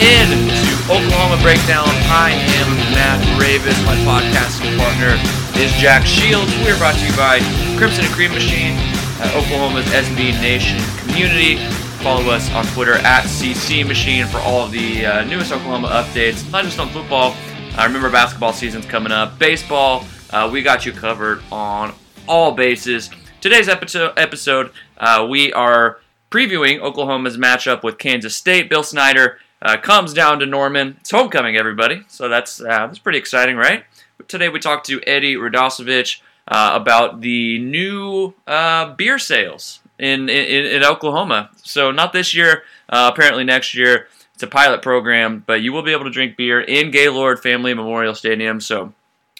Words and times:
in 0.00 0.26
to 0.50 0.70
Oklahoma 0.90 1.40
Breakdown. 1.42 1.86
I 2.10 2.32
am 2.58 2.68
Matt 2.94 3.22
Ravis. 3.38 3.78
My 3.86 3.94
podcasting 4.02 4.76
partner 4.78 5.14
is 5.60 5.72
Jack 5.80 6.04
Shields. 6.06 6.50
We're 6.64 6.76
brought 6.78 6.96
to 6.96 7.06
you 7.06 7.16
by 7.16 7.38
Crimson 7.78 8.04
and 8.04 8.14
Cream 8.14 8.32
Machine, 8.32 8.74
uh, 9.20 9.38
Oklahoma's 9.38 9.86
SB 9.86 10.32
Nation 10.40 10.80
community. 10.98 11.56
Follow 12.02 12.30
us 12.30 12.50
on 12.52 12.66
Twitter 12.74 12.94
at 12.94 13.24
CC 13.24 13.86
Machine 13.86 14.26
for 14.26 14.38
all 14.38 14.64
of 14.66 14.72
the 14.72 15.06
uh, 15.06 15.24
newest 15.24 15.52
Oklahoma 15.52 15.88
updates, 15.88 16.50
not 16.50 16.64
just 16.64 16.78
on 16.78 16.88
football. 16.88 17.34
I 17.76 17.86
remember 17.86 18.10
basketball 18.10 18.52
season's 18.52 18.86
coming 18.86 19.12
up, 19.12 19.38
baseball. 19.38 20.04
Uh, 20.30 20.50
we 20.52 20.62
got 20.62 20.84
you 20.84 20.92
covered 20.92 21.42
on 21.52 21.94
all 22.26 22.52
bases. 22.52 23.10
Today's 23.40 23.68
episode, 23.68 24.12
episode 24.16 24.72
uh, 24.98 25.26
we 25.28 25.52
are 25.52 25.98
previewing 26.30 26.80
Oklahoma's 26.80 27.36
matchup 27.36 27.84
with 27.84 27.98
Kansas 27.98 28.34
State. 28.34 28.68
Bill 28.68 28.82
Snyder 28.82 29.38
uh, 29.62 29.76
comes 29.76 30.12
down 30.12 30.38
to 30.40 30.46
Norman. 30.46 30.96
It's 31.00 31.10
homecoming, 31.10 31.56
everybody. 31.56 32.04
So 32.08 32.28
that's 32.28 32.60
uh, 32.60 32.86
that's 32.86 32.98
pretty 32.98 33.18
exciting, 33.18 33.56
right? 33.56 33.84
But 34.16 34.28
today 34.28 34.48
we 34.48 34.60
talked 34.60 34.86
to 34.86 35.00
Eddie 35.06 35.36
Radosevich 35.36 36.20
uh, 36.48 36.72
about 36.74 37.20
the 37.20 37.58
new 37.58 38.34
uh, 38.46 38.94
beer 38.94 39.18
sales 39.18 39.80
in, 39.98 40.28
in 40.28 40.66
in 40.66 40.84
Oklahoma. 40.84 41.50
So 41.56 41.90
not 41.90 42.12
this 42.12 42.34
year, 42.34 42.64
uh, 42.88 43.10
apparently 43.12 43.44
next 43.44 43.74
year. 43.74 44.08
It's 44.34 44.42
a 44.42 44.48
pilot 44.48 44.82
program, 44.82 45.44
but 45.46 45.62
you 45.62 45.72
will 45.72 45.82
be 45.82 45.92
able 45.92 46.04
to 46.04 46.10
drink 46.10 46.36
beer 46.36 46.60
in 46.60 46.90
Gaylord 46.90 47.40
Family 47.40 47.72
Memorial 47.72 48.16
Stadium. 48.16 48.60
So 48.60 48.92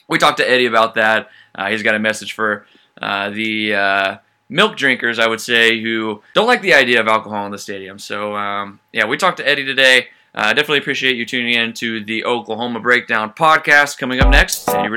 we 0.08 0.18
talked 0.18 0.38
to 0.38 0.48
Eddie 0.48 0.66
about 0.66 0.94
that. 0.94 1.30
Uh, 1.52 1.68
he's 1.70 1.82
got 1.82 1.96
a 1.96 1.98
message 1.98 2.32
for 2.32 2.64
the 3.00 4.20
milk 4.48 4.76
drinkers, 4.76 5.18
I 5.18 5.26
would 5.26 5.40
say, 5.40 5.80
who 5.80 6.22
don't 6.34 6.46
like 6.46 6.62
the 6.62 6.74
idea 6.74 7.00
of 7.00 7.08
alcohol 7.08 7.46
in 7.46 7.52
the 7.52 7.58
stadium. 7.58 7.98
So, 7.98 8.36
um, 8.36 8.80
yeah, 8.92 9.06
we 9.06 9.16
talked 9.16 9.38
to 9.38 9.48
Eddie 9.48 9.64
today. 9.64 10.08
Uh, 10.34 10.52
definitely 10.52 10.78
appreciate 10.78 11.16
you 11.16 11.24
tuning 11.24 11.54
in 11.54 11.72
to 11.74 12.04
the 12.04 12.24
Oklahoma 12.24 12.80
Breakdown 12.80 13.32
podcast. 13.32 13.98
Coming 13.98 14.20
up 14.20 14.30
next, 14.30 14.68
Eddie 14.68 14.88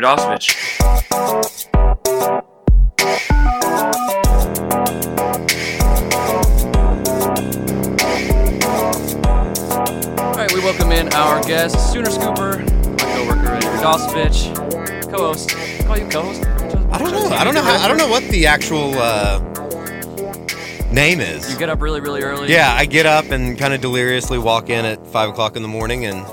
right, 10.35 10.53
we 10.53 10.59
welcome 10.61 10.91
in 10.91 11.13
our 11.13 11.43
guest, 11.43 11.91
Sooner 11.91 12.09
Scooper, 12.09 12.59
my 12.59 13.15
coworker 13.15 13.55
Eddie 13.55 13.67
Radosevich, 13.67 15.11
co-host. 15.11 15.51
Call 15.85 15.97
you 15.97 16.07
co-host? 16.09 16.56
I 17.31 17.43
don't 17.43 17.53
know. 17.53 17.61
I 17.61 17.63
don't 17.63 17.65
know. 17.65 17.77
How, 17.77 17.85
I 17.85 17.87
don't 17.87 17.97
know 17.97 18.07
what 18.09 18.23
the 18.29 18.47
actual 18.47 18.93
uh, 18.95 19.39
name 20.91 21.19
is. 21.19 21.51
You 21.51 21.57
get 21.57 21.69
up 21.69 21.81
really, 21.81 21.99
really 22.01 22.21
early. 22.23 22.51
yeah, 22.51 22.73
I 22.73 22.85
get 22.85 23.05
up 23.05 23.25
and 23.31 23.57
kind 23.57 23.73
of 23.73 23.81
deliriously 23.81 24.37
walk 24.37 24.69
in 24.69 24.85
at 24.85 25.05
five 25.07 25.29
o'clock 25.29 25.55
in 25.55 25.61
the 25.61 25.67
morning 25.67 26.05
and 26.05 26.25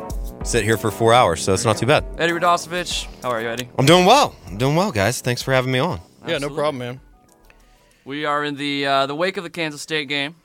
sit 0.47 0.65
here 0.65 0.77
for 0.77 0.91
four 0.91 1.13
hours, 1.15 1.43
so 1.43 1.53
it's 1.55 1.65
not 1.65 1.77
too 1.79 1.87
bad. 1.87 2.05
Eddie 2.19 2.33
Radosevich, 2.33 3.07
how 3.23 3.31
are 3.31 3.41
you, 3.41 3.49
Eddie? 3.49 3.69
I'm 3.79 3.87
doing 3.87 4.05
well. 4.05 4.35
I'm 4.47 4.59
doing 4.59 4.77
well, 4.77 4.93
guys. 4.93 5.21
Thanks 5.21 5.43
for 5.43 5.53
having 5.53 5.73
me 5.73 5.79
on. 5.79 6.01
Yeah, 6.23 6.27
no 6.29 6.35
Absolutely. 6.35 6.57
problem, 6.59 6.79
man. 6.79 7.01
We 8.05 8.25
are 8.27 8.45
in 8.45 8.57
the 8.57 8.87
uh, 8.87 9.07
the 9.07 9.15
wake 9.15 9.37
of 9.37 9.45
the 9.45 9.51
Kansas 9.51 9.81
State 9.83 10.09
game. 10.09 10.37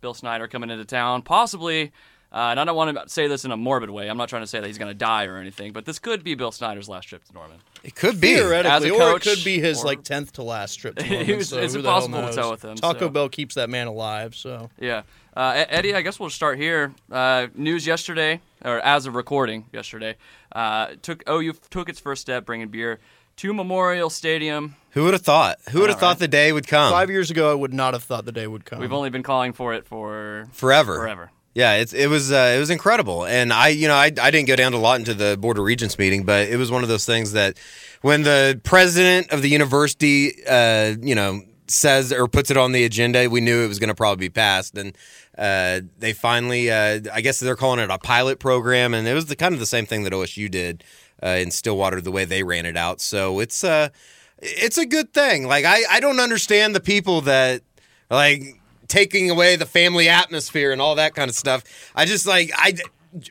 Bill 0.00 0.14
Snyder 0.14 0.48
coming 0.48 0.70
into 0.70 0.84
town, 0.84 1.22
possibly. 1.22 1.92
Uh, 2.32 2.48
and 2.50 2.58
I 2.58 2.64
don't 2.64 2.74
want 2.74 2.96
to 2.96 3.08
say 3.08 3.26
this 3.28 3.44
in 3.44 3.50
a 3.50 3.56
morbid 3.58 3.90
way. 3.90 4.08
I'm 4.08 4.16
not 4.16 4.28
trying 4.30 4.42
to 4.42 4.46
say 4.46 4.58
that 4.58 4.66
he's 4.66 4.78
going 4.78 4.90
to 4.90 4.94
die 4.96 5.26
or 5.26 5.36
anything, 5.36 5.72
but 5.72 5.84
this 5.84 5.98
could 5.98 6.24
be 6.24 6.34
Bill 6.34 6.50
Snyder's 6.50 6.88
last 6.88 7.04
trip 7.04 7.22
to 7.24 7.32
Norman. 7.34 7.58
It 7.84 7.94
could 7.96 8.20
be. 8.20 8.34
Theoretically, 8.36 8.90
As 8.90 8.96
or 8.98 9.16
it 9.16 9.22
could 9.22 9.44
be 9.44 9.58
his 9.60 9.82
or- 9.82 9.86
like 9.86 10.04
tenth 10.04 10.32
to 10.34 10.42
last 10.42 10.76
trip. 10.76 10.96
To 10.98 11.04
He 11.04 11.16
Norman, 11.16 11.36
was- 11.38 11.48
so 11.48 11.58
it's 11.58 11.74
who 11.74 11.82
the 11.82 11.88
hell 11.90 12.04
impossible 12.04 12.28
to 12.28 12.34
tell 12.34 12.50
with 12.52 12.64
him, 12.64 12.76
Taco 12.76 12.98
so. 13.00 13.08
Bell 13.08 13.28
keeps 13.28 13.54
that 13.56 13.68
man 13.70 13.86
alive. 13.88 14.34
So 14.34 14.70
Yeah. 14.78 15.02
Uh, 15.36 15.64
Eddie, 15.68 15.94
I 15.94 16.02
guess 16.02 16.20
we'll 16.20 16.28
start 16.30 16.58
here. 16.58 16.92
Uh, 17.10 17.46
news 17.54 17.86
yesterday, 17.86 18.40
or 18.64 18.78
as 18.80 19.06
of 19.06 19.14
recording 19.14 19.64
yesterday, 19.72 20.16
uh, 20.54 20.88
took 21.00 21.22
OU 21.28 21.54
took 21.70 21.88
its 21.88 21.98
first 21.98 22.20
step 22.20 22.44
bringing 22.44 22.68
beer 22.68 23.00
to 23.38 23.54
Memorial 23.54 24.10
Stadium. 24.10 24.76
Who 24.90 25.04
would 25.04 25.14
have 25.14 25.22
thought? 25.22 25.58
Who 25.70 25.80
would 25.80 25.88
have 25.88 25.98
thought 25.98 26.08
right? 26.10 26.18
the 26.18 26.28
day 26.28 26.52
would 26.52 26.66
come? 26.68 26.92
five 26.92 27.08
years 27.08 27.30
ago, 27.30 27.50
I 27.50 27.54
would 27.54 27.72
not 27.72 27.94
have 27.94 28.04
thought 28.04 28.26
the 28.26 28.32
day 28.32 28.46
would 28.46 28.66
come. 28.66 28.78
We've 28.78 28.92
only 28.92 29.08
been 29.08 29.22
calling 29.22 29.54
for 29.54 29.72
it 29.72 29.86
for 29.86 30.48
forever. 30.52 30.96
forever. 30.96 31.30
Yeah, 31.54 31.74
it's 31.74 31.92
it 31.92 32.08
was 32.08 32.32
uh, 32.32 32.54
it 32.56 32.58
was 32.58 32.70
incredible, 32.70 33.26
and 33.26 33.52
I 33.52 33.68
you 33.68 33.86
know 33.86 33.94
I 33.94 34.06
I 34.06 34.30
didn't 34.30 34.46
go 34.46 34.56
down 34.56 34.72
to 34.72 34.78
Lawton 34.78 35.04
to 35.06 35.14
the 35.14 35.36
board 35.36 35.58
of 35.58 35.64
regents 35.64 35.98
meeting, 35.98 36.24
but 36.24 36.48
it 36.48 36.56
was 36.56 36.70
one 36.70 36.82
of 36.82 36.88
those 36.88 37.04
things 37.04 37.32
that 37.32 37.58
when 38.00 38.22
the 38.22 38.58
president 38.64 39.30
of 39.32 39.42
the 39.42 39.50
university 39.50 40.32
uh, 40.46 40.94
you 41.00 41.14
know 41.14 41.42
says 41.66 42.10
or 42.10 42.26
puts 42.26 42.50
it 42.50 42.56
on 42.56 42.72
the 42.72 42.84
agenda, 42.84 43.28
we 43.28 43.42
knew 43.42 43.64
it 43.64 43.68
was 43.68 43.78
going 43.78 43.88
to 43.88 43.94
probably 43.94 44.28
be 44.28 44.32
passed, 44.32 44.78
and 44.78 44.96
uh, 45.36 45.80
they 45.98 46.14
finally 46.14 46.70
uh, 46.70 47.00
I 47.12 47.20
guess 47.20 47.38
they're 47.38 47.56
calling 47.56 47.80
it 47.80 47.90
a 47.90 47.98
pilot 47.98 48.38
program, 48.38 48.94
and 48.94 49.06
it 49.06 49.12
was 49.12 49.26
the 49.26 49.36
kind 49.36 49.52
of 49.52 49.60
the 49.60 49.66
same 49.66 49.84
thing 49.84 50.04
that 50.04 50.14
OSU 50.14 50.50
did 50.50 50.84
uh, 51.22 51.28
in 51.28 51.50
Stillwater 51.50 52.00
the 52.00 52.10
way 52.10 52.24
they 52.24 52.42
ran 52.42 52.64
it 52.64 52.78
out. 52.78 53.02
So 53.02 53.40
it's 53.40 53.62
uh 53.62 53.90
it's 54.38 54.78
a 54.78 54.86
good 54.86 55.12
thing. 55.12 55.46
Like 55.46 55.66
I 55.66 55.82
I 55.90 56.00
don't 56.00 56.18
understand 56.18 56.74
the 56.74 56.80
people 56.80 57.20
that 57.22 57.62
like 58.10 58.60
taking 58.92 59.30
away 59.30 59.56
the 59.56 59.64
family 59.64 60.06
atmosphere 60.08 60.70
and 60.70 60.80
all 60.80 60.94
that 60.96 61.14
kind 61.14 61.30
of 61.30 61.34
stuff. 61.34 61.64
I 61.96 62.04
just 62.04 62.26
like 62.26 62.50
I 62.54 62.74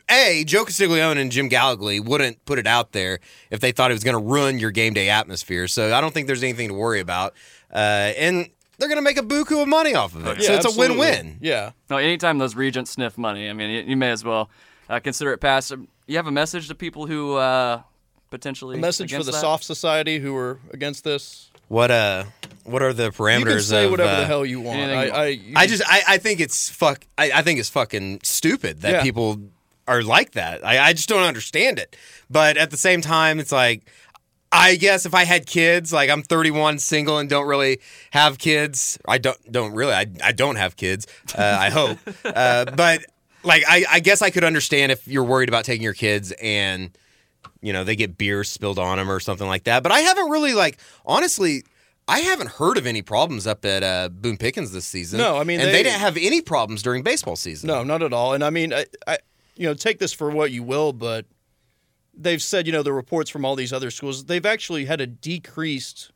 a 0.09 0.43
Joe 0.43 0.65
Castiglione 0.65 1.21
and 1.21 1.31
Jim 1.31 1.47
Gallagher 1.49 2.01
wouldn't 2.01 2.43
put 2.45 2.57
it 2.59 2.65
out 2.67 2.91
there 2.93 3.19
if 3.51 3.59
they 3.59 3.71
thought 3.71 3.91
it 3.91 3.93
was 3.93 4.03
going 4.03 4.17
to 4.17 4.23
ruin 4.23 4.57
your 4.59 4.71
game 4.71 4.93
day 4.93 5.09
atmosphere. 5.09 5.67
So 5.67 5.93
I 5.95 6.01
don't 6.01 6.13
think 6.13 6.25
there's 6.27 6.43
anything 6.43 6.69
to 6.69 6.73
worry 6.73 6.99
about. 6.99 7.33
Uh, 7.71 8.11
and 8.17 8.49
they're 8.77 8.89
going 8.89 8.97
to 8.97 9.03
make 9.03 9.17
a 9.17 9.23
buku 9.23 9.61
of 9.61 9.67
money 9.67 9.93
off 9.93 10.15
of 10.15 10.25
it. 10.25 10.39
Yeah, 10.39 10.47
so 10.47 10.53
it's 10.55 10.65
absolutely. 10.65 10.95
a 10.97 10.99
win-win. 10.99 11.37
Yeah, 11.41 11.71
No, 11.89 11.97
anytime 11.97 12.39
those 12.39 12.55
regents 12.55 12.91
sniff 12.91 13.17
money, 13.17 13.47
I 13.49 13.53
mean, 13.53 13.69
you, 13.69 13.81
you 13.81 13.95
may 13.95 14.09
as 14.09 14.23
well 14.23 14.49
uh, 14.89 14.99
consider 14.99 15.31
it 15.33 15.37
passed. 15.37 15.71
Um, 15.71 15.87
You 16.07 16.17
have 16.17 16.27
a 16.27 16.31
message 16.31 16.67
to 16.67 16.75
people 16.75 17.05
who 17.07 17.35
uh, 17.35 17.81
potentially 18.31 18.77
a 18.77 18.79
message 18.81 19.11
for 19.11 19.17
against 19.17 19.27
the 19.27 19.31
that? 19.33 19.41
soft 19.41 19.63
society 19.63 20.19
who 20.19 20.35
are 20.35 20.59
against 20.71 21.03
this. 21.03 21.49
What 21.67 21.91
uh 21.91 22.25
what 22.63 22.81
are 22.81 22.93
the 22.93 23.09
parameters 23.11 23.39
You 23.39 23.45
can 23.45 23.59
say 23.61 23.85
of 23.85 23.91
whatever 23.91 24.09
uh, 24.09 24.19
the 24.21 24.25
hell 24.25 24.45
you 24.45 24.61
want. 24.61 24.79
anything 24.79 25.13
I, 25.13 25.17
I, 25.17 25.25
you 25.27 25.53
I 25.55 25.67
just 25.67 25.83
I, 25.87 26.01
I 26.07 26.17
think 26.17 26.39
it's 26.39 26.69
fuck 26.69 27.05
I, 27.17 27.31
I 27.35 27.41
think 27.41 27.59
it's 27.59 27.69
fucking 27.69 28.19
stupid 28.23 28.81
that 28.81 28.91
Yeah. 28.91 29.01
people 29.03 29.39
are 29.87 30.03
like 30.03 30.31
that. 30.33 30.65
I, 30.65 30.79
I 30.79 30.93
just 30.93 31.09
don't 31.09 31.23
understand 31.23 31.79
it. 31.79 31.95
But 32.29 32.55
at 32.57 32.71
the 32.71 32.77
same 32.77 33.01
time, 33.01 33.39
it's 33.39 33.51
like 33.51 33.83
I 34.53 34.75
guess 34.75 35.05
if 35.05 35.13
I 35.13 35.23
had 35.23 35.45
kids, 35.45 35.93
like 35.93 36.09
I'm 36.09 36.23
31, 36.23 36.79
single, 36.79 37.17
and 37.19 37.29
don't 37.29 37.47
really 37.47 37.79
have 38.11 38.37
kids. 38.37 38.99
I 39.07 39.17
don't 39.17 39.37
don't 39.51 39.73
really. 39.73 39.93
I, 39.93 40.05
I 40.23 40.31
don't 40.33 40.57
have 40.57 40.75
kids. 40.75 41.07
Uh, 41.37 41.57
I 41.59 41.69
hope. 41.69 41.97
uh, 42.25 42.65
but 42.65 43.05
like 43.43 43.63
I, 43.67 43.85
I 43.89 43.99
guess 44.01 44.21
I 44.21 44.29
could 44.29 44.43
understand 44.43 44.91
if 44.91 45.07
you're 45.07 45.23
worried 45.23 45.49
about 45.49 45.63
taking 45.65 45.83
your 45.83 45.93
kids 45.93 46.31
and 46.41 46.91
you 47.61 47.71
know 47.73 47.83
they 47.83 47.95
get 47.95 48.17
beer 48.17 48.43
spilled 48.43 48.77
on 48.77 48.97
them 48.97 49.09
or 49.09 49.19
something 49.19 49.47
like 49.47 49.63
that. 49.63 49.83
But 49.83 49.91
I 49.93 50.01
haven't 50.01 50.29
really 50.29 50.53
like 50.53 50.77
honestly. 51.05 51.63
I 52.11 52.19
haven't 52.19 52.49
heard 52.51 52.77
of 52.77 52.85
any 52.85 53.01
problems 53.01 53.47
up 53.47 53.63
at 53.65 53.83
uh, 53.83 54.09
Boone 54.09 54.37
Pickens 54.37 54.71
this 54.71 54.85
season. 54.85 55.17
No, 55.19 55.37
I 55.37 55.43
mean, 55.43 55.59
and 55.59 55.69
they, 55.69 55.73
they- 55.73 55.83
didn't 55.83 55.99
have 55.99 56.17
any 56.17 56.41
problems 56.41 56.81
during 56.83 57.03
baseball 57.03 57.35
season. 57.35 57.67
No, 57.67 57.83
not 57.83 58.03
at 58.03 58.13
all. 58.13 58.33
And 58.33 58.43
I 58.43 58.49
mean, 58.49 58.73
I, 58.73 58.85
I, 59.07 59.17
you 59.55 59.67
know, 59.67 59.73
take 59.73 59.99
this 59.99 60.13
for 60.13 60.29
what 60.29 60.51
you 60.51 60.63
will, 60.63 60.93
but 60.93 61.25
they've 62.13 62.41
said, 62.41 62.67
you 62.67 62.73
know, 62.73 62.83
the 62.83 62.93
reports 62.93 63.29
from 63.29 63.45
all 63.45 63.55
these 63.55 63.71
other 63.73 63.89
schools, 63.91 64.25
they've 64.25 64.45
actually 64.45 64.85
had 64.85 64.99
a 65.01 65.07
decreased 65.07 66.11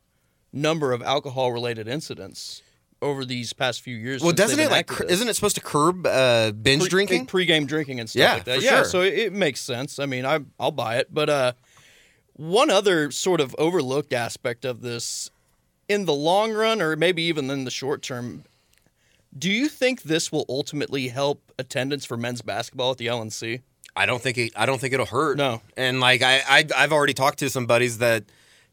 number 0.52 0.92
of 0.92 1.02
alcohol-related 1.02 1.88
incidents 1.88 2.62
over 3.02 3.24
these 3.24 3.52
past 3.52 3.82
few 3.82 3.94
years. 3.96 4.22
Well, 4.22 4.32
doesn't 4.32 4.58
it 4.58 4.70
like 4.70 4.90
isn't 5.08 5.28
it 5.28 5.34
supposed 5.34 5.56
to 5.56 5.62
curb 5.62 6.06
uh, 6.06 6.52
binge 6.52 6.82
Pre- 6.82 6.88
drinking? 6.88 7.26
pre-game 7.26 7.66
drinking 7.66 8.00
and 8.00 8.08
stuff 8.08 8.20
Yeah, 8.20 8.32
like 8.34 8.44
that. 8.44 8.62
yeah, 8.62 8.70
sure. 8.76 8.84
so 8.84 9.00
it, 9.02 9.14
it 9.14 9.32
makes 9.32 9.60
sense. 9.60 9.98
I 9.98 10.06
mean, 10.06 10.24
I 10.24 10.40
I'll 10.58 10.70
buy 10.72 10.96
it. 10.96 11.12
But 11.12 11.28
uh, 11.28 11.52
one 12.32 12.70
other 12.70 13.10
sort 13.10 13.40
of 13.40 13.54
overlooked 13.58 14.12
aspect 14.14 14.64
of 14.64 14.80
this, 14.80 15.30
in 15.88 16.04
the 16.04 16.14
long 16.14 16.52
run, 16.52 16.82
or 16.82 16.96
maybe 16.96 17.22
even 17.22 17.50
in 17.50 17.64
the 17.64 17.70
short 17.70 18.02
term, 18.02 18.44
do 19.36 19.50
you 19.50 19.68
think 19.68 20.02
this 20.02 20.32
will 20.32 20.44
ultimately 20.48 21.08
help 21.08 21.52
attendance 21.58 22.04
for 22.04 22.16
men's 22.16 22.42
basketball 22.42 22.92
at 22.92 22.98
the 22.98 23.06
LNC? 23.06 23.62
I 23.94 24.06
don't 24.06 24.20
think 24.20 24.36
it, 24.38 24.52
I 24.56 24.66
don't 24.66 24.80
think 24.80 24.92
it'll 24.92 25.06
hurt. 25.06 25.38
No. 25.38 25.62
and 25.76 26.00
like 26.00 26.22
I, 26.22 26.42
I 26.48 26.64
I've 26.76 26.92
already 26.92 27.14
talked 27.14 27.38
to 27.38 27.48
some 27.50 27.66
buddies 27.66 27.98
that 27.98 28.24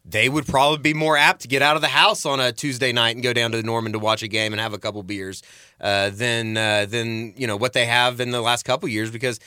they 0.06 0.28
would 0.28 0.46
probably 0.46 0.80
be 0.80 0.94
more 0.94 1.16
apt 1.16 1.42
to 1.44 1.48
get 1.48 1.62
out 1.62 1.78
of 1.78 1.82
the 1.82 1.88
house 1.88 2.26
on 2.26 2.42
a 2.42 2.52
Tuesday 2.52 2.92
night 2.92 3.16
and 3.16 3.24
go 3.24 3.32
down 3.32 3.54
to 3.54 3.64
Norman 3.64 3.94
to 3.94 4.00
watch 4.00 4.22
a 4.22 4.28
game 4.28 4.52
and 4.52 4.60
have 4.60 4.74
a 4.74 4.78
couple 4.78 5.02
beers 5.02 5.42
uh, 5.80 6.10
than 6.10 6.58
uh, 6.58 6.86
than 6.86 7.34
you 7.38 7.48
know 7.48 7.56
what 7.56 7.72
they 7.74 7.86
have 7.86 8.20
in 8.20 8.32
the 8.32 8.42
last 8.42 8.64
couple 8.66 8.90
years 8.90 9.12
because 9.12 9.40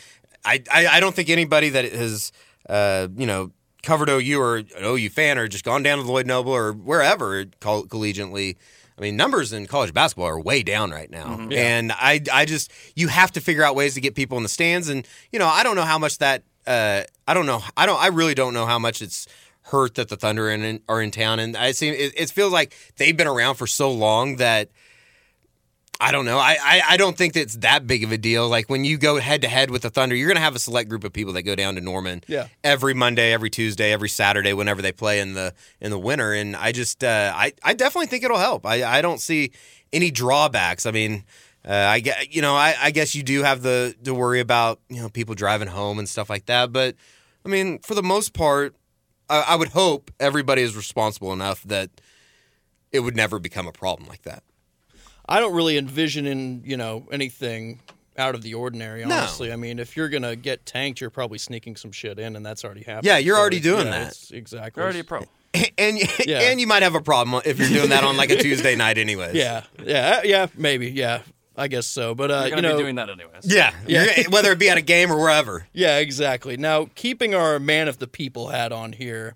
I, 0.45 0.63
I 0.73 0.87
I 0.87 1.01
don't 1.01 1.15
think 1.15 1.29
anybody 1.29 1.69
that 1.71 1.85
has 1.93 2.33
uh, 2.69 3.09
you 3.15 3.27
know 3.27 3.51
covered 3.87 4.11
OU 4.11 4.41
or 4.41 4.57
an 4.57 4.67
OU 4.83 5.09
fan 5.11 5.39
or 5.39 5.47
just 5.47 5.65
gone 5.65 5.83
down 5.83 5.99
to 5.99 6.05
Lloyd 6.05 6.27
Noble 6.27 6.53
or 6.53 6.73
wherever 6.73 7.45
coll- 7.61 7.87
collegiately. 7.87 8.57
I 8.99 9.01
mean, 9.01 9.17
numbers 9.17 9.53
in 9.53 9.67
college 9.67 9.95
basketball 9.95 10.27
are 10.27 10.41
way 10.41 10.63
down 10.63 10.91
right 10.91 11.11
now, 11.11 11.47
and 11.53 11.93
I, 11.93 12.21
I 12.33 12.47
just 12.47 12.73
you 12.97 13.09
have 13.09 13.31
to 13.33 13.41
figure 13.41 13.63
out 13.63 13.77
ways 13.77 13.95
to 13.95 14.01
get 14.01 14.15
people 14.15 14.37
in 14.39 14.43
the 14.43 14.49
stands, 14.49 14.89
and 14.89 15.07
you 15.31 15.39
know, 15.39 15.47
I 15.47 15.63
don't 15.63 15.77
know 15.77 15.83
how 15.85 15.99
much 15.99 16.19
that, 16.19 16.43
uh, 16.67 17.03
I 17.29 17.35
don't 17.35 17.47
know, 17.47 17.63
I 17.77 17.87
don't, 17.87 18.01
I 18.01 18.09
really 18.09 18.35
don't 18.35 18.55
know 18.55 18.65
how 18.67 18.79
much 18.79 19.03
it's 19.03 19.29
hurt 19.63 19.97
that 19.97 20.09
the 20.09 20.17
Thunder 20.17 20.49
are 20.49 20.51
in, 20.51 20.81
are 20.89 21.03
in 21.03 21.11
town, 21.11 21.39
and 21.41 21.57
I 21.57 21.73
see 21.73 21.89
it, 21.91 22.15
it 22.17 22.31
feels 22.31 22.53
like 22.53 22.75
they've 22.97 23.17
been 23.17 23.27
around 23.27 23.57
for 23.57 23.67
so 23.67 23.91
long 23.91 24.37
that 24.37 24.71
I 26.01 26.13
don't 26.13 26.25
know. 26.25 26.39
I, 26.39 26.57
I, 26.63 26.83
I 26.91 26.97
don't 26.97 27.17
think 27.17 27.35
that 27.35 27.41
it's 27.41 27.57
that 27.59 27.87
big 27.87 28.05
of 28.05 28.13
a 28.13 28.19
deal. 28.19 28.49
Like 28.49 28.69
when 28.69 28.85
you 28.85 28.99
go 28.99 29.19
head 29.19 29.43
to 29.43 29.49
head 29.49 29.71
with 29.71 29.83
the 29.83 29.91
Thunder, 29.91 30.15
you're 30.15 30.29
going 30.29 30.37
to 30.37 30.43
have 30.43 30.55
a 30.55 30.59
select 30.59 30.89
group 30.89 31.05
of 31.05 31.13
people 31.13 31.33
that 31.35 31.43
go 31.43 31.55
down 31.55 31.75
to 31.77 31.81
Norman. 31.81 32.23
Yeah. 32.27 32.49
Every 32.63 32.95
Monday, 32.95 33.33
every 33.33 33.51
Tuesday, 33.51 33.93
every 33.93 34.09
Saturday, 34.09 34.53
whenever 34.53 34.83
they 34.83 34.93
play 34.93 35.21
in 35.21 35.35
the 35.35 35.55
in 35.81 35.91
the 35.91 35.99
winter, 35.99 36.33
and 36.33 36.55
I 36.55 36.73
just 36.73 37.03
uh, 37.03 37.33
I 37.35 37.53
I 37.63 37.75
definitely 37.75 38.09
think 38.09 38.25
it'll 38.25 38.39
help. 38.39 38.67
I 38.67 38.99
I 38.99 39.03
don't 39.03 39.21
see 39.21 39.53
any 39.93 40.11
drawbacks. 40.11 40.87
I 40.87 40.91
mean. 40.91 41.25
Uh, 41.69 41.73
I 41.73 41.99
get, 41.99 42.33
you 42.33 42.43
know, 42.43 42.55
I, 42.55 42.77
I 42.81 42.91
guess 42.93 43.17
you 43.17 43.25
do 43.25 43.43
have 43.43 43.61
the 43.61 43.93
to 44.05 44.15
worry 44.15 44.39
about 44.39 44.79
you 44.89 45.03
know 45.03 45.09
people 45.09 45.35
driving 45.35 45.67
home 45.67 45.99
and 45.99 46.09
stuff 46.09 46.31
like 46.31 46.47
that, 46.47 46.73
but 46.73 46.95
I 47.45 47.49
mean, 47.49 47.81
for 47.81 47.97
the 47.97 48.05
most 48.05 48.35
part, 48.35 48.77
I, 49.29 49.41
I 49.49 49.57
would 49.57 49.71
hope 49.71 50.13
everybody 50.21 50.63
is 50.63 50.77
responsible 50.77 51.33
enough 51.33 51.65
that 51.65 51.91
it 52.93 53.01
would 53.01 53.17
never 53.17 53.41
become 53.41 53.67
a 53.67 53.73
problem 53.73 54.09
like 54.09 54.23
that. 54.23 54.45
I 55.29 55.41
don't 55.41 55.55
really 55.55 55.77
envision 55.79 56.27
in 56.27 56.63
you 56.65 56.77
know 56.77 57.07
anything 57.11 57.81
out 58.19 58.35
of 58.35 58.43
the 58.43 58.55
ordinary. 58.55 59.05
No. 59.05 59.15
Honestly, 59.15 59.53
I 59.53 59.57
mean, 59.57 59.79
if 59.79 59.97
you're 59.97 60.09
gonna 60.09 60.37
get 60.37 60.65
tanked, 60.65 61.01
you're 61.01 61.11
probably 61.11 61.39
sneaking 61.39 61.77
some 61.77 61.93
shit 61.93 62.19
in, 62.19 62.37
and 62.37 62.45
that's 62.47 62.65
already 62.65 62.83
happened. 62.83 63.07
Yeah, 63.07 63.19
you're 63.19 63.37
So, 63.37 63.41
already 63.41 63.61
doing 63.61 63.87
yeah, 63.87 63.91
that. 63.93 64.01
it's- 64.03 64.31
exactly. 64.31 64.81
You're 64.81 64.85
already 64.85 65.01
a 65.01 65.05
pro. 65.05 65.23
and 65.79 65.99
Yeah. 66.27 66.41
and 66.41 66.61
you 66.61 66.67
might 66.67 66.83
have 66.83 66.95
a 66.95 67.01
problem 67.03 67.43
if 67.45 67.59
you're 67.59 67.69
doing 67.69 67.91
that 67.91 68.05
on 68.05 68.17
like 68.17 68.31
a 68.31 68.37
Tuesday 68.37 68.75
night, 68.85 68.99
anyways. 68.99 69.35
Yeah, 69.35 69.65
yeah, 69.85 70.19
uh, 70.19 70.21
yeah, 70.25 70.47
maybe, 70.57 70.91
yeah, 70.91 71.23
I 71.57 71.69
guess 71.69 71.87
so. 71.87 72.15
But 72.15 72.31
uh, 72.31 72.45
You're 72.49 72.57
you 72.57 72.63
know, 72.63 72.77
be 72.77 72.83
doing 72.85 72.95
that 72.97 73.11
anyways. 73.11 73.45
yeah, 73.45 73.73
Yeah. 73.87 74.07
Whether 74.31 74.53
it 74.53 74.59
be 74.59 74.69
at 74.71 74.79
a 74.79 74.83
game 74.83 75.11
or 75.13 75.19
wherever. 75.21 75.67
Yeah, 75.73 75.99
exactly. 75.99 76.57
Now, 76.57 76.89
keeping 76.95 77.35
our 77.35 77.59
man 77.59 77.89
of 77.89 77.99
the 77.99 78.07
people 78.07 78.49
hat 78.49 78.73
on 78.73 78.93
here, 78.93 79.35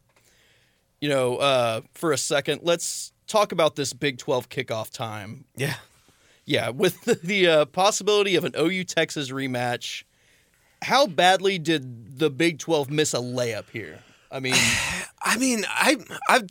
you 1.01 1.09
know, 1.09 1.37
uh, 1.37 1.81
for 1.95 2.13
a 2.13 2.19
second, 2.19 2.61
let's 2.63 3.13
talk 3.31 3.53
about 3.53 3.77
this 3.77 3.93
Big 3.93 4.19
12 4.19 4.49
kickoff 4.49 4.91
time. 4.91 5.45
Yeah, 5.57 5.77
Yeah, 6.45 6.71
with 6.71 7.03
the, 7.03 7.15
the 7.15 7.47
uh, 7.47 7.65
possibility 7.67 8.35
of 8.37 8.45
an 8.45 8.53
OU 8.59 8.85
Texas 8.85 9.31
rematch, 9.31 10.05
how 10.83 11.07
badly 11.07 11.59
did 11.59 12.19
the 12.19 12.31
Big 12.31 12.59
12 12.59 12.91
miss 12.91 13.15
a 13.15 13.19
layup 13.19 13.71
here? 13.71 14.01
I 14.31 14.41
mean, 14.41 14.55
I 15.23 15.37
mean, 15.37 15.65
I 15.69 15.97
I 16.29 16.43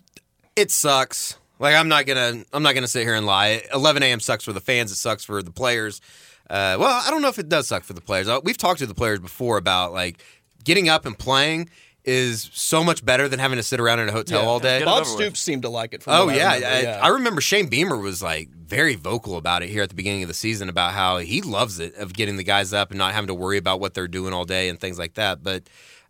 it 0.55 0.71
sucks. 0.71 1.37
Like 1.59 1.75
I'm 1.75 1.89
not 1.89 2.05
gonna 2.05 2.43
I'm 2.53 2.63
not 2.63 2.73
gonna 2.75 2.87
sit 2.87 3.03
here 3.03 3.15
and 3.15 3.25
lie. 3.25 3.63
11 3.73 4.03
a.m. 4.03 4.19
sucks 4.19 4.43
for 4.43 4.53
the 4.53 4.61
fans. 4.61 4.91
It 4.91 4.95
sucks 4.95 5.23
for 5.23 5.43
the 5.43 5.51
players. 5.51 6.01
Uh, 6.49 6.77
well, 6.79 7.01
I 7.05 7.11
don't 7.11 7.21
know 7.21 7.27
if 7.27 7.37
it 7.37 7.47
does 7.47 7.67
suck 7.67 7.83
for 7.83 7.93
the 7.93 8.01
players. 8.01 8.27
Uh, 8.27 8.39
We've 8.43 8.57
talked 8.57 8.79
to 8.79 8.87
the 8.87 8.95
players 8.95 9.19
before 9.19 9.57
about 9.57 9.93
like 9.93 10.23
getting 10.63 10.89
up 10.89 11.05
and 11.05 11.17
playing 11.17 11.69
is 12.09 12.49
so 12.53 12.83
much 12.83 13.05
better 13.05 13.27
than 13.29 13.39
having 13.39 13.57
to 13.57 13.63
sit 13.63 13.79
around 13.79 13.99
in 13.99 14.09
a 14.09 14.11
hotel 14.11 14.41
Yeah. 14.41 14.47
all 14.47 14.59
day. 14.59 14.83
Bob 14.83 15.01
over. 15.01 15.09
Stoops 15.09 15.39
seemed 15.39 15.61
to 15.61 15.69
like 15.69 15.93
it. 15.93 16.03
From 16.03 16.13
Oh 16.13 16.25
what 16.25 16.35
I 16.35 16.37
yeah. 16.37 16.53
remember, 16.55 16.67
I, 16.67 16.81
yeah. 16.81 16.99
I 17.03 17.07
remember 17.09 17.41
Shane 17.41 17.67
Beamer 17.67 17.97
was 17.97 18.21
like 18.23 18.49
very 18.49 18.95
vocal 18.95 19.37
about 19.37 19.63
it 19.63 19.69
here 19.69 19.83
at 19.83 19.89
the 19.89 19.95
beginning 19.95 20.23
of 20.23 20.27
the 20.27 20.33
season 20.33 20.69
about 20.69 20.93
how 20.93 21.17
he 21.19 21.41
loves 21.41 21.79
it 21.79 21.95
of 21.95 22.13
getting 22.13 22.37
the 22.37 22.43
guys 22.43 22.73
up 22.73 22.89
and 22.91 22.97
not 22.97 23.13
having 23.13 23.27
to 23.27 23.33
worry 23.33 23.57
about 23.57 23.79
what 23.79 23.93
they're 23.93 24.07
doing 24.07 24.33
all 24.33 24.45
day 24.45 24.69
and 24.69 24.79
things 24.79 24.97
like 24.99 25.13
that. 25.13 25.43
But 25.43 25.63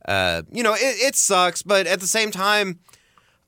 uh, 0.08 0.44
you 0.52 0.64
know, 0.64 0.74
it, 0.74 0.80
it 0.80 1.16
sucks. 1.16 1.62
But 1.64 1.86
at 1.86 2.00
the 2.00 2.08
same 2.08 2.32
time, 2.32 2.80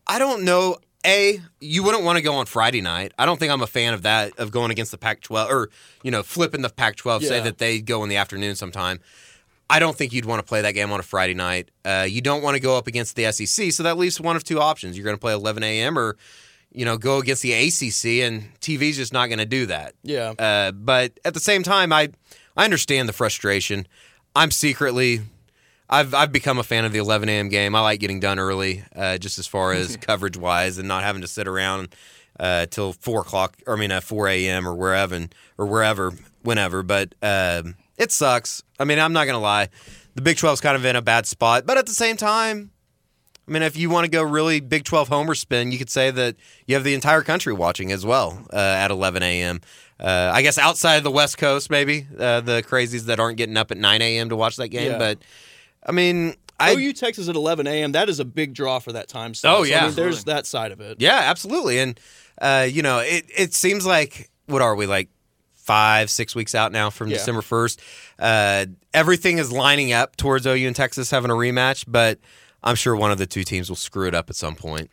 I 0.05 0.19
don't 0.19 0.43
know. 0.43 0.77
A, 1.03 1.39
you 1.59 1.81
wouldn't 1.83 2.03
want 2.03 2.17
to 2.17 2.21
go 2.21 2.35
on 2.35 2.45
Friday 2.45 2.79
night. 2.79 3.11
I 3.17 3.25
don't 3.25 3.39
think 3.39 3.51
I'm 3.51 3.63
a 3.63 3.67
fan 3.67 3.95
of 3.95 4.03
that 4.03 4.37
of 4.37 4.51
going 4.51 4.69
against 4.69 4.91
the 4.91 4.99
Pac-12 4.99 5.49
or 5.49 5.69
you 6.03 6.11
know 6.11 6.21
flipping 6.21 6.61
the 6.61 6.69
Pac-12. 6.69 7.23
Say 7.23 7.39
that 7.39 7.57
they 7.57 7.81
go 7.81 8.03
in 8.03 8.09
the 8.09 8.17
afternoon 8.17 8.55
sometime. 8.55 8.99
I 9.71 9.79
don't 9.79 9.95
think 9.95 10.11
you'd 10.11 10.25
want 10.25 10.39
to 10.39 10.45
play 10.45 10.61
that 10.61 10.73
game 10.73 10.91
on 10.91 10.99
a 10.99 11.03
Friday 11.03 11.33
night. 11.33 11.71
Uh, 11.85 12.05
you 12.07 12.19
don't 12.19 12.41
want 12.41 12.55
to 12.55 12.59
go 12.59 12.77
up 12.77 12.87
against 12.87 13.15
the 13.15 13.31
SEC, 13.31 13.71
so 13.71 13.83
that 13.83 13.97
leaves 13.97 14.19
one 14.19 14.35
of 14.35 14.43
two 14.43 14.59
options. 14.59 14.97
You're 14.97 15.05
going 15.05 15.15
to 15.15 15.21
play 15.21 15.31
11 15.33 15.63
a.m. 15.63 15.97
or, 15.97 16.17
you 16.73 16.83
know, 16.83 16.97
go 16.97 17.19
against 17.19 17.41
the 17.41 17.53
ACC, 17.53 18.21
and 18.27 18.53
TV's 18.59 18.97
just 18.97 19.13
not 19.13 19.27
going 19.27 19.39
to 19.39 19.45
do 19.45 19.65
that. 19.67 19.93
yeah. 20.03 20.33
Uh, 20.37 20.71
but 20.73 21.19
at 21.23 21.33
the 21.33 21.39
same 21.39 21.63
time, 21.63 21.93
I 21.93 22.09
I 22.57 22.65
understand 22.65 23.07
the 23.07 23.13
frustration. 23.13 23.87
I'm 24.35 24.51
secretly, 24.51 25.21
I've 25.89 26.13
I've 26.13 26.33
become 26.33 26.59
a 26.59 26.63
fan 26.63 26.83
of 26.83 26.91
the 26.91 26.99
11 26.99 27.29
a.m. 27.29 27.47
game. 27.47 27.73
I 27.73 27.79
like 27.79 28.01
getting 28.01 28.19
done 28.19 28.39
early, 28.39 28.83
uh, 28.93 29.17
just 29.19 29.39
as 29.39 29.47
far 29.47 29.71
as 29.71 29.95
coverage 30.01 30.35
wise, 30.35 30.77
and 30.77 30.87
not 30.87 31.03
having 31.03 31.21
to 31.21 31.29
sit 31.29 31.47
around 31.47 31.95
uh, 32.37 32.65
till 32.65 32.91
four 32.91 33.21
o'clock. 33.21 33.57
Or 33.65 33.77
I 33.77 33.79
mean, 33.79 33.91
at 33.91 34.03
4 34.03 34.27
a.m. 34.27 34.67
or 34.67 34.73
wherever 34.73 35.27
or 35.57 35.65
wherever, 35.65 36.11
whenever. 36.41 36.83
But 36.83 37.15
um, 37.21 37.75
it 37.97 38.11
sucks. 38.11 38.63
I 38.79 38.85
mean, 38.85 38.99
I'm 38.99 39.13
not 39.13 39.25
gonna 39.25 39.39
lie. 39.39 39.69
The 40.15 40.21
Big 40.21 40.37
12's 40.37 40.61
kind 40.61 40.75
of 40.75 40.83
in 40.85 40.95
a 40.95 41.01
bad 41.01 41.25
spot, 41.25 41.65
but 41.65 41.77
at 41.77 41.85
the 41.85 41.93
same 41.93 42.17
time. 42.17 42.71
I 43.47 43.53
mean, 43.53 43.63
if 43.63 43.75
you 43.75 43.89
want 43.89 44.05
to 44.05 44.11
go 44.11 44.21
really 44.21 44.59
Big 44.61 44.83
12 44.85 45.09
homer 45.09 45.35
spin, 45.35 45.71
you 45.71 45.77
could 45.77 45.89
say 45.89 46.09
that 46.11 46.35
you 46.67 46.75
have 46.75 46.83
the 46.85 46.93
entire 46.93 47.21
country 47.21 47.51
watching 47.51 47.91
as 47.91 48.05
well 48.05 48.45
uh, 48.53 48.55
at 48.55 48.91
11 48.91 49.23
a.m. 49.23 49.59
Uh, 49.99 50.31
I 50.33 50.41
guess 50.41 50.57
outside 50.57 50.97
of 50.97 51.03
the 51.03 51.11
West 51.11 51.37
Coast, 51.37 51.69
maybe 51.69 52.05
uh, 52.17 52.41
the 52.41 52.61
crazies 52.63 53.05
that 53.07 53.19
aren't 53.19 53.37
getting 53.37 53.57
up 53.57 53.71
at 53.71 53.77
9 53.77 54.01
a.m. 54.01 54.29
to 54.29 54.35
watch 54.35 54.55
that 54.57 54.69
game. 54.69 54.91
Yeah. 54.91 54.97
But 54.99 55.17
I 55.85 55.91
mean, 55.91 56.35
I 56.59 56.73
OU 56.73 56.93
Texas 56.93 57.27
at 57.27 57.35
11 57.35 57.67
a.m. 57.67 57.91
That 57.93 58.07
is 58.09 58.19
a 58.19 58.25
big 58.25 58.53
draw 58.53 58.79
for 58.79 58.93
that 58.93 59.07
time. 59.09 59.33
slot. 59.33 59.53
Oh, 59.59 59.63
So, 59.63 59.69
yeah. 59.69 59.83
I 59.83 59.87
mean, 59.87 59.95
there's 59.95 60.23
that 60.25 60.45
side 60.45 60.71
of 60.71 60.79
it. 60.79 61.01
yeah, 61.01 61.19
absolutely. 61.23 61.79
And 61.79 61.99
uh, 62.39 62.67
you 62.69 62.83
know, 62.83 62.99
it 62.99 63.25
it 63.35 63.53
seems 63.53 63.85
like 63.85 64.29
what 64.45 64.61
are 64.61 64.75
we 64.75 64.85
like 64.85 65.09
five, 65.71 66.09
six 66.09 66.35
weeks 66.35 66.53
out 66.53 66.73
now 66.73 66.89
from 66.89 67.07
Yeah. 67.07 67.17
December 67.17 67.41
1st? 67.41 67.79
Uh, 68.19 68.65
everything 68.93 69.37
is 69.37 69.53
lining 69.53 69.93
up 69.93 70.17
towards 70.17 70.45
OU 70.45 70.67
and 70.67 70.75
Texas 70.75 71.09
having 71.11 71.31
a 71.31 71.33
rematch, 71.33 71.85
but 71.87 72.19
I'm 72.61 72.75
sure 72.75 72.93
one 72.93 73.09
of 73.11 73.17
the 73.17 73.25
two 73.25 73.43
teams 73.45 73.69
will 73.69 73.77
screw 73.77 74.05
it 74.07 74.13
up 74.13 74.29
at 74.29 74.35
some 74.35 74.55
point. 74.55 74.89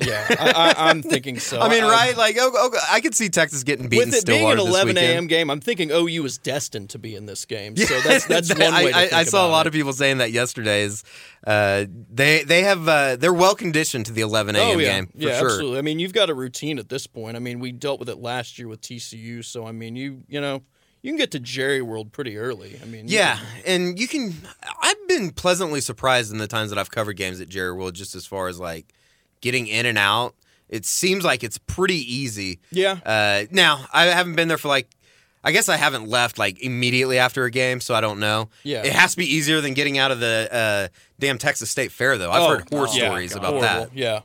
Yeah, 0.00 0.26
I, 0.38 0.52
I, 0.76 0.90
I'm 0.90 1.02
thinking 1.12 1.38
so. 1.38 1.60
I 1.60 1.68
mean, 1.68 1.84
I- 1.84 1.88
right? 1.90 2.16
Like, 2.16 2.36
oh, 2.38 2.50
oh, 2.54 2.78
I 2.90 3.00
could 3.00 3.14
see 3.14 3.28
Texas 3.28 3.62
getting 3.64 3.88
beaten 3.88 4.10
With 4.10 4.18
it 4.18 4.26
being 4.26 4.50
an 4.50 4.58
11 4.58 4.96
a.m. 4.96 5.26
game, 5.26 5.50
I'm 5.50 5.60
thinking 5.60 5.90
OU 5.90 6.24
is 6.24 6.38
destined 6.38 6.90
to 6.90 6.98
be 6.98 7.14
in 7.14 7.26
this 7.26 7.44
game. 7.44 7.76
So 7.76 8.00
that's 8.00 8.26
that's 8.26 8.48
one 8.58 8.74
I, 8.74 8.84
way 8.84 8.90
to 8.92 8.96
I, 8.96 9.00
think 9.02 9.12
I 9.12 9.24
saw 9.24 9.46
a 9.46 9.50
lot 9.50 9.66
it. 9.66 9.68
of 9.68 9.72
people 9.74 9.92
saying 9.92 10.18
that 10.18 10.32
yesterday. 10.32 10.82
Is 10.82 11.04
uh, 11.46 11.84
they 12.10 12.44
they 12.44 12.62
have 12.62 12.88
uh, 12.88 13.16
they're 13.16 13.32
well 13.32 13.54
conditioned 13.54 14.06
to 14.06 14.12
the 14.12 14.20
11 14.22 14.56
a.m. 14.56 14.76
Oh 14.76 14.78
yeah, 14.78 14.92
game 14.94 15.06
for 15.06 15.12
yeah, 15.18 15.38
sure. 15.38 15.46
absolutely. 15.48 15.78
I 15.78 15.82
mean, 15.82 15.98
you've 15.98 16.12
got 16.12 16.30
a 16.30 16.34
routine 16.34 16.78
at 16.78 16.88
this 16.88 17.06
point. 17.06 17.36
I 17.36 17.40
mean, 17.40 17.60
we 17.60 17.72
dealt 17.72 18.00
with 18.00 18.08
it 18.08 18.18
last 18.18 18.58
year 18.58 18.68
with 18.68 18.80
TCU, 18.80 19.44
so 19.44 19.66
I 19.66 19.72
mean, 19.72 19.96
you 19.96 20.22
you 20.28 20.40
know, 20.40 20.62
you 21.02 21.10
can 21.10 21.18
get 21.18 21.30
to 21.32 21.40
Jerry 21.40 21.82
World 21.82 22.12
pretty 22.12 22.36
early. 22.38 22.78
I 22.82 22.86
mean, 22.86 23.04
Yeah, 23.08 23.36
can- 23.36 23.46
and 23.66 23.98
you 24.00 24.08
can. 24.08 24.34
I've 24.82 25.08
been 25.08 25.30
pleasantly 25.30 25.80
surprised 25.80 26.32
in 26.32 26.38
the 26.38 26.46
times 26.46 26.70
that 26.70 26.78
I've 26.78 26.90
covered 26.90 27.14
games 27.16 27.40
at 27.40 27.48
Jerry 27.48 27.72
World, 27.72 27.94
just 27.94 28.14
as 28.14 28.26
far 28.26 28.48
as 28.48 28.58
like 28.60 28.92
getting 29.40 29.66
in 29.66 29.86
and 29.86 29.98
out. 29.98 30.34
It 30.68 30.86
seems 30.86 31.24
like 31.24 31.42
it's 31.42 31.58
pretty 31.58 31.96
easy. 32.14 32.60
yeah, 32.70 32.98
Uh, 33.04 33.46
now 33.50 33.86
I 33.92 34.04
haven't 34.06 34.36
been 34.36 34.48
there 34.48 34.58
for 34.58 34.68
like. 34.68 34.88
I 35.42 35.52
guess 35.52 35.70
I 35.70 35.76
haven't 35.78 36.06
left 36.06 36.36
like 36.38 36.60
immediately 36.62 37.16
after 37.18 37.44
a 37.46 37.50
game, 37.50 37.80
so 37.80 37.94
I 37.94 38.02
don't 38.02 38.20
know. 38.20 38.50
Yeah. 38.62 38.84
it 38.84 38.92
has 38.92 39.12
to 39.12 39.16
be 39.16 39.24
easier 39.24 39.62
than 39.62 39.72
getting 39.72 39.96
out 39.96 40.10
of 40.10 40.20
the 40.20 40.48
uh, 40.52 40.88
damn 41.18 41.38
Texas 41.38 41.70
State 41.70 41.92
Fair, 41.92 42.18
though. 42.18 42.30
I've 42.30 42.42
Oh, 42.42 42.48
heard 42.58 42.68
horror 42.70 42.88
yeah, 42.92 43.06
stories 43.08 43.34
about 43.34 43.54
horrible. 43.54 43.86
that. 43.86 43.96
Yeah, 43.96 44.20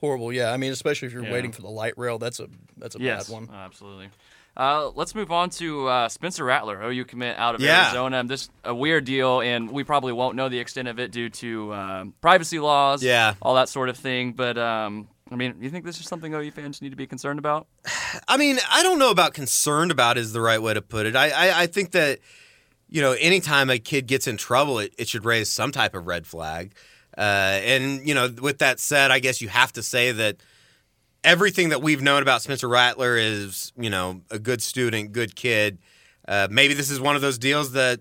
horrible. 0.00 0.32
Yeah, 0.32 0.50
I 0.52 0.56
mean, 0.56 0.72
especially 0.72 1.08
if 1.08 1.12
you're 1.12 1.24
Yeah. 1.24 1.32
waiting 1.32 1.52
for 1.52 1.60
the 1.60 1.68
light 1.68 1.92
rail, 1.98 2.18
that's 2.18 2.40
a 2.40 2.48
that's 2.78 2.96
a 2.96 2.98
Yes, 2.98 3.28
bad 3.28 3.34
one. 3.34 3.50
absolutely. 3.54 4.08
Uh, 4.56 4.90
let's 4.94 5.14
move 5.14 5.32
on 5.32 5.50
to 5.50 5.88
uh, 5.88 6.08
Spencer 6.08 6.44
Rattler, 6.44 6.80
OU 6.82 7.04
commit 7.06 7.36
out 7.38 7.54
of 7.56 7.60
Yeah. 7.60 7.86
Arizona. 7.86 8.22
This 8.24 8.48
a 8.62 8.74
weird 8.74 9.04
deal, 9.04 9.40
and 9.40 9.70
we 9.70 9.82
probably 9.82 10.12
won't 10.12 10.36
know 10.36 10.48
the 10.48 10.60
extent 10.60 10.86
of 10.88 10.98
it 11.00 11.10
due 11.10 11.28
to 11.30 11.74
um, 11.74 12.14
privacy 12.20 12.58
laws, 12.60 13.02
Yeah. 13.02 13.34
all 13.42 13.56
that 13.56 13.68
sort 13.68 13.88
of 13.88 13.96
thing. 13.96 14.32
But 14.32 14.56
um, 14.56 15.08
I 15.30 15.34
mean, 15.34 15.56
you 15.60 15.70
think 15.70 15.84
this 15.84 15.98
is 15.98 16.06
something 16.06 16.32
OU 16.32 16.52
fans 16.52 16.80
need 16.80 16.90
to 16.90 16.96
be 16.96 17.06
concerned 17.06 17.38
about? 17.40 17.66
I 18.28 18.36
mean, 18.36 18.58
I 18.70 18.82
don't 18.84 18.98
know 19.00 19.10
about 19.10 19.34
concerned 19.34 19.90
about 19.90 20.18
is 20.18 20.32
the 20.32 20.40
right 20.40 20.62
way 20.62 20.74
to 20.74 20.82
put 20.82 21.06
it. 21.06 21.16
I, 21.16 21.30
I, 21.30 21.62
I 21.62 21.66
think 21.66 21.90
that, 21.92 22.20
you 22.88 23.00
know, 23.00 23.12
anytime 23.12 23.70
a 23.70 23.78
kid 23.80 24.06
gets 24.06 24.28
in 24.28 24.36
trouble, 24.36 24.78
it, 24.78 24.94
it 24.98 25.08
should 25.08 25.24
raise 25.24 25.50
some 25.50 25.72
type 25.72 25.94
of 25.96 26.06
red 26.06 26.26
flag. 26.28 26.74
Uh, 27.18 27.20
and, 27.64 28.06
you 28.06 28.14
know, 28.14 28.28
with 28.40 28.58
that 28.58 28.78
said, 28.78 29.10
I 29.10 29.18
guess 29.18 29.40
you 29.40 29.48
have 29.48 29.72
to 29.72 29.82
say 29.82 30.12
that 30.12 30.36
everything 31.24 31.70
that 31.70 31.82
we've 31.82 32.02
known 32.02 32.22
about 32.22 32.42
Spencer 32.42 32.68
Rattler 32.68 33.16
is, 33.16 33.72
you 33.76 33.90
know, 33.90 34.20
a 34.30 34.38
good 34.38 34.62
student, 34.62 35.12
good 35.12 35.34
kid. 35.34 35.78
Uh, 36.28 36.46
maybe 36.50 36.74
this 36.74 36.90
is 36.90 37.00
one 37.00 37.16
of 37.16 37.22
those 37.22 37.38
deals 37.38 37.72
that, 37.72 38.00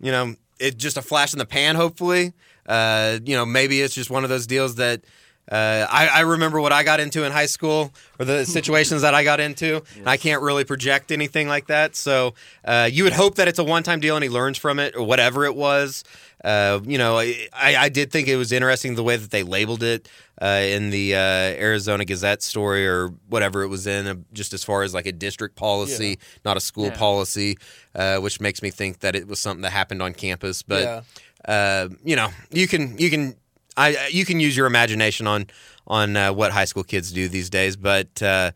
you 0.00 0.12
know, 0.12 0.34
it's 0.58 0.76
just 0.76 0.96
a 0.96 1.02
flash 1.02 1.32
in 1.32 1.38
the 1.38 1.46
pan, 1.46 1.76
hopefully. 1.76 2.32
Uh, 2.66 3.18
you 3.24 3.34
know, 3.34 3.46
maybe 3.46 3.80
it's 3.80 3.94
just 3.94 4.10
one 4.10 4.24
of 4.24 4.30
those 4.30 4.46
deals 4.46 4.74
that 4.74 5.02
uh, 5.50 5.86
I, 5.90 6.08
I 6.08 6.20
remember 6.20 6.60
what 6.60 6.72
I 6.72 6.82
got 6.84 7.00
into 7.00 7.24
in 7.24 7.32
high 7.32 7.46
school 7.46 7.92
or 8.18 8.24
the 8.24 8.44
situations 8.58 9.02
that 9.02 9.14
I 9.14 9.24
got 9.24 9.40
into. 9.40 9.82
And 9.96 10.08
I 10.08 10.16
can't 10.16 10.42
really 10.42 10.64
project 10.64 11.10
anything 11.10 11.48
like 11.48 11.68
that. 11.68 11.96
So 11.96 12.34
uh, 12.64 12.88
you 12.92 13.04
would 13.04 13.12
hope 13.14 13.36
that 13.36 13.48
it's 13.48 13.58
a 13.58 13.64
one 13.64 13.82
time 13.82 14.00
deal 14.00 14.16
and 14.16 14.22
he 14.22 14.28
learns 14.28 14.58
from 14.58 14.78
it 14.78 14.94
or 14.94 15.04
whatever 15.04 15.44
it 15.46 15.54
was. 15.56 16.04
Uh, 16.44 16.80
you 16.84 16.98
know, 16.98 17.18
I, 17.18 17.48
I 17.54 17.88
did 17.88 18.12
think 18.12 18.28
it 18.28 18.36
was 18.36 18.52
interesting 18.52 18.94
the 18.94 19.02
way 19.02 19.16
that 19.16 19.30
they 19.30 19.42
labeled 19.42 19.82
it 19.82 20.08
uh, 20.40 20.46
in 20.62 20.90
the 20.90 21.14
uh, 21.14 21.18
Arizona 21.18 22.04
Gazette 22.04 22.42
story 22.42 22.86
or 22.86 23.08
whatever 23.28 23.62
it 23.62 23.68
was 23.68 23.88
in, 23.88 24.06
uh, 24.06 24.14
just 24.32 24.52
as 24.52 24.62
far 24.62 24.82
as 24.84 24.94
like 24.94 25.06
a 25.06 25.12
district 25.12 25.56
policy, 25.56 26.18
not 26.44 26.56
a 26.56 26.60
school 26.60 26.84
Yeah. 26.86 26.96
policy, 26.96 27.58
uh, 27.94 28.18
which 28.18 28.40
makes 28.40 28.62
me 28.62 28.70
think 28.70 29.00
that 29.00 29.16
it 29.16 29.26
was 29.26 29.40
something 29.40 29.62
that 29.62 29.72
happened 29.72 30.00
on 30.00 30.14
campus. 30.14 30.62
But 30.62 30.82
Yeah. 30.82 31.52
uh, 31.52 31.88
you 32.04 32.14
know, 32.14 32.28
you 32.52 32.68
can 32.68 32.96
you 32.98 33.10
can 33.10 33.34
I 33.78 34.08
you 34.08 34.24
can 34.24 34.40
use 34.40 34.56
your 34.56 34.66
imagination 34.66 35.26
on 35.26 35.46
on 35.86 36.16
uh, 36.16 36.32
what 36.32 36.52
high 36.52 36.66
school 36.66 36.84
kids 36.84 37.12
do 37.12 37.28
these 37.28 37.48
days, 37.48 37.76
but 37.76 38.22
uh, 38.22 38.50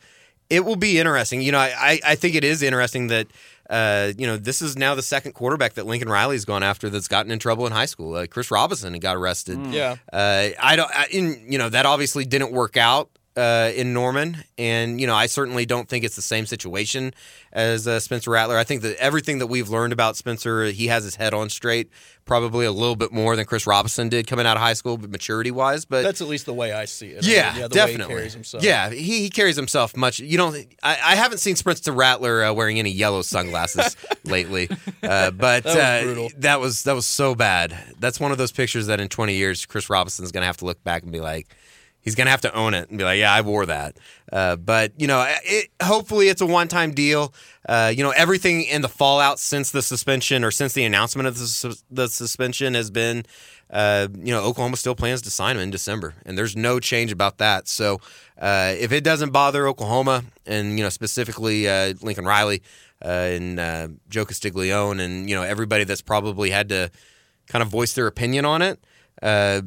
it 0.50 0.64
will 0.64 0.76
be 0.76 0.98
interesting. 0.98 1.40
You 1.40 1.52
know, 1.52 1.58
I, 1.58 1.72
I, 1.78 2.00
I 2.08 2.14
think 2.14 2.34
it 2.34 2.44
is 2.44 2.62
interesting 2.62 3.06
that 3.06 3.28
uh, 3.70 4.12
you 4.18 4.26
know 4.26 4.36
this 4.36 4.60
is 4.60 4.76
now 4.76 4.94
the 4.94 5.02
second 5.02 5.32
quarterback 5.32 5.74
that 5.74 5.86
Lincoln 5.86 6.08
Riley's 6.08 6.44
gone 6.44 6.62
after 6.62 6.90
that's 6.90 7.08
gotten 7.08 7.32
in 7.32 7.38
trouble 7.38 7.66
in 7.66 7.72
high 7.72 7.86
school. 7.86 8.14
Uh, 8.14 8.26
Chris 8.26 8.50
Robinson 8.50 8.98
got 8.98 9.16
arrested. 9.16 9.58
Yeah. 9.68 9.96
Uh, 10.12 10.48
I 10.60 10.76
don't. 10.76 10.90
I, 10.94 11.06
in, 11.10 11.46
you 11.48 11.58
know 11.58 11.68
that 11.68 11.86
obviously 11.86 12.24
didn't 12.24 12.52
work 12.52 12.76
out 12.76 13.10
uh, 13.36 13.70
in 13.74 13.92
Norman, 13.94 14.44
and 14.58 15.00
you 15.00 15.06
know 15.06 15.14
I 15.14 15.26
certainly 15.26 15.64
don't 15.66 15.88
think 15.88 16.04
it's 16.04 16.16
the 16.16 16.22
same 16.22 16.46
situation 16.46 17.14
as 17.52 17.86
uh, 17.88 18.00
Spencer 18.00 18.30
Rattler. 18.30 18.58
I 18.58 18.64
think 18.64 18.82
that 18.82 18.96
everything 18.98 19.38
that 19.38 19.46
we've 19.46 19.68
learned 19.68 19.92
about 19.92 20.16
Spencer, 20.16 20.66
he 20.66 20.88
has 20.88 21.04
his 21.04 21.16
head 21.16 21.32
on 21.32 21.48
straight, 21.48 21.90
probably 22.24 22.66
a 22.66 22.72
little 22.72 22.96
bit 22.96 23.12
more 23.12 23.34
than 23.36 23.46
Chris 23.46 23.66
Robinson 23.66 24.08
did 24.08 24.26
coming 24.26 24.46
out 24.46 24.56
of 24.56 24.62
high 24.62 24.74
school, 24.74 24.98
but 24.98 25.10
maturity 25.10 25.50
wise. 25.50 25.84
But 25.84 26.02
That's 26.02 26.20
at 26.20 26.28
least 26.28 26.46
the 26.46 26.52
way 26.52 26.72
I 26.72 26.84
see 26.84 27.08
it. 27.08 27.24
I 27.24 27.28
yeah, 27.28 27.50
mean, 27.52 27.60
yeah 27.60 27.68
the 27.68 27.74
definitely. 27.74 28.06
Way 28.06 28.08
he 28.08 28.18
carries 28.18 28.32
himself. 28.34 28.64
Yeah, 28.64 28.90
he, 28.90 29.20
he 29.20 29.30
carries 29.30 29.56
himself 29.56 29.96
much. 29.96 30.20
You 30.20 30.36
don't. 30.36 30.54
I, 30.82 30.92
I 31.02 31.14
haven't 31.16 31.38
seen 31.38 31.56
Spencer 31.56 31.92
Rattler 31.92 32.44
uh, 32.44 32.52
wearing 32.52 32.78
any 32.78 32.90
yellow 32.90 33.22
sunglasses 33.22 33.96
lately, 34.24 34.68
uh, 35.02 35.30
but 35.30 35.64
That 35.64 36.06
was 36.06 36.16
uh, 36.18 36.28
that 36.38 36.60
was 36.60 36.82
that 36.84 36.94
was 36.94 37.06
so 37.06 37.34
bad. 37.34 37.76
That's 37.98 38.20
one 38.20 38.32
of 38.32 38.38
those 38.38 38.52
pictures 38.52 38.86
that 38.88 39.00
in 39.00 39.08
20 39.08 39.34
years, 39.34 39.64
Chris 39.64 39.88
Robinson's 39.88 40.32
gonna 40.32 40.46
have 40.46 40.58
to 40.58 40.64
look 40.66 40.82
back 40.84 41.02
and 41.02 41.12
be 41.12 41.20
like. 41.20 41.48
He's 42.02 42.14
gonna 42.16 42.30
have 42.30 42.40
to 42.42 42.54
own 42.54 42.74
it 42.74 42.88
and 42.88 42.98
be 42.98 43.04
like, 43.04 43.18
"Yeah, 43.18 43.32
I 43.32 43.40
wore 43.40 43.64
that." 43.66 43.96
Uh, 44.32 44.56
but 44.56 44.92
you 44.98 45.06
know, 45.06 45.24
it, 45.44 45.68
hopefully, 45.82 46.28
it's 46.28 46.40
a 46.40 46.46
one-time 46.46 46.92
deal. 46.92 47.32
Uh, 47.68 47.92
you 47.94 48.02
know, 48.02 48.10
everything 48.10 48.62
in 48.64 48.82
the 48.82 48.88
fallout 48.88 49.38
since 49.38 49.70
the 49.70 49.82
suspension 49.82 50.42
or 50.42 50.50
since 50.50 50.72
the 50.72 50.84
announcement 50.84 51.28
of 51.28 51.38
the, 51.38 51.46
sus- 51.46 51.84
the 51.90 52.08
suspension 52.08 52.74
has 52.74 52.90
been, 52.90 53.24
uh, 53.70 54.08
you 54.18 54.32
know, 54.32 54.42
Oklahoma 54.42 54.76
still 54.76 54.96
plans 54.96 55.22
to 55.22 55.30
sign 55.30 55.56
him 55.56 55.62
in 55.62 55.70
December, 55.70 56.14
and 56.26 56.36
there's 56.36 56.56
no 56.56 56.80
change 56.80 57.12
about 57.12 57.38
that. 57.38 57.68
So, 57.68 58.00
uh, 58.40 58.74
if 58.76 58.90
it 58.90 59.04
doesn't 59.04 59.30
bother 59.30 59.68
Oklahoma, 59.68 60.24
and 60.44 60.76
you 60.76 60.82
know, 60.82 60.90
specifically 60.90 61.68
uh, 61.68 61.94
Lincoln 62.02 62.24
Riley 62.24 62.62
uh, 63.04 63.08
and 63.08 64.00
Joe 64.08 64.24
Castiglione, 64.24 65.00
and 65.00 65.30
you 65.30 65.36
know, 65.36 65.42
everybody 65.42 65.84
that's 65.84 66.02
probably 66.02 66.50
had 66.50 66.68
to 66.70 66.90
kind 67.46 67.62
of 67.62 67.68
voice 67.68 67.92
their 67.94 68.06
opinion 68.06 68.44
on 68.44 68.62
it. 68.62 68.82
Uh, 69.20 69.62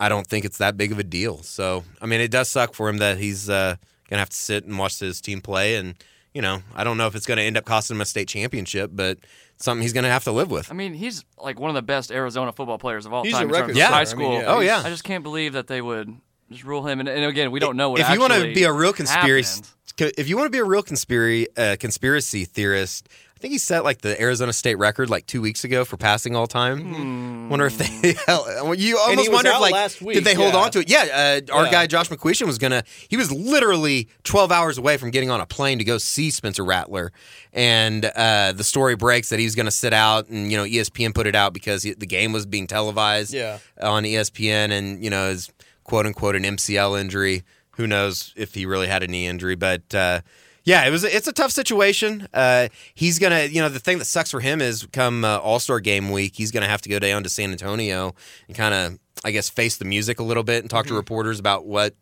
I 0.00 0.08
don't 0.08 0.26
think 0.26 0.44
it's 0.44 0.58
that 0.58 0.76
big 0.76 0.92
of 0.92 0.98
a 0.98 1.04
deal. 1.04 1.38
So, 1.42 1.84
I 2.00 2.06
mean, 2.06 2.20
it 2.20 2.30
does 2.30 2.48
suck 2.48 2.74
for 2.74 2.88
him 2.88 2.98
that 2.98 3.18
he's 3.18 3.50
uh, 3.50 3.76
going 4.08 4.16
to 4.16 4.18
have 4.18 4.30
to 4.30 4.36
sit 4.36 4.64
and 4.64 4.78
watch 4.78 4.98
his 5.00 5.20
team 5.20 5.40
play. 5.40 5.74
And, 5.76 5.94
you 6.32 6.40
know, 6.42 6.62
I 6.74 6.84
don't 6.84 6.96
know 6.98 7.06
if 7.08 7.14
it's 7.16 7.26
going 7.26 7.38
to 7.38 7.42
end 7.44 7.56
up 7.56 7.64
costing 7.64 7.96
him 7.96 8.00
a 8.00 8.04
state 8.04 8.28
championship, 8.28 8.90
but 8.94 9.18
something 9.56 9.82
he's 9.82 9.92
going 9.92 10.04
to 10.04 10.10
have 10.10 10.24
to 10.24 10.32
live 10.32 10.50
with. 10.52 10.70
I 10.70 10.74
mean, 10.74 10.94
he's 10.94 11.24
like 11.36 11.58
one 11.58 11.70
of 11.70 11.74
the 11.74 11.82
best 11.82 12.12
Arizona 12.12 12.52
football 12.52 12.78
players 12.78 13.06
of 13.06 13.12
all 13.12 13.24
He's 13.24 13.32
time 13.32 13.50
a 13.50 13.52
in 13.52 13.58
terms 13.60 13.70
of 13.72 13.76
Yeah. 13.76 13.88
high 13.88 14.04
setter. 14.04 14.20
I 14.20 14.24
mean, 14.24 14.40
school. 14.40 14.42
yeah, 14.42 14.54
Oh, 14.54 14.60
yeah. 14.60 14.82
I 14.84 14.90
just 14.90 15.02
can't 15.04 15.24
believe 15.24 15.54
that 15.54 15.66
they 15.66 15.82
would 15.82 16.14
just 16.50 16.62
rule 16.64 16.86
him. 16.86 17.00
And, 17.00 17.08
and 17.08 17.24
again, 17.24 17.50
we 17.50 17.58
don't 17.58 17.76
know 17.76 17.90
what 17.90 18.00
if 18.00 18.08
you 18.10 18.20
want 18.20 18.32
to 18.34 18.54
be 18.54 18.62
a 18.64 18.72
real 18.72 18.92
conspiracy, 18.92 19.62
happened. 19.98 20.14
if 20.16 20.28
you 20.28 20.36
want 20.36 20.46
to 20.46 20.50
be 20.50 20.58
a 20.58 20.64
real 20.64 20.82
conspiracy 20.82 21.48
uh, 21.56 21.76
conspiracy 21.80 22.44
theorist, 22.44 23.08
I 23.38 23.40
think 23.40 23.52
he 23.52 23.58
set 23.58 23.84
like 23.84 24.00
the 24.00 24.20
Arizona 24.20 24.52
state 24.52 24.74
record 24.78 25.08
like 25.10 25.24
two 25.26 25.40
weeks 25.40 25.62
ago 25.62 25.84
for 25.84 25.96
passing 25.96 26.34
all 26.34 26.48
time. 26.48 27.48
Wonder 27.48 27.66
if 27.66 27.78
they, 27.78 27.86
you 28.08 28.16
almost 28.26 28.80
he 28.80 29.28
wonder 29.32 29.50
if 29.52 29.60
like 29.60 29.72
last 29.72 30.02
week, 30.02 30.14
did 30.16 30.24
they 30.24 30.34
hold 30.34 30.54
yeah. 30.54 30.60
on 30.60 30.70
to 30.72 30.80
it? 30.80 30.90
Yeah, 30.90 31.38
uh, 31.48 31.54
our 31.54 31.66
Yeah. 31.66 31.70
guy 31.70 31.86
Josh 31.86 32.08
McCuistion 32.08 32.48
was 32.48 32.58
gonna. 32.58 32.82
He 33.08 33.16
was 33.16 33.30
literally 33.30 34.08
twelve 34.24 34.50
hours 34.50 34.76
away 34.76 34.96
from 34.96 35.12
getting 35.12 35.30
on 35.30 35.40
a 35.40 35.46
plane 35.46 35.78
to 35.78 35.84
go 35.84 35.98
see 35.98 36.32
Spencer 36.32 36.64
Rattler, 36.64 37.12
and 37.52 38.06
uh, 38.06 38.54
the 38.56 38.64
story 38.64 38.96
breaks 38.96 39.28
that 39.28 39.38
he 39.38 39.44
was 39.44 39.54
gonna 39.54 39.70
sit 39.70 39.92
out, 39.92 40.26
and 40.28 40.50
you 40.50 40.56
know 40.58 40.64
ESPN 40.64 41.14
put 41.14 41.28
it 41.28 41.36
out 41.36 41.52
because 41.52 41.84
he, 41.84 41.94
the 41.94 42.06
game 42.06 42.32
was 42.32 42.44
being 42.44 42.66
televised 42.66 43.32
Yeah. 43.32 43.58
on 43.80 44.02
ESPN, 44.02 44.72
and 44.72 45.04
you 45.04 45.10
know 45.10 45.28
his 45.28 45.48
quote 45.84 46.06
unquote 46.06 46.34
an 46.34 46.42
MCL 46.42 47.00
injury. 47.00 47.44
Who 47.76 47.86
knows 47.86 48.34
if 48.36 48.54
he 48.54 48.66
really 48.66 48.88
had 48.88 49.04
a 49.04 49.06
knee 49.06 49.28
injury, 49.28 49.54
but. 49.54 49.94
Uh, 49.94 50.22
yeah, 50.68 50.86
it 50.86 50.90
was. 50.90 51.02
It's 51.02 51.26
a 51.26 51.32
tough 51.32 51.50
situation. 51.50 52.28
Uh, 52.34 52.68
he's 52.94 53.18
gonna, 53.18 53.44
you 53.44 53.62
know, 53.62 53.70
the 53.70 53.78
thing 53.80 53.98
that 53.98 54.04
sucks 54.04 54.30
for 54.30 54.40
him 54.40 54.60
is 54.60 54.86
come 54.92 55.24
uh, 55.24 55.38
All 55.38 55.58
Star 55.60 55.80
Game 55.80 56.10
week, 56.10 56.34
he's 56.36 56.50
gonna 56.50 56.68
have 56.68 56.82
to 56.82 56.88
go 56.90 56.98
down 56.98 57.22
to 57.22 57.30
San 57.30 57.50
Antonio 57.52 58.14
and 58.48 58.56
kind 58.56 58.74
of, 58.74 58.98
I 59.24 59.30
guess, 59.30 59.48
face 59.48 59.78
the 59.78 59.86
music 59.86 60.20
a 60.20 60.22
little 60.22 60.42
bit 60.42 60.62
and 60.62 60.68
talk 60.70 60.86
to 60.86 60.94
reporters 60.94 61.38
about 61.40 61.66
what. 61.66 61.94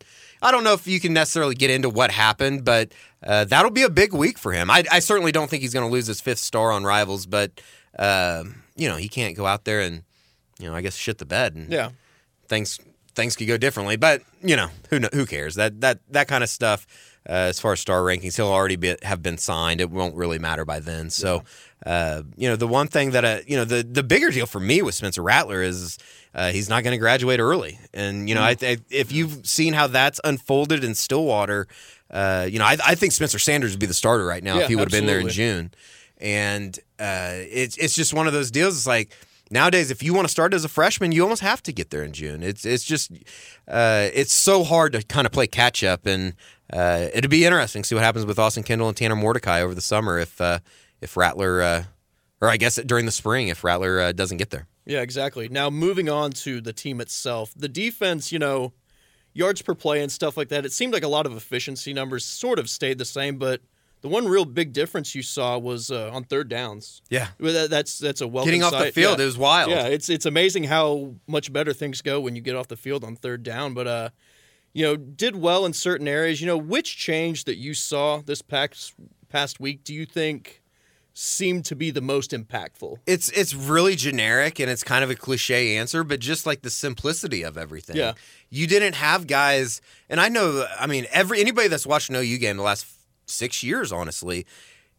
I 0.42 0.50
don't 0.50 0.64
know 0.64 0.75
if 0.75 0.87
you 0.87 1.00
can 1.00 1.12
necessarily 1.14 1.54
get 1.54 1.70
into 1.70 1.88
what 1.88 2.11
happened, 2.11 2.64
but 2.64 2.92
uh, 3.26 3.44
that'll 3.44 3.70
be 3.70 3.82
a 3.85 3.88
big 3.88 4.12
week 4.12 4.37
for 4.37 4.52
him. 4.52 4.70
I, 4.70 4.85
I 4.92 4.99
certainly 4.99 5.32
don't 5.32 5.49
think 5.49 5.62
he's 5.62 5.73
going 5.73 5.87
to 5.88 5.90
lose 5.92 6.06
his 6.06 6.20
fifth 6.20 6.40
star 6.40 6.73
on 6.73 6.85
Rivals, 6.85 7.25
but 7.25 7.52
uh, 7.99 8.44
you 8.76 8.87
know, 8.88 8.96
he 8.96 9.08
can't 9.08 9.35
go 9.35 9.46
out 9.46 9.64
there 9.64 9.80
and, 9.80 10.02
you 10.58 10.68
know, 10.68 10.75
I 10.75 10.82
guess 10.82 10.94
shit 10.94 11.16
the 11.18 11.25
bed 11.25 11.54
and 11.54 11.73
Yeah. 11.73 11.90
things 12.49 12.78
things 13.14 13.35
could 13.35 13.49
go 13.49 13.56
differently. 13.56 13.96
But 13.96 14.23
you 14.42 14.56
know, 14.56 14.68
who 14.90 15.00
who 15.12 15.25
cares? 15.25 15.54
That 15.54 15.80
that 15.80 16.00
that 16.11 16.28
kind 16.28 16.44
of 16.44 16.50
stuff. 16.50 16.87
Uh, 17.28 17.50
as 17.50 17.59
far 17.59 17.73
as 17.73 17.80
star 17.80 18.02
rankings, 18.02 18.37
he'll 18.37 18.47
already 18.47 18.76
be, 18.76 18.95
have 19.02 19.21
been 19.21 19.37
signed. 19.37 19.80
It 19.80 19.90
won't 19.90 20.14
really 20.14 20.38
matter 20.38 20.64
by 20.64 20.78
then. 20.78 21.11
So, 21.11 21.42
uh, 21.85 22.23
you 22.37 22.49
know, 22.49 22.54
the 22.54 22.68
one 22.68 22.87
thing 22.87 23.11
that 23.11 23.25
uh, 23.25 23.40
you 23.47 23.56
know, 23.56 23.64
the 23.64 23.83
the 23.83 24.04
bigger 24.04 24.30
deal 24.30 24.47
for 24.47 24.61
me 24.61 24.80
with 24.80 24.95
Spencer 24.95 25.23
Rattler 25.23 25.61
is 25.62 25.99
uh, 26.35 26.52
he's 26.52 26.68
not 26.68 26.85
going 26.85 26.92
to 26.92 26.99
graduate 26.99 27.40
early. 27.40 27.80
And 27.92 28.28
you 28.28 28.35
know, 28.37 28.42
I, 28.42 28.56
I, 28.62 28.76
if 28.90 29.11
you've 29.11 29.45
seen 29.47 29.75
how 29.75 29.88
that's 29.88 30.21
unfolded 30.23 30.85
in 30.85 30.95
Stillwater, 30.95 31.66
uh, 32.11 32.47
you 32.49 32.61
know, 32.61 32.64
I, 32.64 32.76
I 32.87 32.95
think 32.95 33.12
Spencer 33.12 33.40
Sanders 33.40 33.73
would 33.73 33.80
be 33.80 33.87
the 33.87 33.95
starter 33.95 34.25
right 34.25 34.45
now 34.45 34.56
Yeah, 34.56 34.62
if 34.62 34.68
he 34.68 34.76
would 34.76 34.92
have 34.92 34.92
been 34.92 35.06
there 35.06 35.18
in. 35.21 35.28
June. 35.28 35.73
And 36.18 36.78
uh, 36.99 37.33
it's 37.50 37.76
it's 37.76 37.95
just 37.95 38.14
one 38.14 38.26
of 38.26 38.33
those 38.33 38.50
deals. 38.50 38.76
It's 38.76 38.87
like 38.87 39.11
nowadays, 39.50 39.90
if 39.90 40.02
you 40.02 40.14
want 40.14 40.26
to 40.26 40.30
start 40.30 40.54
as 40.54 40.64
a 40.64 40.68
freshman, 40.68 41.12
you 41.12 41.23
almost 41.23 41.42
have 41.42 41.62
to 41.64 41.73
get 41.73 41.90
there 41.90 42.02
in 42.02 42.12
June. 42.12 42.42
It's 42.42 42.64
it's 42.64 42.85
just 42.85 43.12
uh, 43.68 44.09
it's 44.14 44.33
so 44.33 44.64
hard 44.64 44.92
to 44.92 45.02
kind 45.02 45.26
of 45.26 45.33
play 45.33 45.47
catch 45.47 45.85
up, 45.85 46.06
and 46.06 46.35
uh, 46.73 47.06
it'd 47.14 47.30
be 47.30 47.44
interesting 47.44 47.82
to 47.82 47.88
see 47.88 47.94
what 47.94 48.04
happens 48.04 48.26
with 48.26 48.38
Austin 48.38 48.62
Kendall 48.62 48.88
and 48.88 48.96
Tanner 48.96 49.16
Mordecai 49.16 49.61
over 49.62 49.75
the 49.75 49.80
summer 49.80 50.18
if 50.18 50.40
uh, 50.40 50.58
if 51.00 51.16
Rattler, 51.16 51.62
uh, 51.62 51.85
or 52.40 52.49
I 52.49 52.56
guess 52.56 52.76
during 52.76 53.06
the 53.06 53.12
spring 53.12 53.49
if 53.49 53.62
Rattler 53.64 54.00
uh, 54.00 54.12
doesn't 54.12 54.38
get 54.38 54.50
there. 54.50 54.66
Yeah, 54.85 55.00
exactly. 55.00 55.49
Now 55.49 55.68
moving 55.70 56.08
on 56.08 56.30
to 56.32 56.61
the 56.61 56.73
team 56.73 57.00
itself, 57.00 57.52
the 57.56 57.68
defense, 57.68 58.30
you 58.32 58.38
know, 58.38 58.73
yards 59.32 59.61
per 59.62 59.75
play 59.75 60.00
and 60.02 60.11
stuff 60.11 60.37
like 60.37 60.49
that. 60.49 60.64
It 60.64 60.73
seemed 60.73 60.92
like 60.92 61.02
a 61.02 61.08
lot 61.08 61.26
of 61.26 61.37
efficiency 61.37 61.92
numbers 61.92 62.25
sort 62.25 62.58
of 62.58 62.70
stayed 62.70 62.99
the 62.99 63.04
same, 63.04 63.37
but 63.37 63.61
the 64.02 64.08
one 64.08 64.28
real 64.28 64.44
big 64.44 64.73
difference 64.73 65.14
you 65.14 65.23
saw 65.23 65.58
was 65.58 65.90
uh, 65.90 66.11
on 66.12 66.23
third 66.25 66.49
downs. 66.49 67.02
Yeah, 67.11 67.28
that- 67.40 67.70
That's 67.70 67.99
that's 67.99 68.20
a 68.20 68.28
welcome 68.28 68.46
getting 68.49 68.62
off 68.62 68.73
the 68.73 68.92
field 68.92 69.18
Yeah. 69.18 69.23
it 69.25 69.26
was 69.26 69.38
wild. 69.38 69.70
Yeah, 69.70 69.87
it's 69.88 70.08
it's 70.08 70.26
amazing 70.26 70.64
how 70.64 71.14
much 71.26 71.52
better 71.52 71.73
things 71.73 72.00
go 72.02 72.20
when 72.20 72.37
you 72.37 72.42
get 72.42 72.54
off 72.54 72.68
the 72.68 72.76
field 72.76 73.02
on 73.04 73.16
third 73.16 73.42
down. 73.42 73.75
But 73.75 73.87
uh, 73.88 74.08
you 74.76 74.83
know, 74.83 74.95
did 74.95 75.35
well 75.35 75.64
in 75.64 75.73
certain 75.73 76.06
areas. 76.06 76.42
You 76.42 76.47
know, 76.47 76.59
which 76.59 76.99
change 76.99 77.45
that 77.45 77.56
you 77.56 77.73
saw 77.73 78.21
this 78.21 78.42
past 78.42 78.92
past 79.30 79.59
week 79.59 79.83
do 79.85 79.95
you 79.95 80.04
think 80.04 80.62
seemed 81.14 81.64
to 81.64 81.75
be 81.75 81.90
the 81.90 82.02
most 82.02 82.33
impactful? 82.33 82.99
it's 83.06 83.30
it's 83.30 83.54
really 83.54 83.97
generic 83.97 84.61
and 84.61 84.71
it's 84.71 84.85
kind 84.85 85.02
of 85.02 85.09
a 85.09 85.14
cliche 85.14 85.78
answer, 85.78 86.04
but 86.04 86.21
just 86.21 86.45
like 86.45 86.61
the 86.61 86.68
simplicity 86.68 87.42
of 87.42 87.56
everything. 87.56 87.97
Yeah. 87.97 88.12
You 88.50 88.66
didn't 88.66 88.97
have 88.97 89.26
guys, 89.26 89.80
and 90.11 90.21
I 90.21 90.28
know, 90.28 90.66
I 90.78 90.87
mean, 90.87 91.06
every 91.11 91.40
anybody 91.40 91.68
that's 91.68 91.87
watched 91.87 92.11
an 92.11 92.16
OU 92.16 92.37
game 92.37 92.59
the 92.59 92.62
last 92.62 92.87
six 93.25 93.62
years, 93.62 93.92
honestly, 93.92 94.45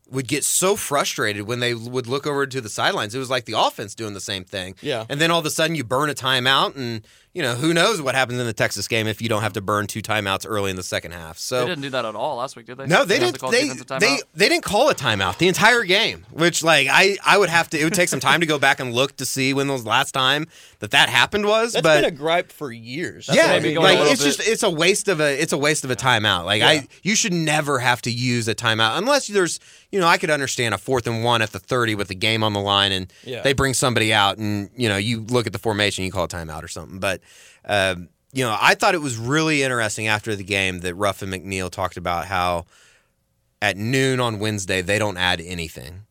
would 0.09 0.27
get 0.27 0.43
so 0.43 0.75
frustrated 0.75 1.43
when 1.43 1.59
they 1.59 1.73
would 1.73 2.07
look 2.07 2.25
over 2.25 2.47
to 2.47 2.61
the 2.61 2.69
sidelines. 2.69 3.13
It 3.13 3.19
was 3.19 3.29
like 3.29 3.45
the 3.45 3.59
offense 3.59 3.93
doing 3.93 4.13
the 4.13 4.21
same 4.21 4.43
thing. 4.43 4.75
Yeah. 4.81 5.05
And 5.09 5.19
then 5.19 5.31
all 5.31 5.39
of 5.39 5.45
a 5.45 5.49
sudden 5.49 5.75
you 5.75 5.83
burn 5.83 6.09
a 6.09 6.13
timeout, 6.13 6.75
and 6.75 7.05
you 7.33 7.41
know 7.43 7.53
who 7.55 7.71
knows 7.73 8.01
what 8.01 8.15
happens 8.15 8.39
in 8.39 8.45
the 8.47 8.53
Texas 8.53 8.87
game 8.87 9.05
if 9.05 9.21
you 9.21 9.29
don't 9.29 9.43
have 9.43 9.53
to 9.53 9.61
burn 9.61 9.85
two 9.85 10.01
timeouts 10.01 10.45
early 10.47 10.71
in 10.71 10.75
the 10.75 10.81
second 10.83 11.11
half. 11.11 11.37
So 11.37 11.59
They 11.61 11.67
didn't 11.67 11.81
do 11.83 11.89
that 11.91 12.03
at 12.05 12.15
all 12.15 12.37
last 12.37 12.55
week, 12.55 12.65
did 12.65 12.77
they? 12.77 12.87
no, 12.87 13.05
they 13.05 13.19
have 13.19 13.25
to 13.27 13.31
didn't. 13.33 13.39
call 13.39 13.51
They, 13.51 13.67
timeout? 13.69 13.99
they 13.99 14.17
they 14.33 14.49
didn't 14.49 14.63
call 14.63 14.89
a 14.89 14.95
timeout 14.95 15.37
the 15.37 15.47
entire 15.47 15.83
game, 15.83 16.25
which 16.31 16.63
like 16.63 16.87
I 16.89 17.17
I 17.25 17.37
would 17.37 17.49
have 17.49 17.69
to. 17.71 17.79
It 17.79 17.83
would 17.83 17.93
take 17.93 18.09
some 18.09 18.19
time 18.19 18.39
to 18.39 18.45
go 18.47 18.57
back 18.57 18.79
and 18.79 18.93
look 18.93 19.17
to 19.17 19.25
see 19.25 19.53
when 19.53 19.67
the 19.67 19.77
last 19.77 20.13
time 20.13 20.47
that 20.79 20.91
that 20.91 21.09
happened 21.09 21.45
was. 21.45 21.73
That's 21.73 21.83
but 21.83 22.01
been 22.01 22.13
a 22.13 22.15
gripe 22.17 22.51
for 22.51 22.71
years. 22.71 23.29
yeah, 23.31 23.47
maybe 23.47 23.73
going 23.73 23.97
like 23.97 24.11
it's 24.11 24.21
bit- 24.23 24.35
just 24.37 24.47
it's 24.47 24.63
a 24.63 24.69
waste 24.71 25.07
of 25.07 25.19
a 25.21 25.39
it's 25.39 25.53
a 25.53 25.57
waste 25.57 25.83
of 25.83 25.91
a 25.91 25.95
timeout. 25.95 26.45
Like 26.45 26.61
Yeah. 26.61 26.69
I 26.69 26.87
you 27.03 27.15
should 27.15 27.33
never 27.33 27.77
have 27.79 28.01
to 28.03 28.11
use 28.11 28.47
a 28.47 28.55
timeout 28.55 28.97
unless 28.97 29.27
there's 29.27 29.59
you 29.91 29.99
know 29.99 30.07
I 30.07 30.17
could 30.17 30.29
understand 30.31 30.73
a 30.73 30.77
fourth 30.79 31.05
and 31.05 31.23
one 31.23 31.41
at 31.43 31.51
the 31.51 31.59
thirty 31.59 31.93
with 31.93 32.07
the 32.07 32.15
game 32.15 32.41
on 32.43 32.53
the 32.53 32.59
line 32.61 32.91
and 32.91 33.13
Yeah. 33.23 33.41
they 33.41 33.53
bring 33.53 33.73
somebody 33.75 34.11
out 34.11 34.37
and 34.39 34.69
you 34.75 34.89
know 34.89 34.97
you 34.97 35.21
look 35.21 35.45
at 35.45 35.53
the 35.53 35.59
formation 35.59 36.03
you 36.03 36.11
call 36.11 36.23
a 36.23 36.27
timeout 36.27 36.63
or 36.63 36.67
something. 36.67 36.99
But 36.99 37.21
um, 37.65 38.09
you 38.33 38.43
know 38.43 38.55
I 38.59 38.75
thought 38.75 38.95
it 38.95 39.01
was 39.01 39.17
really 39.17 39.63
interesting 39.63 40.07
after 40.07 40.35
the 40.35 40.43
game 40.43 40.79
that 40.79 40.95
Ruffin 40.95 41.29
McNeill 41.29 41.69
talked 41.69 41.97
about 41.97 42.25
how 42.25 42.65
at 43.61 43.77
noon 43.77 44.19
on 44.19 44.39
Wednesday 44.39 44.81
they 44.81 44.99
don't 44.99 45.17
add 45.17 45.41
anything 45.41 46.03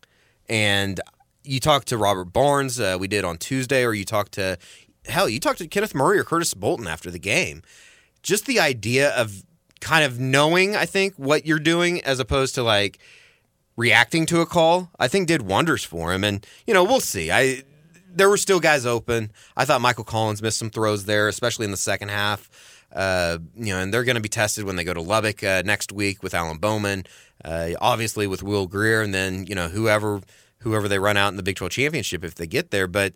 and 0.48 1.00
you 1.46 1.60
talked 1.60 1.88
to 1.88 1.96
Robert 1.96 2.26
Barnes, 2.26 2.80
uh, 2.80 2.96
we 2.98 3.08
did 3.08 3.24
on 3.24 3.38
Tuesday, 3.38 3.84
or 3.84 3.94
you 3.94 4.04
talked 4.04 4.32
to 4.32 4.58
hell, 5.06 5.28
you 5.28 5.38
talked 5.38 5.58
to 5.58 5.68
Kenneth 5.68 5.94
Murray 5.94 6.18
or 6.18 6.24
Curtis 6.24 6.54
Bolton 6.54 6.86
after 6.86 7.10
the 7.10 7.18
game. 7.18 7.62
Just 8.22 8.46
the 8.46 8.58
idea 8.58 9.10
of 9.10 9.44
kind 9.80 10.04
of 10.04 10.18
knowing, 10.18 10.74
I 10.74 10.84
think, 10.84 11.14
what 11.14 11.46
you're 11.46 11.60
doing 11.60 12.00
as 12.02 12.18
opposed 12.18 12.54
to 12.56 12.62
like 12.62 12.98
reacting 13.76 14.26
to 14.26 14.40
a 14.40 14.46
call, 14.46 14.90
I 14.98 15.06
think 15.06 15.28
did 15.28 15.42
wonders 15.42 15.84
for 15.84 16.12
him. 16.12 16.24
And 16.24 16.44
you 16.66 16.74
know, 16.74 16.82
we'll 16.82 17.00
see. 17.00 17.30
I 17.30 17.62
there 18.16 18.28
were 18.28 18.36
still 18.36 18.60
guys 18.60 18.86
open. 18.86 19.30
I 19.56 19.64
thought 19.64 19.80
Michael 19.80 20.04
Collins 20.04 20.42
missed 20.42 20.58
some 20.58 20.70
throws 20.70 21.04
there, 21.04 21.28
especially 21.28 21.66
in 21.66 21.70
the 21.70 21.76
second 21.76 22.08
half. 22.08 22.50
Uh, 22.92 23.38
you 23.54 23.72
know, 23.72 23.80
and 23.80 23.92
they're 23.92 24.04
going 24.04 24.16
to 24.16 24.22
be 24.22 24.28
tested 24.28 24.64
when 24.64 24.76
they 24.76 24.84
go 24.84 24.94
to 24.94 25.02
Lubbock 25.02 25.44
uh, 25.44 25.62
next 25.64 25.92
week 25.92 26.22
with 26.22 26.34
Alan 26.34 26.56
Bowman, 26.56 27.04
uh, 27.44 27.70
obviously 27.80 28.26
with 28.26 28.42
Will 28.42 28.66
Grier, 28.66 29.02
and 29.02 29.12
then 29.12 29.44
you 29.46 29.54
know 29.54 29.68
whoever 29.68 30.22
whoever 30.60 30.88
they 30.88 30.98
run 30.98 31.16
out 31.16 31.28
in 31.28 31.36
the 31.36 31.42
Big 31.42 31.56
12 31.56 31.70
championship 31.70 32.24
if 32.24 32.34
they 32.34 32.46
get 32.46 32.70
there. 32.70 32.86
But 32.86 33.12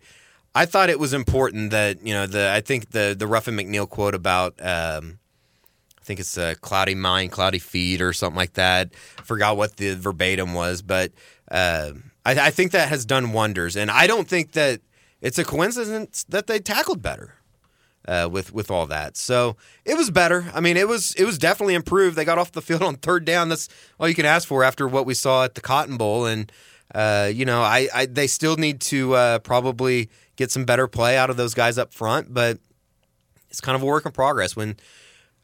I 0.54 0.66
thought 0.66 0.90
it 0.90 0.98
was 0.98 1.14
important 1.14 1.70
that 1.70 2.04
you 2.06 2.12
know 2.12 2.26
the 2.26 2.50
I 2.52 2.60
think 2.60 2.90
the 2.90 3.16
the 3.18 3.26
Ruffin 3.26 3.56
McNeill 3.56 3.88
quote 3.88 4.14
about. 4.14 4.54
Um, 4.60 5.18
I 5.98 6.04
think 6.04 6.20
it's 6.20 6.36
a 6.36 6.56
cloudy 6.56 6.94
mind, 6.94 7.30
cloudy 7.30 7.58
feet, 7.58 8.00
or 8.00 8.12
something 8.12 8.36
like 8.36 8.54
that. 8.54 8.94
Forgot 9.24 9.56
what 9.56 9.76
the 9.76 9.94
verbatim 9.94 10.54
was, 10.54 10.82
but 10.82 11.12
uh, 11.50 11.92
I, 12.24 12.32
I 12.46 12.50
think 12.50 12.72
that 12.72 12.88
has 12.88 13.04
done 13.04 13.32
wonders. 13.32 13.76
And 13.76 13.90
I 13.90 14.06
don't 14.06 14.26
think 14.26 14.52
that 14.52 14.80
it's 15.20 15.38
a 15.38 15.44
coincidence 15.44 16.24
that 16.28 16.46
they 16.46 16.58
tackled 16.58 17.02
better 17.02 17.34
uh, 18.08 18.28
with 18.30 18.52
with 18.52 18.70
all 18.70 18.86
that. 18.86 19.16
So 19.16 19.56
it 19.84 19.96
was 19.96 20.10
better. 20.10 20.50
I 20.54 20.60
mean, 20.60 20.76
it 20.76 20.88
was 20.88 21.14
it 21.14 21.24
was 21.24 21.38
definitely 21.38 21.74
improved. 21.74 22.16
They 22.16 22.24
got 22.24 22.38
off 22.38 22.52
the 22.52 22.62
field 22.62 22.82
on 22.82 22.96
third 22.96 23.24
down. 23.24 23.48
That's 23.48 23.68
all 23.98 24.08
you 24.08 24.14
can 24.14 24.26
ask 24.26 24.46
for 24.48 24.64
after 24.64 24.88
what 24.88 25.06
we 25.06 25.14
saw 25.14 25.44
at 25.44 25.54
the 25.54 25.60
Cotton 25.60 25.96
Bowl. 25.96 26.26
And 26.26 26.50
uh, 26.94 27.30
you 27.32 27.44
know, 27.44 27.62
I, 27.62 27.88
I 27.94 28.06
they 28.06 28.26
still 28.26 28.56
need 28.56 28.80
to 28.82 29.14
uh, 29.14 29.38
probably 29.40 30.10
get 30.36 30.50
some 30.50 30.64
better 30.64 30.88
play 30.88 31.16
out 31.16 31.30
of 31.30 31.36
those 31.36 31.54
guys 31.54 31.78
up 31.78 31.92
front, 31.92 32.32
but 32.32 32.58
it's 33.50 33.60
kind 33.60 33.76
of 33.76 33.82
a 33.82 33.86
work 33.86 34.06
in 34.06 34.12
progress. 34.12 34.56
When 34.56 34.76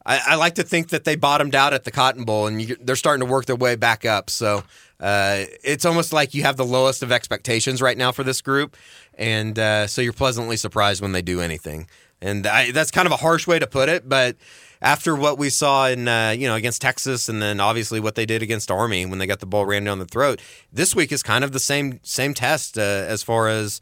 I, 0.04 0.20
I 0.28 0.34
like 0.36 0.54
to 0.54 0.62
think 0.62 0.88
that 0.88 1.04
they 1.04 1.16
bottomed 1.16 1.54
out 1.54 1.74
at 1.74 1.84
the 1.84 1.90
Cotton 1.90 2.24
Bowl 2.24 2.46
and 2.46 2.62
you, 2.62 2.76
they're 2.80 2.96
starting 2.96 3.26
to 3.26 3.30
work 3.30 3.46
their 3.46 3.56
way 3.56 3.76
back 3.76 4.04
up. 4.04 4.30
So 4.30 4.62
uh, 5.00 5.44
it's 5.62 5.84
almost 5.84 6.12
like 6.12 6.34
you 6.34 6.42
have 6.42 6.56
the 6.56 6.64
lowest 6.64 7.02
of 7.02 7.12
expectations 7.12 7.82
right 7.82 7.98
now 7.98 8.12
for 8.12 8.24
this 8.24 8.40
group, 8.40 8.76
and 9.14 9.58
uh, 9.58 9.86
so 9.86 10.00
you're 10.00 10.12
pleasantly 10.12 10.56
surprised 10.56 11.02
when 11.02 11.12
they 11.12 11.22
do 11.22 11.40
anything. 11.40 11.88
And 12.20 12.46
I, 12.46 12.70
that's 12.70 12.90
kind 12.90 13.06
of 13.06 13.12
a 13.12 13.16
harsh 13.16 13.46
way 13.46 13.58
to 13.58 13.66
put 13.66 13.90
it, 13.90 14.08
but 14.08 14.36
after 14.80 15.14
what 15.14 15.38
we 15.38 15.50
saw 15.50 15.86
in 15.86 16.08
uh, 16.08 16.34
you 16.36 16.48
know 16.48 16.54
against 16.54 16.80
Texas, 16.80 17.28
and 17.28 17.42
then 17.42 17.60
obviously 17.60 18.00
what 18.00 18.14
they 18.14 18.24
did 18.24 18.42
against 18.42 18.70
Army 18.70 19.04
when 19.04 19.18
they 19.18 19.26
got 19.26 19.40
the 19.40 19.46
ball 19.46 19.66
ran 19.66 19.84
down 19.84 19.98
the 19.98 20.06
throat, 20.06 20.40
this 20.72 20.94
week 20.94 21.12
is 21.12 21.22
kind 21.22 21.44
of 21.44 21.52
the 21.52 21.60
same 21.60 22.00
same 22.02 22.32
test 22.32 22.78
uh, 22.78 22.80
as 22.80 23.22
far 23.22 23.48
as 23.48 23.80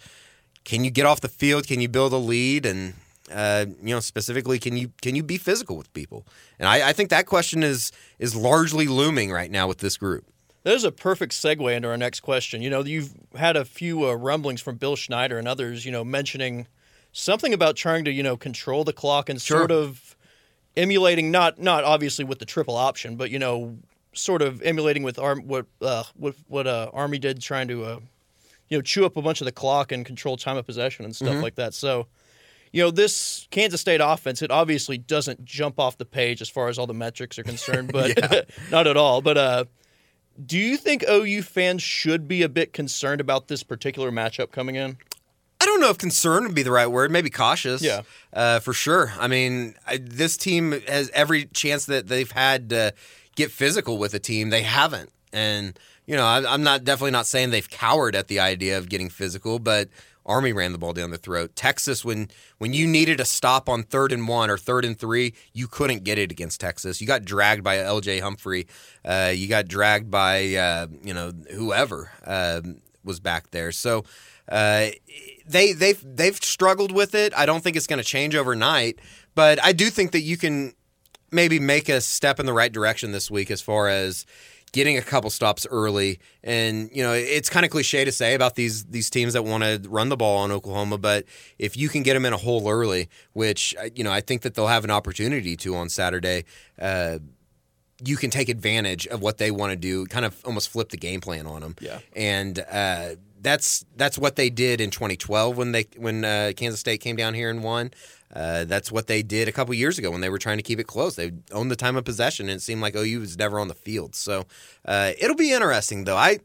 can 0.64 0.82
you 0.82 0.90
get 0.90 1.06
off 1.06 1.20
the 1.20 1.28
field, 1.28 1.66
can 1.66 1.80
you 1.80 1.88
build 1.88 2.12
a 2.12 2.16
lead, 2.16 2.66
and 2.66 2.94
uh, 3.32 3.66
you 3.82 3.94
know 3.94 4.00
specifically 4.00 4.58
can 4.58 4.76
you 4.76 4.90
can 5.00 5.14
you 5.14 5.22
be 5.22 5.38
physical 5.38 5.76
with 5.76 5.92
people? 5.94 6.26
And 6.58 6.68
I, 6.68 6.88
I 6.88 6.92
think 6.92 7.10
that 7.10 7.26
question 7.26 7.62
is 7.62 7.92
is 8.18 8.34
largely 8.34 8.88
looming 8.88 9.30
right 9.30 9.50
now 9.50 9.68
with 9.68 9.78
this 9.78 9.96
group. 9.96 10.24
That 10.64 10.74
is 10.74 10.84
a 10.84 10.90
perfect 10.90 11.32
segue 11.32 11.76
into 11.76 11.88
our 11.88 11.96
next 11.96 12.20
question. 12.20 12.62
You 12.62 12.70
know, 12.70 12.82
you've 12.82 13.12
had 13.36 13.54
a 13.56 13.64
few 13.66 14.08
uh, 14.08 14.14
rumblings 14.14 14.62
from 14.62 14.76
Bill 14.76 14.96
Snyder 14.96 15.38
and 15.38 15.46
others, 15.46 15.84
you 15.84 15.92
know, 15.92 16.04
mentioning 16.04 16.66
something 17.12 17.52
about 17.52 17.76
trying 17.76 18.04
to, 18.06 18.10
you 18.10 18.22
know, 18.22 18.36
control 18.36 18.82
the 18.82 18.92
clock 18.94 19.28
and 19.28 19.40
Sure. 19.40 19.58
sort 19.58 19.70
of 19.70 20.16
emulating 20.76 21.30
not 21.30 21.60
not 21.60 21.84
obviously 21.84 22.24
with 22.24 22.38
the 22.38 22.46
triple 22.46 22.76
option, 22.76 23.16
but 23.16 23.30
you 23.30 23.38
know, 23.38 23.76
sort 24.14 24.40
of 24.42 24.62
emulating 24.62 25.02
with 25.02 25.18
arm 25.18 25.46
what 25.46 25.66
uh, 25.82 26.04
what 26.16 26.34
what 26.48 26.66
uh, 26.66 26.90
Army 26.94 27.18
did, 27.18 27.42
trying 27.42 27.68
to 27.68 27.84
uh, 27.84 28.00
you 28.68 28.78
know 28.78 28.82
chew 28.82 29.04
up 29.04 29.18
a 29.18 29.22
bunch 29.22 29.42
of 29.42 29.44
the 29.44 29.52
clock 29.52 29.92
and 29.92 30.06
control 30.06 30.38
time 30.38 30.56
of 30.56 30.64
possession 30.64 31.04
and 31.04 31.14
stuff 31.14 31.42
like 31.42 31.54
that. 31.56 31.74
So. 31.74 32.06
You 32.72 32.82
know, 32.82 32.90
this 32.90 33.46
Kansas 33.52 33.80
State 33.80 34.00
offense, 34.02 34.42
it 34.42 34.50
obviously 34.50 34.98
doesn't 34.98 35.44
jump 35.44 35.78
off 35.78 35.96
the 35.96 36.04
page 36.04 36.42
as 36.42 36.48
far 36.48 36.66
as 36.66 36.76
all 36.76 36.88
the 36.88 36.92
metrics 36.92 37.38
are 37.38 37.44
concerned, 37.44 37.92
but 37.92 38.50
not 38.72 38.88
at 38.88 38.96
all. 38.96 39.20
But 39.22 39.38
uh, 39.38 39.64
do 40.44 40.58
you 40.58 40.76
think 40.76 41.04
OU 41.08 41.42
fans 41.42 41.82
should 41.82 42.26
be 42.26 42.42
a 42.42 42.48
bit 42.48 42.72
concerned 42.72 43.20
about 43.20 43.48
this 43.48 43.62
particular 43.62 44.10
matchup 44.10 44.50
coming 44.50 44.74
in? 44.76 44.96
I 45.60 45.66
don't 45.66 45.80
know 45.80 45.90
if 45.90 45.98
concern 45.98 46.44
would 46.44 46.54
be 46.54 46.62
the 46.62 46.70
right 46.70 46.86
word. 46.86 47.10
Maybe 47.10 47.30
cautious. 47.30 47.80
Yeah. 47.80 48.02
uh, 48.32 48.60
for 48.60 48.72
sure. 48.72 49.12
I 49.18 49.28
mean, 49.28 49.74
I, 49.86 49.98
this 49.98 50.36
team 50.36 50.72
has 50.88 51.10
every 51.14 51.46
chance 51.46 51.86
that 51.86 52.08
they've 52.08 52.30
had 52.30 52.70
to 52.70 52.92
get 53.36 53.50
physical 53.50 53.96
with 53.96 54.14
a 54.14 54.18
team. 54.18 54.50
They 54.50 54.62
haven't, 54.62 55.10
and 55.32 55.78
you 56.06 56.16
know, 56.16 56.24
I, 56.24 56.52
I'm 56.52 56.62
not 56.62 56.84
definitely 56.84 57.12
not 57.12 57.26
saying 57.26 57.50
they've 57.50 57.70
cowered 57.70 58.14
at 58.14 58.28
the 58.28 58.40
idea 58.40 58.76
of 58.76 58.88
getting 58.88 59.08
physical, 59.08 59.58
but 59.58 59.88
Army 60.26 60.52
ran 60.52 60.72
the 60.72 60.78
ball 60.78 60.92
down 60.92 61.10
the 61.10 61.18
throat. 61.18 61.54
Texas, 61.54 62.04
when 62.04 62.28
when 62.58 62.72
you 62.72 62.86
needed 62.86 63.20
a 63.20 63.24
stop 63.24 63.68
on 63.68 63.82
third 63.82 64.12
and 64.12 64.26
one 64.26 64.50
or 64.50 64.56
third 64.56 64.84
and 64.84 64.98
three, 64.98 65.34
you 65.52 65.66
couldn't 65.66 66.04
get 66.04 66.18
it 66.18 66.32
against 66.32 66.60
Texas. 66.60 67.00
You 67.00 67.06
got 67.06 67.24
dragged 67.24 67.62
by 67.62 67.78
L.J. 67.78 68.20
Humphrey. 68.20 68.66
Uh, 69.04 69.32
you 69.34 69.48
got 69.48 69.68
dragged 69.68 70.10
by 70.10 70.54
uh, 70.54 70.86
you 71.02 71.14
know 71.14 71.32
whoever 71.52 72.10
um 72.24 72.80
was 73.04 73.20
back 73.20 73.50
there. 73.50 73.70
So 73.70 74.04
uh, 74.48 74.88
they 75.46 75.72
they've 75.72 76.02
they've 76.04 76.36
struggled 76.36 76.92
with 76.92 77.14
it. 77.14 77.32
I 77.36 77.46
don't 77.46 77.62
think 77.62 77.76
it's 77.76 77.86
going 77.86 77.98
to 77.98 78.04
change 78.04 78.34
overnight, 78.34 78.98
but 79.34 79.62
I 79.62 79.72
do 79.72 79.90
think 79.90 80.12
that 80.12 80.20
you 80.20 80.36
can 80.36 80.74
maybe 81.30 81.58
make 81.58 81.88
a 81.88 82.00
step 82.00 82.38
in 82.38 82.46
the 82.46 82.52
right 82.52 82.72
direction 82.72 83.12
this 83.12 83.30
week 83.30 83.50
as 83.50 83.60
far 83.60 83.88
as 83.88 84.24
getting 84.74 84.98
a 84.98 85.02
couple 85.02 85.30
stops 85.30 85.66
early. 85.70 86.18
And 86.42 86.90
you 86.92 87.02
know, 87.02 87.12
it's 87.12 87.48
kind 87.48 87.64
of 87.64 87.70
cliche 87.70 88.04
to 88.04 88.12
say 88.12 88.34
about 88.34 88.56
these 88.56 88.84
these 88.86 89.08
teams 89.08 89.32
that 89.32 89.44
want 89.44 89.62
to 89.62 89.80
run 89.88 90.10
the 90.10 90.16
ball 90.16 90.38
on 90.38 90.50
Oklahoma, 90.50 90.98
but 90.98 91.24
if 91.58 91.76
you 91.76 91.88
can 91.88 92.02
get 92.02 92.14
them 92.14 92.26
in 92.26 92.32
a 92.32 92.36
hole 92.36 92.68
early, 92.68 93.08
which 93.32 93.74
uh, 93.80 93.88
you 93.94 94.04
know 94.04 94.12
I 94.12 94.20
think 94.20 94.42
that 94.42 94.54
they'll 94.54 94.66
have 94.66 94.84
an 94.84 94.90
opportunity 94.90 95.56
to 95.56 95.74
on 95.76 95.88
Saturday. 95.88 96.44
Uh, 96.78 97.20
you 98.04 98.16
can 98.16 98.28
take 98.28 98.48
advantage 98.48 99.06
of 99.06 99.22
what 99.22 99.38
they 99.38 99.52
want 99.52 99.70
to 99.70 99.76
do, 99.76 100.04
kind 100.06 100.26
of 100.26 100.36
almost 100.44 100.68
flip 100.68 100.88
the 100.88 100.96
game 100.96 101.20
plan 101.20 101.46
on 101.46 101.60
them. 101.60 101.76
Yeah. 101.80 102.00
and 102.14 102.58
uh, 102.58 103.10
that's 103.44 103.84
that's 103.96 104.18
what 104.18 104.34
they 104.34 104.50
did 104.50 104.80
in 104.80 104.90
2012 104.90 105.56
when 105.56 105.72
they 105.72 105.86
when 105.96 106.24
uh, 106.24 106.52
Kansas 106.56 106.80
State 106.80 107.00
came 107.00 107.14
down 107.14 107.34
here 107.34 107.50
and 107.50 107.62
won. 107.62 107.92
Uh, 108.34 108.64
that's 108.64 108.90
what 108.90 109.06
they 109.06 109.22
did 109.22 109.46
a 109.46 109.52
couple 109.52 109.72
years 109.74 109.96
ago 109.96 110.10
when 110.10 110.20
they 110.20 110.28
were 110.28 110.38
trying 110.38 110.56
to 110.56 110.62
keep 110.62 110.80
it 110.80 110.88
close. 110.88 111.14
They 111.14 111.30
owned 111.52 111.70
the 111.70 111.76
time 111.76 111.94
of 111.94 112.04
possession, 112.04 112.48
and 112.48 112.56
it 112.56 112.62
seemed 112.62 112.80
like 112.80 112.96
OU 112.96 113.20
was 113.20 113.38
never 113.38 113.60
on 113.60 113.68
the 113.68 113.74
field. 113.74 114.16
So 114.16 114.46
uh, 114.84 115.12
it'll 115.20 115.36
be 115.36 115.52
interesting, 115.52 116.02
though. 116.02 116.16
I 116.16 116.40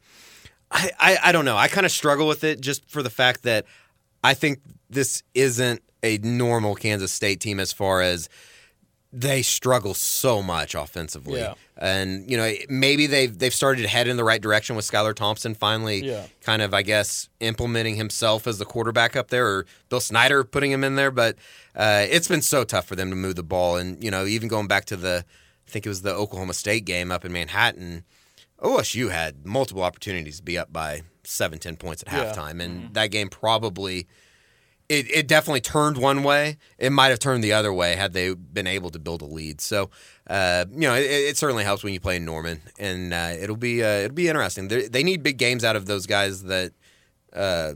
I, 0.70 0.92
I, 1.00 1.18
I 1.26 1.32
don't 1.32 1.46
know. 1.46 1.58
I 1.58 1.68
kind 1.68 1.86
of 1.86 1.92
struggle 1.92 2.28
with 2.28 2.44
it 2.44 2.62
just 2.62 2.88
for 2.88 3.02
the 3.02 3.10
fact 3.10 3.44
that 3.44 3.66
I 4.24 4.36
think 4.36 4.60
this 4.90 5.24
isn't 5.34 5.82
a 6.04 6.18
normal 6.20 6.76
Kansas 6.76 7.12
State 7.12 7.40
team 7.40 7.60
as 7.60 7.74
far 7.74 8.02
as 8.02 8.30
they 9.12 9.42
struggle 9.42 9.94
so 9.96 10.42
much 10.44 10.76
offensively. 10.76 11.40
Yeah. 11.40 11.56
And 11.78 12.30
you 12.30 12.38
know, 12.38 12.54
maybe 12.70 13.08
they've 13.08 13.36
they've 13.38 13.54
started 13.54 13.82
to 13.82 13.88
head 13.88 14.08
in 14.08 14.18
the 14.18 14.24
right 14.24 14.42
direction 14.42 14.76
with 14.76 14.90
Skylar 14.90 15.16
Thompson 15.16 15.56
finally 15.56 16.04
Yeah. 16.06 16.26
kind 16.42 16.62
of 16.62 16.74
I 16.76 16.84
guess 16.84 17.28
implementing 17.40 17.96
himself 17.96 18.46
as 18.46 18.60
the 18.60 18.66
quarterback 18.66 19.16
up 19.16 19.30
there 19.30 19.48
or 19.48 19.66
Bill 19.90 20.00
Snyder 20.00 20.44
putting 20.44 20.72
him 20.72 20.84
in 20.84 20.96
there, 20.96 21.10
but 21.12 21.38
uh, 21.76 22.06
it's 22.10 22.28
been 22.28 22.42
so 22.44 22.64
tough 22.64 22.86
for 22.86 22.96
them 22.96 23.10
to 23.10 23.16
move 23.16 23.36
the 23.36 23.44
ball 23.44 23.78
and 23.78 24.04
you 24.04 24.12
know, 24.12 24.26
even 24.26 24.48
going 24.48 24.68
back 24.68 24.86
to 24.86 24.96
the 24.96 25.26
I 25.68 25.72
think 25.72 25.86
it 25.86 25.90
was 25.90 26.02
the 26.04 26.14
Oklahoma 26.14 26.54
State 26.54 26.86
game 26.86 27.12
up 27.12 27.26
in 27.26 27.32
Manhattan, 27.32 28.04
OSU 28.62 29.10
had 29.12 29.46
multiple 29.46 29.84
opportunities 29.84 30.38
to 30.38 30.44
be 30.44 30.58
up 30.58 30.72
by 30.74 31.02
seven, 31.24 31.58
ten 31.60 31.78
points 31.78 32.04
at 32.06 32.12
Yeah. 32.14 32.32
halftime. 32.34 32.62
And 32.62 32.94
that 32.94 33.08
game 33.12 33.30
probably 33.30 34.08
it, 34.90 35.10
it 35.12 35.28
definitely 35.28 35.62
turned 35.62 35.98
one 35.98 36.24
way. 36.24 36.58
It 36.80 36.92
might 36.92 37.10
have 37.10 37.20
turned 37.20 37.44
the 37.44 37.54
other 37.54 37.72
way 37.72 37.96
had 37.96 38.14
they 38.14 38.34
been 38.34 38.66
able 38.66 38.90
to 38.90 39.00
build 39.00 39.22
a 39.22 39.26
lead. 39.26 39.62
So, 39.62 39.92
uh, 40.28 40.66
you 40.72 40.82
know, 40.82 40.96
it, 40.96 41.04
it 41.04 41.38
certainly 41.38 41.64
helps 41.64 41.84
when 41.84 41.94
you 41.94 42.00
play 42.00 42.16
in 42.16 42.26
Norman, 42.26 42.62
and 42.80 43.14
uh, 43.14 43.34
it'll 43.40 43.56
be 43.56 43.84
uh, 43.84 44.00
it'll 44.00 44.16
be 44.16 44.28
interesting. 44.28 44.68
They, 44.68 44.88
they 44.88 45.04
need 45.04 45.22
big 45.22 45.38
games 45.38 45.64
out 45.64 45.76
of 45.76 45.86
those 45.86 46.08
guys 46.08 46.44
that, 46.44 46.72
uh, 47.34 47.74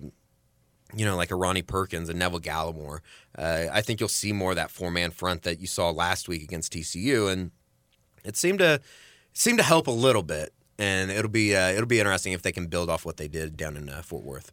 you 0.96 1.06
know, 1.06 1.16
like 1.16 1.30
a 1.30 1.36
Ronnie 1.36 1.62
Perkins 1.62 2.10
and 2.10 2.18
Neville 2.18 2.40
Gallimore. 2.40 3.00
Uh, 3.38 3.68
I 3.72 3.82
think 3.82 4.00
you'll 4.00 4.10
see 4.10 4.34
more 4.34 4.50
of 4.50 4.56
that 4.56 4.72
four 4.72 4.90
man 4.90 5.12
front 5.12 5.44
that 5.44 5.60
you 5.60 5.68
saw 5.68 5.92
last 5.92 6.28
week 6.28 6.42
against 6.42 6.74
TCU, 6.74 7.32
and 7.32 7.52
it 8.26 8.36
seemed 8.36 8.58
to 8.60 8.82
seemed 9.34 9.60
to 9.60 9.64
help 9.64 9.86
a 9.86 9.92
little 9.92 10.24
bit. 10.24 10.52
And 10.80 11.12
it'll 11.12 11.30
be 11.30 11.56
uh, 11.56 11.70
it'll 11.70 11.86
be 11.86 12.00
interesting 12.00 12.34
if 12.34 12.42
they 12.42 12.52
can 12.52 12.66
build 12.66 12.90
off 12.90 13.06
what 13.06 13.18
they 13.18 13.28
did 13.28 13.56
down 13.56 13.78
in 13.78 13.88
Fort 14.02 14.24
Worth. 14.24 14.52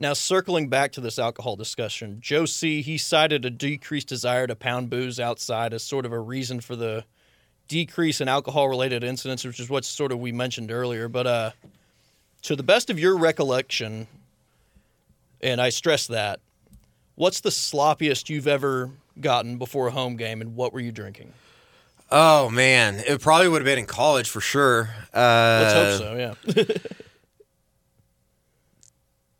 Now, 0.00 0.12
circling 0.12 0.68
back 0.68 0.92
to 0.92 1.00
this 1.00 1.18
alcohol 1.18 1.56
discussion, 1.56 2.18
Joe 2.20 2.46
C. 2.46 2.82
he 2.82 2.96
cited 2.98 3.44
a 3.44 3.50
decreased 3.50 4.06
desire 4.06 4.46
to 4.46 4.54
pound 4.54 4.90
booze 4.90 5.18
outside 5.18 5.74
as 5.74 5.82
sort 5.82 6.06
of 6.06 6.12
a 6.12 6.20
reason 6.20 6.60
for 6.60 6.76
the 6.76 7.04
decrease 7.66 8.20
in 8.20 8.28
alcohol-related 8.28 9.02
incidents, 9.02 9.44
which 9.44 9.58
is 9.58 9.68
what 9.68 9.84
sort 9.84 10.12
of 10.12 10.20
we 10.20 10.30
mentioned 10.30 10.70
earlier. 10.70 11.08
But 11.08 11.26
uh, 11.26 11.50
to 12.42 12.54
the 12.54 12.62
best 12.62 12.90
of 12.90 13.00
your 13.00 13.16
recollection, 13.16 14.06
and 15.40 15.60
I 15.60 15.70
stress 15.70 16.06
that, 16.06 16.38
what's 17.16 17.40
the 17.40 17.50
sloppiest 17.50 18.28
you've 18.28 18.46
ever 18.46 18.90
gotten 19.20 19.58
before 19.58 19.88
a 19.88 19.90
home 19.90 20.16
game, 20.16 20.40
and 20.40 20.54
what 20.54 20.72
were 20.72 20.80
you 20.80 20.92
drinking? 20.92 21.32
Oh 22.08 22.48
man, 22.50 23.02
it 23.06 23.20
probably 23.20 23.48
would 23.48 23.62
have 23.62 23.66
been 23.66 23.80
in 23.80 23.86
college 23.86 24.30
for 24.30 24.40
sure. 24.40 24.90
Uh, 25.12 25.60
Let's 25.62 25.98
hope 25.98 26.08
so. 26.08 26.34
Yeah. 26.56 26.64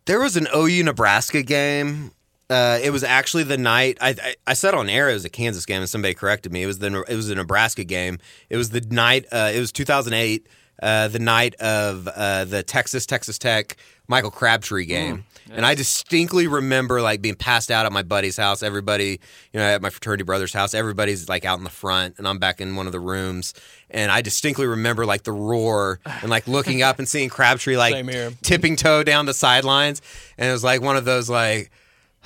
There 0.09 0.19
was 0.19 0.35
an 0.35 0.47
OU 0.55 0.85
Nebraska 0.85 1.43
game. 1.43 2.13
Uh, 2.49 2.79
it 2.81 2.89
was 2.89 3.03
actually 3.03 3.43
the 3.43 3.59
night 3.59 3.99
I, 4.01 4.15
I 4.19 4.35
I 4.47 4.53
said 4.55 4.73
on 4.73 4.89
air 4.89 5.07
it 5.07 5.13
was 5.13 5.23
a 5.23 5.29
Kansas 5.29 5.67
game 5.67 5.81
and 5.81 5.87
somebody 5.87 6.15
corrected 6.15 6.51
me. 6.51 6.63
It 6.63 6.65
was 6.65 6.79
the 6.79 7.03
it 7.07 7.15
was 7.15 7.29
a 7.29 7.35
Nebraska 7.35 7.83
game. 7.83 8.17
It 8.49 8.57
was 8.57 8.71
the 8.71 8.81
night. 8.81 9.27
Uh, 9.31 9.51
it 9.53 9.59
was 9.59 9.71
2008. 9.71 10.47
Uh, 10.81 11.07
the 11.07 11.19
night 11.19 11.55
of 11.55 12.07
uh, 12.07 12.45
the 12.45 12.63
Texas 12.63 13.05
Texas 13.05 13.37
Tech 13.37 13.77
Michael 14.07 14.31
Crabtree 14.31 14.85
game. 14.85 15.25
And 15.51 15.65
I 15.65 15.75
distinctly 15.75 16.47
remember 16.47 17.01
like 17.01 17.21
being 17.21 17.35
passed 17.35 17.71
out 17.71 17.85
at 17.85 17.91
my 17.91 18.03
buddy's 18.03 18.37
house. 18.37 18.61
Everybody, 18.61 19.19
you 19.53 19.59
know, 19.59 19.65
at 19.65 19.81
my 19.81 19.89
fraternity 19.89 20.23
brother's 20.23 20.53
house, 20.53 20.73
everybody's 20.73 21.27
like 21.27 21.45
out 21.45 21.57
in 21.57 21.63
the 21.63 21.69
front, 21.69 22.15
and 22.17 22.27
I'm 22.27 22.37
back 22.37 22.61
in 22.61 22.75
one 22.75 22.85
of 22.85 22.91
the 22.91 22.99
rooms. 22.99 23.53
And 23.89 24.11
I 24.11 24.21
distinctly 24.21 24.67
remember 24.67 25.05
like 25.05 25.23
the 25.23 25.31
roar 25.31 25.99
and 26.05 26.29
like 26.29 26.47
looking 26.47 26.81
up 26.81 26.99
and 26.99 27.07
seeing 27.07 27.29
Crabtree 27.29 27.77
like 27.77 27.93
tipping 28.41 28.75
toe 28.75 29.03
down 29.03 29.25
the 29.25 29.33
sidelines. 29.33 30.01
And 30.37 30.49
it 30.49 30.51
was 30.51 30.63
like 30.63 30.81
one 30.81 30.97
of 30.97 31.05
those 31.05 31.29
like, 31.29 31.71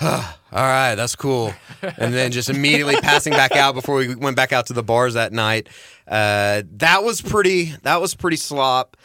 all 0.02 0.20
right, 0.52 0.96
that's 0.96 1.16
cool. 1.16 1.54
And 1.82 2.14
then 2.14 2.32
just 2.32 2.50
immediately 2.50 2.96
passing 3.02 3.34
back 3.34 3.56
out 3.56 3.74
before 3.76 3.96
we 3.98 4.16
went 4.16 4.36
back 4.36 4.52
out 4.52 4.68
to 4.68 4.74
the 4.74 4.84
bars 4.84 5.14
that 5.14 5.32
night. 5.34 5.70
Uh, 6.08 6.64
that 6.78 7.04
was 7.04 7.22
pretty. 7.22 7.74
That 7.84 8.02
was 8.02 8.16
pretty 8.16 8.38
slop. 8.38 8.98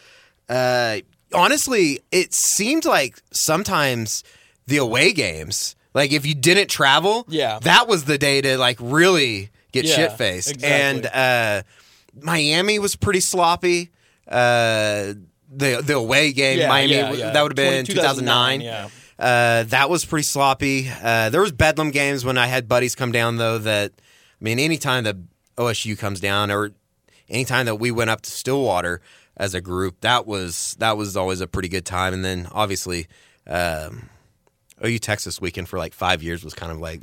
Uh, 0.48 0.98
honestly, 1.34 2.00
it 2.10 2.32
seemed 2.32 2.84
like 2.84 3.20
sometimes 3.32 4.24
the 4.66 4.78
away 4.78 5.12
games, 5.12 5.76
like 5.94 6.12
if 6.12 6.24
you 6.26 6.34
didn't 6.34 6.68
travel, 6.68 7.24
Yeah. 7.28 7.58
that 7.60 7.86
was 7.88 8.04
the 8.04 8.18
day 8.18 8.40
to 8.40 8.56
like 8.58 8.78
really 8.80 9.50
get 9.72 9.84
Yeah, 9.84 9.94
shit 9.94 10.12
faced. 10.12 10.50
exactly. 10.52 10.68
And 10.70 11.06
uh, 11.06 11.62
Miami 12.20 12.78
was 12.78 12.96
pretty 12.96 13.20
sloppy. 13.20 13.90
Uh, 14.26 15.14
the 15.50 15.80
the 15.82 15.94
away 15.94 16.32
game, 16.32 16.58
Yeah, 16.58 16.68
Miami, 16.68 17.18
yeah, 17.18 17.30
that 17.30 17.42
would 17.42 17.52
have 17.52 17.56
been 17.56 17.84
2009. 17.86 18.60
yeah. 18.60 18.88
Uh, 19.18 19.64
that 19.64 19.90
was 19.90 20.04
pretty 20.04 20.22
sloppy. 20.22 20.88
Uh, 21.02 21.28
there 21.30 21.40
was 21.40 21.52
Bedlam 21.52 21.90
games 21.90 22.24
when 22.24 22.38
I 22.38 22.46
had 22.46 22.68
buddies 22.68 22.94
come 22.94 23.10
down 23.10 23.36
though. 23.36 23.58
That 23.58 23.92
I 23.98 24.44
mean, 24.44 24.58
anytime 24.58 25.04
that 25.04 25.16
OSU 25.56 25.98
comes 25.98 26.20
down, 26.20 26.50
or 26.50 26.70
anytime 27.28 27.66
that 27.66 27.76
we 27.76 27.90
went 27.90 28.10
up 28.10 28.22
to 28.22 28.30
Stillwater 28.30 29.00
as 29.36 29.54
a 29.54 29.60
group, 29.60 30.00
that 30.02 30.26
was 30.26 30.76
that 30.78 30.96
was 30.96 31.16
always 31.16 31.40
a 31.40 31.48
pretty 31.48 31.68
good 31.68 31.84
time. 31.84 32.14
And 32.14 32.24
then 32.24 32.48
obviously, 32.52 33.08
um, 33.48 34.08
OU 34.84 34.98
Texas 35.00 35.40
weekend 35.40 35.68
for 35.68 35.78
like 35.78 35.94
five 35.94 36.22
years 36.22 36.44
was 36.44 36.54
kind 36.54 36.70
of 36.70 36.78
like 36.78 37.02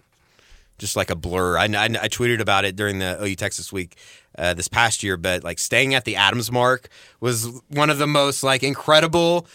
just 0.77 0.95
like 0.95 1.09
a 1.09 1.15
blur. 1.15 1.57
I, 1.57 1.63
I, 1.65 1.85
I 1.85 2.07
tweeted 2.07 2.39
about 2.39 2.65
it 2.65 2.75
during 2.75 2.99
the 2.99 3.21
OU 3.23 3.35
Texas 3.35 3.71
week 3.71 3.97
uh, 4.37 4.53
this 4.53 4.67
past 4.67 5.03
year, 5.03 5.17
but 5.17 5.43
like 5.43 5.59
staying 5.59 5.93
at 5.93 6.05
the 6.05 6.15
Adams 6.15 6.51
Mark 6.51 6.89
was 7.19 7.49
one 7.69 7.89
of 7.89 7.97
the 7.97 8.07
most 8.07 8.43
like 8.43 8.63
incredible 8.63 9.47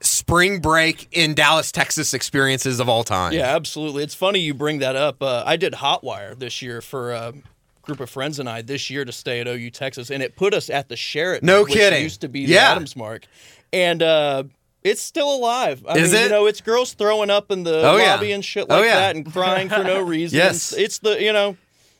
spring 0.00 0.60
break 0.60 1.08
in 1.12 1.34
Dallas, 1.34 1.72
Texas 1.72 2.14
experiences 2.14 2.80
of 2.80 2.88
all 2.88 3.04
time. 3.04 3.32
Yeah, 3.32 3.54
absolutely. 3.56 4.02
It's 4.04 4.14
funny 4.14 4.38
you 4.40 4.54
bring 4.54 4.78
that 4.78 4.96
up. 4.96 5.22
Uh, 5.22 5.42
I 5.44 5.56
did 5.56 5.72
Hotwire 5.74 6.38
this 6.38 6.62
year 6.62 6.80
for 6.80 7.12
a 7.12 7.34
group 7.82 8.00
of 8.00 8.08
friends 8.10 8.38
and 8.38 8.48
I 8.48 8.62
this 8.62 8.90
year 8.90 9.04
to 9.04 9.12
stay 9.12 9.40
at 9.40 9.48
OU 9.48 9.70
Texas, 9.70 10.10
and 10.10 10.22
it 10.22 10.36
put 10.36 10.54
us 10.54 10.70
at 10.70 10.88
the 10.88 10.96
Sheraton. 10.96 11.46
No 11.46 11.62
which 11.64 11.72
kidding. 11.72 12.02
Used 12.02 12.20
to 12.20 12.28
be 12.28 12.46
the 12.46 12.52
Yeah. 12.52 12.70
Adams 12.72 12.94
Mark, 12.94 13.24
and 13.72 14.02
uh, 14.02 14.44
it's 14.84 15.02
still 15.02 15.34
alive. 15.34 15.84
I 15.88 15.98
Is 15.98 16.12
mean, 16.12 16.20
it? 16.20 16.24
You 16.24 16.30
know, 16.30 16.46
it's 16.46 16.60
girls 16.60 16.92
throwing 16.94 17.30
up 17.30 17.50
in 17.50 17.64
the 17.64 17.82
Oh, 17.86 17.96
yeah. 17.96 18.12
lobby 18.14 18.32
and 18.32 18.44
shit 18.44 18.66
Oh, 18.68 18.76
like 18.76 18.84
yeah. 18.84 18.94
that, 18.96 19.16
and 19.16 19.32
crying 19.32 19.68
for 19.68 19.82
no 19.82 20.00
reason. 20.02 20.36
Yes. 20.36 20.72
it's 20.72 20.98
the 20.98 21.20
you 21.22 21.32
know 21.32 21.56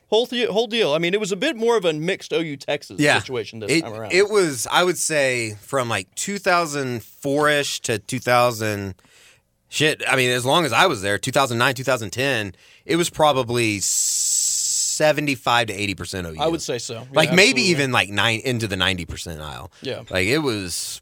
whole 0.09 0.27
th- 0.27 0.49
whole 0.49 0.67
deal. 0.67 0.93
I 0.93 0.97
mean, 0.97 1.13
it 1.13 1.19
was 1.19 1.31
a 1.31 1.35
bit 1.35 1.55
more 1.55 1.77
of 1.77 1.85
a 1.85 1.93
mixed 1.93 2.33
OU 2.33 2.57
Texas 2.57 2.99
Yeah. 2.99 3.19
situation 3.19 3.59
this 3.59 3.71
it, 3.71 3.81
time 3.81 3.93
around. 3.93 4.11
It 4.11 4.29
was, 4.29 4.67
I 4.71 4.83
would 4.83 4.97
say, 4.97 5.55
from 5.61 5.87
like 5.89 6.13
2004 6.15 7.49
ish 7.49 7.79
to 7.81 7.99
2000. 7.99 8.95
Shit, 9.71 10.01
I 10.07 10.15
mean, 10.15 10.31
as 10.31 10.45
long 10.45 10.65
as 10.65 10.73
I 10.73 10.87
was 10.87 11.03
there, 11.03 11.19
2009, 11.19 11.75
2010, 11.75 12.55
it 12.85 12.95
was 12.95 13.11
probably 13.11 13.79
75 13.79 15.67
to 15.67 15.73
80 15.73 15.95
percent 15.95 16.27
OU. 16.27 16.35
I 16.39 16.47
would 16.47 16.61
say 16.61 16.77
so. 16.79 16.93
Yeah, 16.95 17.05
like 17.13 17.29
maybe 17.29 17.61
absolutely. 17.61 17.71
even 17.71 17.91
like 17.91 18.09
nine 18.09 18.41
into 18.43 18.67
the 18.67 18.75
90 18.77 19.05
percentile. 19.05 19.69
Yeah. 19.81 20.03
like 20.09 20.27
it 20.27 20.39
was, 20.39 20.99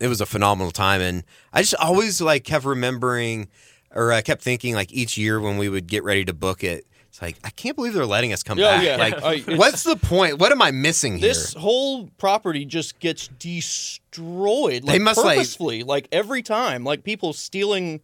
it 0.00 0.08
was 0.08 0.20
a 0.20 0.26
phenomenal 0.26 0.70
time, 0.70 1.00
and 1.02 1.22
I 1.52 1.60
just 1.60 1.74
always 1.74 2.20
like 2.22 2.44
kept 2.44 2.64
remembering, 2.64 3.48
or 3.94 4.10
I 4.12 4.22
kept 4.22 4.42
thinking 4.42 4.74
like 4.74 4.90
each 4.92 5.18
year 5.18 5.38
when 5.40 5.58
we 5.58 5.68
would 5.68 5.86
get 5.86 6.02
ready 6.02 6.24
to 6.24 6.32
book 6.32 6.64
it. 6.64 6.86
It's 7.08 7.22
like 7.22 7.36
I 7.44 7.50
can't 7.50 7.74
believe 7.76 7.94
they're 7.94 8.06
letting 8.06 8.32
us 8.32 8.42
come 8.42 8.58
Yeah, 8.58 8.76
back. 8.76 8.84
yeah. 8.84 8.96
Like, 8.96 9.48
I- 9.48 9.56
what's 9.56 9.82
the 9.82 9.96
point? 9.96 10.38
What 10.38 10.52
am 10.52 10.60
I 10.62 10.70
missing 10.70 11.18
here? 11.18 11.28
this 11.28 11.54
whole 11.54 12.08
property 12.18 12.64
just 12.64 12.98
gets 13.00 13.28
destroyed. 13.38 14.84
Like 14.84 14.92
They 14.94 14.98
must, 14.98 15.18
like- 15.24 15.36
purposefully, 15.38 15.82
like, 15.82 16.08
every 16.12 16.42
time, 16.42 16.84
like 16.84 17.04
people 17.04 17.32
stealing, 17.32 18.00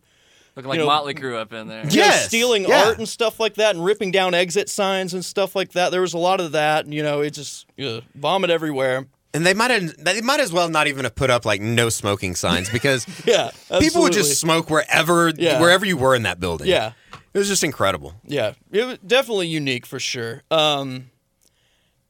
Looking 0.56 0.68
like 0.68 0.76
you 0.76 0.82
know- 0.82 0.86
Motley 0.86 1.14
Crue 1.14 1.36
up 1.36 1.52
in 1.52 1.68
there. 1.68 1.84
you 1.88 2.00
know, 2.00 2.10
stealing 2.12 2.64
yeah. 2.68 2.84
art 2.86 2.98
and 2.98 3.08
stuff 3.08 3.40
like 3.40 3.54
that, 3.54 3.74
and 3.74 3.84
ripping 3.84 4.10
down 4.10 4.34
exit 4.34 4.68
signs 4.68 5.12
and 5.14 5.24
stuff 5.24 5.54
like 5.56 5.72
that. 5.72 5.90
There 5.90 6.00
was 6.00 6.14
a 6.14 6.18
lot 6.18 6.40
of 6.40 6.52
that. 6.52 6.84
And, 6.84 6.94
you 6.94 7.02
know, 7.02 7.20
it 7.22 7.30
just 7.30 7.66
ugh, 7.84 8.02
vomit 8.14 8.50
everywhere. 8.50 9.06
And 9.34 9.44
they 9.44 9.52
might 9.52 9.72
have 9.72 9.96
they 9.98 10.20
might 10.20 10.38
as 10.38 10.52
well 10.52 10.68
not 10.68 10.86
even 10.86 11.02
have 11.04 11.16
put 11.16 11.28
up 11.28 11.44
like 11.44 11.60
no 11.60 11.88
smoking 11.88 12.36
signs 12.36 12.70
because 12.70 13.04
Yeah, 13.26 13.50
people 13.80 14.02
would 14.02 14.12
just 14.12 14.38
smoke 14.40 14.70
wherever 14.70 15.32
Yeah. 15.36 15.60
wherever 15.60 15.84
you 15.84 15.96
were 15.96 16.14
in 16.14 16.22
that 16.22 16.38
building. 16.38 16.68
yeah, 16.68 16.92
It 17.34 17.38
was 17.38 17.48
just 17.48 17.64
incredible. 17.64 18.14
yeah. 18.24 18.54
It 18.70 18.84
was 18.86 18.98
definitely 19.04 19.48
unique 19.48 19.84
for 19.86 19.98
sure. 19.98 20.42
Um, 20.52 21.10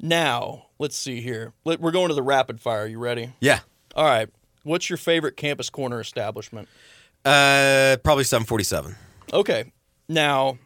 now 0.01 0.67
let's 0.79 0.97
see 0.97 1.21
here. 1.23 1.53
Let- 1.65 1.81
We're 1.81 1.93
going 1.93 2.09
to 2.09 2.15
the 2.15 2.23
rapid 2.23 2.61
fire. 2.61 2.87
You 2.87 2.99
ready? 2.99 3.33
Yeah. 3.41 3.61
All 3.97 4.05
right. 4.05 4.29
What's 4.65 4.89
your 4.91 4.97
favorite 4.99 5.37
campus 5.37 5.71
corner 5.71 6.01
establishment? 6.01 6.69
Uh 7.25 7.97
probably 8.05 8.25
747. 8.25 8.97
Okay. 9.33 9.73
Now, 10.09 10.59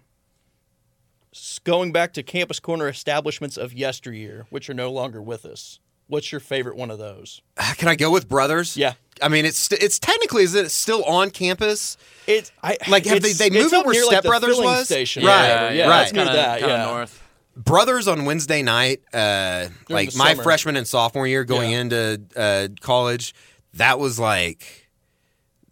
going 1.62 1.92
back 1.92 2.12
to 2.14 2.22
campus 2.24 2.58
corner 2.58 2.88
establishments 2.88 3.56
of 3.56 3.72
yesteryear, 3.72 4.46
which 4.50 4.68
are 4.68 4.74
no 4.74 4.90
longer 4.90 5.22
with 5.22 5.44
us, 5.44 5.78
what's 6.08 6.32
your 6.32 6.40
favorite 6.40 6.76
one 6.76 6.90
of 6.90 6.98
those? 6.98 7.40
Ah, 7.58 7.74
Can 7.78 7.88
I 7.88 7.94
go 7.94 8.10
with 8.10 8.28
Brothers? 8.28 8.76
Yeah. 8.76 8.94
I 9.22 9.28
mean, 9.28 9.44
it's 9.44 9.70
it's 9.72 9.98
technically 9.98 10.42
is 10.44 10.54
it 10.54 10.70
still 10.70 11.02
on 11.04 11.30
campus? 11.30 11.96
It's 12.26 12.52
I, 12.62 12.76
Like, 12.88 13.04
have 13.06 13.22
they- 13.22 13.30
it's- 13.30 13.38
they 13.38 13.46
it's 13.46 13.54
moved 13.54 13.72
it 13.72 13.76
up 13.78 13.84
where 13.86 13.94
near, 13.94 14.02
like, 14.04 14.12
Step 14.12 14.24
Brothers 14.24 14.50
filling 14.56 14.64
was? 14.64 14.84
Station. 14.86 15.24
Right, 15.24 15.46
Yeah, 15.48 15.70
yeah, 15.72 15.88
right. 15.88 16.02
It's 16.02 16.12
near 16.12 16.24
Kinda, 16.24 16.36
that. 16.40 16.58
kinda 16.60 16.74
yeah. 16.74 16.84
north. 16.84 17.22
Brothers 17.56 18.06
on 18.06 18.24
Wednesday 18.24 18.62
night, 18.62 19.00
uh, 19.12 19.66
like 19.88 20.14
my 20.14 20.30
summer. 20.34 20.42
freshman 20.44 20.76
and 20.76 20.86
sophomore 20.86 21.26
year 21.26 21.42
going 21.44 21.72
Yeah. 21.72 21.80
into 21.80 22.20
uh, 22.36 22.68
college, 22.80 23.34
that 23.74 23.98
was 23.98 24.18
like 24.20 24.88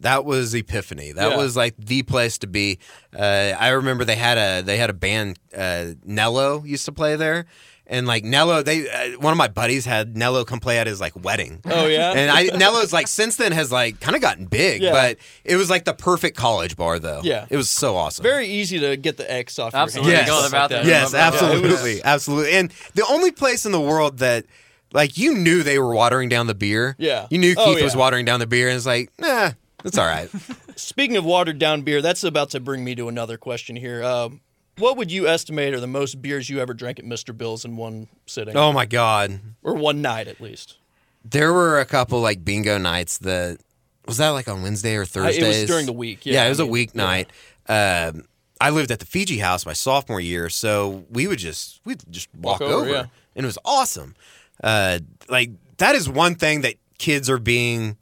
that 0.01 0.25
was 0.25 0.53
epiphany. 0.53 1.13
That 1.13 1.31
Yeah. 1.31 1.37
was 1.37 1.55
like 1.55 1.75
the 1.77 2.03
place 2.03 2.37
to 2.39 2.47
be. 2.47 2.77
Uh, 3.17 3.53
I 3.57 3.69
remember 3.69 4.03
they 4.03 4.17
had 4.17 4.37
a 4.37 4.61
they 4.61 4.75
had 4.75 4.89
a 4.89 4.93
band. 4.93 5.39
Uh, 5.57 5.93
Nello 6.03 6.63
used 6.65 6.83
to 6.85 6.91
play 6.91 7.15
there, 7.15 7.45
and 7.89 8.05
like 8.05 8.23
Nello, 8.23 8.61
they 8.61 8.89
uh, 8.89 9.17
one 9.19 9.31
of 9.31 9.37
my 9.37 9.47
buddies 9.47 9.85
had 9.85 10.15
Nello 10.17 10.43
come 10.43 10.59
play 10.59 10.77
at 10.77 10.87
his 10.87 10.99
like 11.01 11.13
wedding. 11.23 11.61
Oh, 11.65 11.87
yeah? 11.87 12.11
and 12.15 12.29
I 12.29 12.55
Nello's 12.57 12.91
like 12.93 13.07
since 13.07 13.37
then 13.37 13.51
has 13.53 13.71
like 13.71 13.99
kind 14.01 14.15
of 14.15 14.21
gotten 14.21 14.45
big, 14.45 14.81
Yeah. 14.81 14.91
but 14.91 15.17
it 15.45 15.55
was 15.55 15.69
like 15.69 15.85
the 15.85 15.93
perfect 15.93 16.35
college 16.37 16.75
bar 16.75 16.99
though. 16.99 17.21
Yeah. 17.23 17.45
it 17.49 17.55
was 17.57 17.69
so 17.69 17.95
awesome. 17.95 18.23
Very 18.23 18.47
easy 18.47 18.79
to 18.79 18.97
get 18.97 19.17
the 19.17 19.31
X 19.31 19.57
off 19.57 19.73
Absolutely. 19.73 20.11
your 20.11 20.19
Yes. 20.21 20.29
Go 20.29 20.37
to 20.43 20.49
the 20.49 20.51
bathroom. 20.51 20.79
that. 20.83 20.87
Yes, 20.87 21.13
Yeah, 21.13 21.27
absolutely, 21.27 22.03
absolutely. 22.03 22.51
And 22.53 22.71
the 22.93 23.05
only 23.09 23.31
place 23.31 23.65
in 23.65 23.71
the 23.71 23.81
world 23.81 24.17
that, 24.19 24.45
like, 24.93 25.17
you 25.17 25.33
knew 25.35 25.63
they 25.63 25.79
were 25.79 25.93
watering 25.93 26.29
down 26.29 26.47
the 26.47 26.55
beer. 26.55 26.95
Yeah. 26.99 27.27
you 27.29 27.37
knew 27.37 27.55
Oh, 27.57 27.73
Keith 27.73 27.83
was 27.83 27.95
watering 27.95 28.25
down 28.25 28.39
the 28.39 28.47
beer, 28.47 28.67
and 28.67 28.75
it's 28.77 28.85
like, 28.85 29.11
nah, 29.19 29.51
it's 29.85 29.97
all 29.97 30.05
right. 30.05 30.29
Speaking 30.75 31.17
of 31.17 31.25
watered 31.25 31.59
down 31.59 31.81
beer, 31.83 32.01
that's 32.01 32.23
about 32.23 32.49
to 32.51 32.59
bring 32.59 32.83
me 32.83 32.95
to 32.95 33.07
another 33.09 33.37
question 33.37 33.75
here. 33.75 34.01
Uh, 34.03 34.29
what 34.77 34.97
would 34.97 35.11
you 35.11 35.27
estimate 35.27 35.73
are 35.73 35.79
the 35.79 35.87
most 35.87 36.21
beers 36.21 36.49
you 36.49 36.59
ever 36.59 36.73
drank 36.73 36.99
at 36.99 37.05
Mr. 37.05 37.35
Bill's 37.37 37.65
in 37.65 37.75
one 37.77 38.07
sitting? 38.25 38.55
oh 38.57 38.71
my 38.71 38.85
god, 38.85 39.39
Or 39.63 39.73
one 39.73 40.01
night 40.01 40.27
at 40.27 40.39
least? 40.41 40.77
there 41.25 41.51
were 41.51 41.79
a 41.79 41.85
couple 41.85 42.21
like 42.21 42.43
bingo 42.45 42.77
nights 42.77 43.17
that 43.19 43.59
was 44.07 44.17
that 44.17 44.29
like 44.29 44.47
on 44.47 44.61
Wednesday 44.61 44.95
or 44.95 45.05
Thursday? 45.05 45.41
It 45.43 45.47
was 45.61 45.65
during 45.65 45.85
the 45.85 45.91
week. 45.93 46.25
Yeah, 46.25 46.45
it 46.45 46.49
was 46.49 46.59
I 46.61 46.63
a 46.63 46.67
mean, 46.67 46.87
weeknight. 46.87 47.25
Um, 47.67 48.23
I 48.61 48.69
lived 48.69 48.89
at 48.91 48.99
the 48.99 49.05
Fiji 49.05 49.37
House 49.39 49.65
my 49.65 49.73
sophomore 49.73 50.21
year, 50.21 50.49
so 50.49 51.03
we 51.11 51.27
would 51.27 51.39
just 51.39 51.81
we'd 51.85 52.01
just 52.09 52.29
walk, 52.33 52.61
Walk 52.61 52.69
over, 52.69 52.81
over, 52.85 52.89
yeah. 52.89 53.05
and 53.35 53.43
it 53.43 53.45
was 53.45 53.57
awesome. 53.65 54.15
Uh, 54.63 54.99
like 55.27 55.51
that 55.77 55.93
is 55.95 56.07
one 56.09 56.35
thing 56.35 56.61
that 56.61 56.75
kids 56.97 57.29
are 57.29 57.37
being 57.39 57.97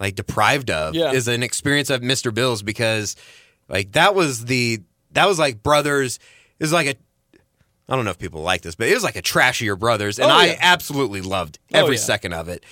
like 0.00 0.14
deprived 0.16 0.70
of 0.70 0.94
Yeah. 0.94 1.12
is 1.12 1.28
an 1.28 1.42
experience 1.44 1.88
of 1.90 2.00
Mr. 2.02 2.34
Bill's 2.34 2.62
because 2.62 3.14
like 3.68 3.92
that 3.92 4.14
was 4.16 4.44
the 4.46 4.80
that 5.12 5.26
was 5.26 5.38
like 5.38 5.62
brothers 5.62 6.18
it 6.58 6.62
was 6.64 6.72
like 6.72 6.86
a 6.86 6.94
I 7.90 7.96
don't 7.96 8.04
know 8.04 8.10
if 8.10 8.18
people 8.18 8.42
like 8.42 8.60
this, 8.60 8.74
but 8.74 8.88
it 8.88 8.94
was 8.94 9.02
like 9.02 9.16
a 9.16 9.22
trashier 9.22 9.78
brothers, 9.78 10.18
and 10.18 10.30
Oh, 10.30 10.34
I 10.34 10.58
absolutely 10.60 11.22
loved 11.22 11.58
Oh, 11.72 11.78
every 11.78 11.94
yeah. 11.96 12.02
second 12.02 12.34
of 12.34 12.48
it. 12.48 12.62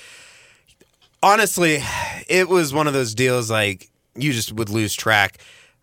Honestly, 1.23 1.79
it 2.29 2.49
was 2.49 2.75
one 2.75 2.87
of 2.87 2.93
those 2.93 3.15
deals 3.15 3.51
like 3.51 3.91
you 4.15 4.33
just 4.33 4.53
would 4.53 4.69
lose 4.69 4.95
track. 4.95 5.39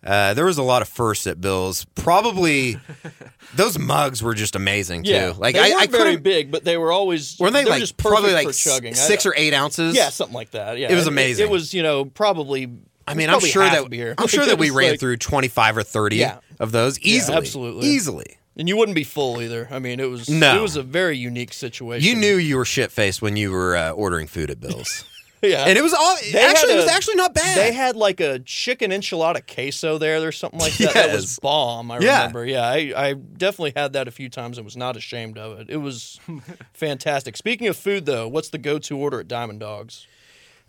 Uh, 0.05 0.33
there 0.33 0.45
was 0.45 0.57
a 0.57 0.63
lot 0.63 0.81
of 0.81 0.89
firsts 0.89 1.25
at 1.27 1.39
Bills. 1.41 1.85
Probably 1.95 2.77
those 3.55 3.79
mugs 3.79 4.21
were 4.21 4.33
just 4.33 4.55
amazing 4.55 5.03
too. 5.03 5.11
Yeah, 5.11 5.33
like 5.37 5.55
they 5.55 5.73
I, 5.73 5.77
I 5.79 5.87
very 5.87 6.17
big, 6.17 6.51
but 6.51 6.63
they 6.65 6.77
were 6.77 6.91
always 6.91 7.39
Weren't 7.39 7.53
they 7.53 7.63
were 7.63 7.71
like 7.71 7.79
just 7.79 7.97
probably 7.97 8.33
like 8.33 8.51
chugging. 8.51 8.93
Six 8.95 9.25
or 9.25 9.33
eight 9.35 9.53
ounces? 9.53 9.95
yeah, 9.95 10.09
something 10.09 10.35
like 10.35 10.51
that. 10.51 10.77
Yeah, 10.77 10.91
It 10.91 10.95
was 10.95 11.07
amazing. 11.07 11.45
It, 11.45 11.47
amazing. 11.47 11.49
was 11.51 11.73
you 11.73 11.83
know 11.83 12.05
probably. 12.05 12.71
I 13.07 13.13
mean, 13.15 13.29
I'm 13.29 13.39
sure 13.39 13.63
that 13.63 13.89
beer. 13.89 14.15
I'm 14.17 14.27
sure 14.35 14.45
that 14.45 14.57
we 14.57 14.69
ran 14.69 14.91
like- 14.91 14.99
through 14.99 15.17
25 15.17 15.77
or 15.77 15.83
30 15.83 16.15
Yeah. 16.17 16.37
of 16.59 16.71
those 16.71 16.99
easily. 16.99 17.37
absolutely. 17.37 17.87
easily. 17.87 18.37
And 18.55 18.69
you 18.69 18.77
wouldn't 18.77 18.95
be 18.95 19.03
full 19.03 19.41
either. 19.41 19.67
I 19.71 19.79
mean, 19.79 19.99
it 19.99 20.09
was 20.09 20.29
No. 20.29 20.57
it 20.57 20.61
was 20.61 20.75
a 20.75 20.83
very 20.83 21.17
unique 21.17 21.53
situation. 21.53 22.07
You 22.07 22.15
knew 22.15 22.35
you 22.35 22.55
were 22.57 22.65
shit 22.65 22.91
faced 22.91 23.21
when 23.21 23.35
you 23.35 23.51
were 23.51 23.75
uh, 23.75 23.91
ordering 23.91 24.27
food 24.27 24.51
at 24.51 24.59
Bill's, 24.61 25.03
yeah. 25.41 25.65
and 25.65 25.75
it 25.75 25.81
was 25.81 25.91
all 25.91 26.15
They 26.31 26.37
actually 26.39 26.73
it 26.73 26.75
was 26.75 26.87
actually 26.87 27.15
not 27.15 27.33
bad. 27.33 27.57
They 27.57 27.71
had 27.73 27.95
like 27.95 28.19
a 28.19 28.37
chicken 28.39 28.91
enchilada 28.91 29.41
queso 29.51 29.97
there. 29.97 30.19
There's 30.21 30.37
something 30.37 30.59
like 30.59 30.73
that. 30.77 30.93
That 30.93 31.13
was 31.15 31.23
Yes. 31.23 31.39
bomb. 31.39 31.89
I 31.89 31.97
Yeah. 31.97 32.17
remember. 32.19 32.45
Yeah, 32.45 32.61
I, 32.67 32.93
I 32.95 33.13
definitely 33.13 33.73
had 33.75 33.93
that 33.93 34.07
a 34.07 34.11
few 34.11 34.29
times 34.29 34.59
and 34.59 34.65
was 34.65 34.77
not 34.77 34.95
ashamed 34.97 35.39
of 35.39 35.59
it. 35.59 35.71
It 35.71 35.77
was 35.77 36.19
fantastic. 36.73 37.35
Speaking 37.37 37.67
of 37.67 37.75
food, 37.75 38.05
though, 38.05 38.27
what's 38.27 38.49
the 38.49 38.59
go-to 38.59 38.95
order 38.95 39.19
at 39.19 39.27
Diamond 39.27 39.61
Dogs? 39.61 40.05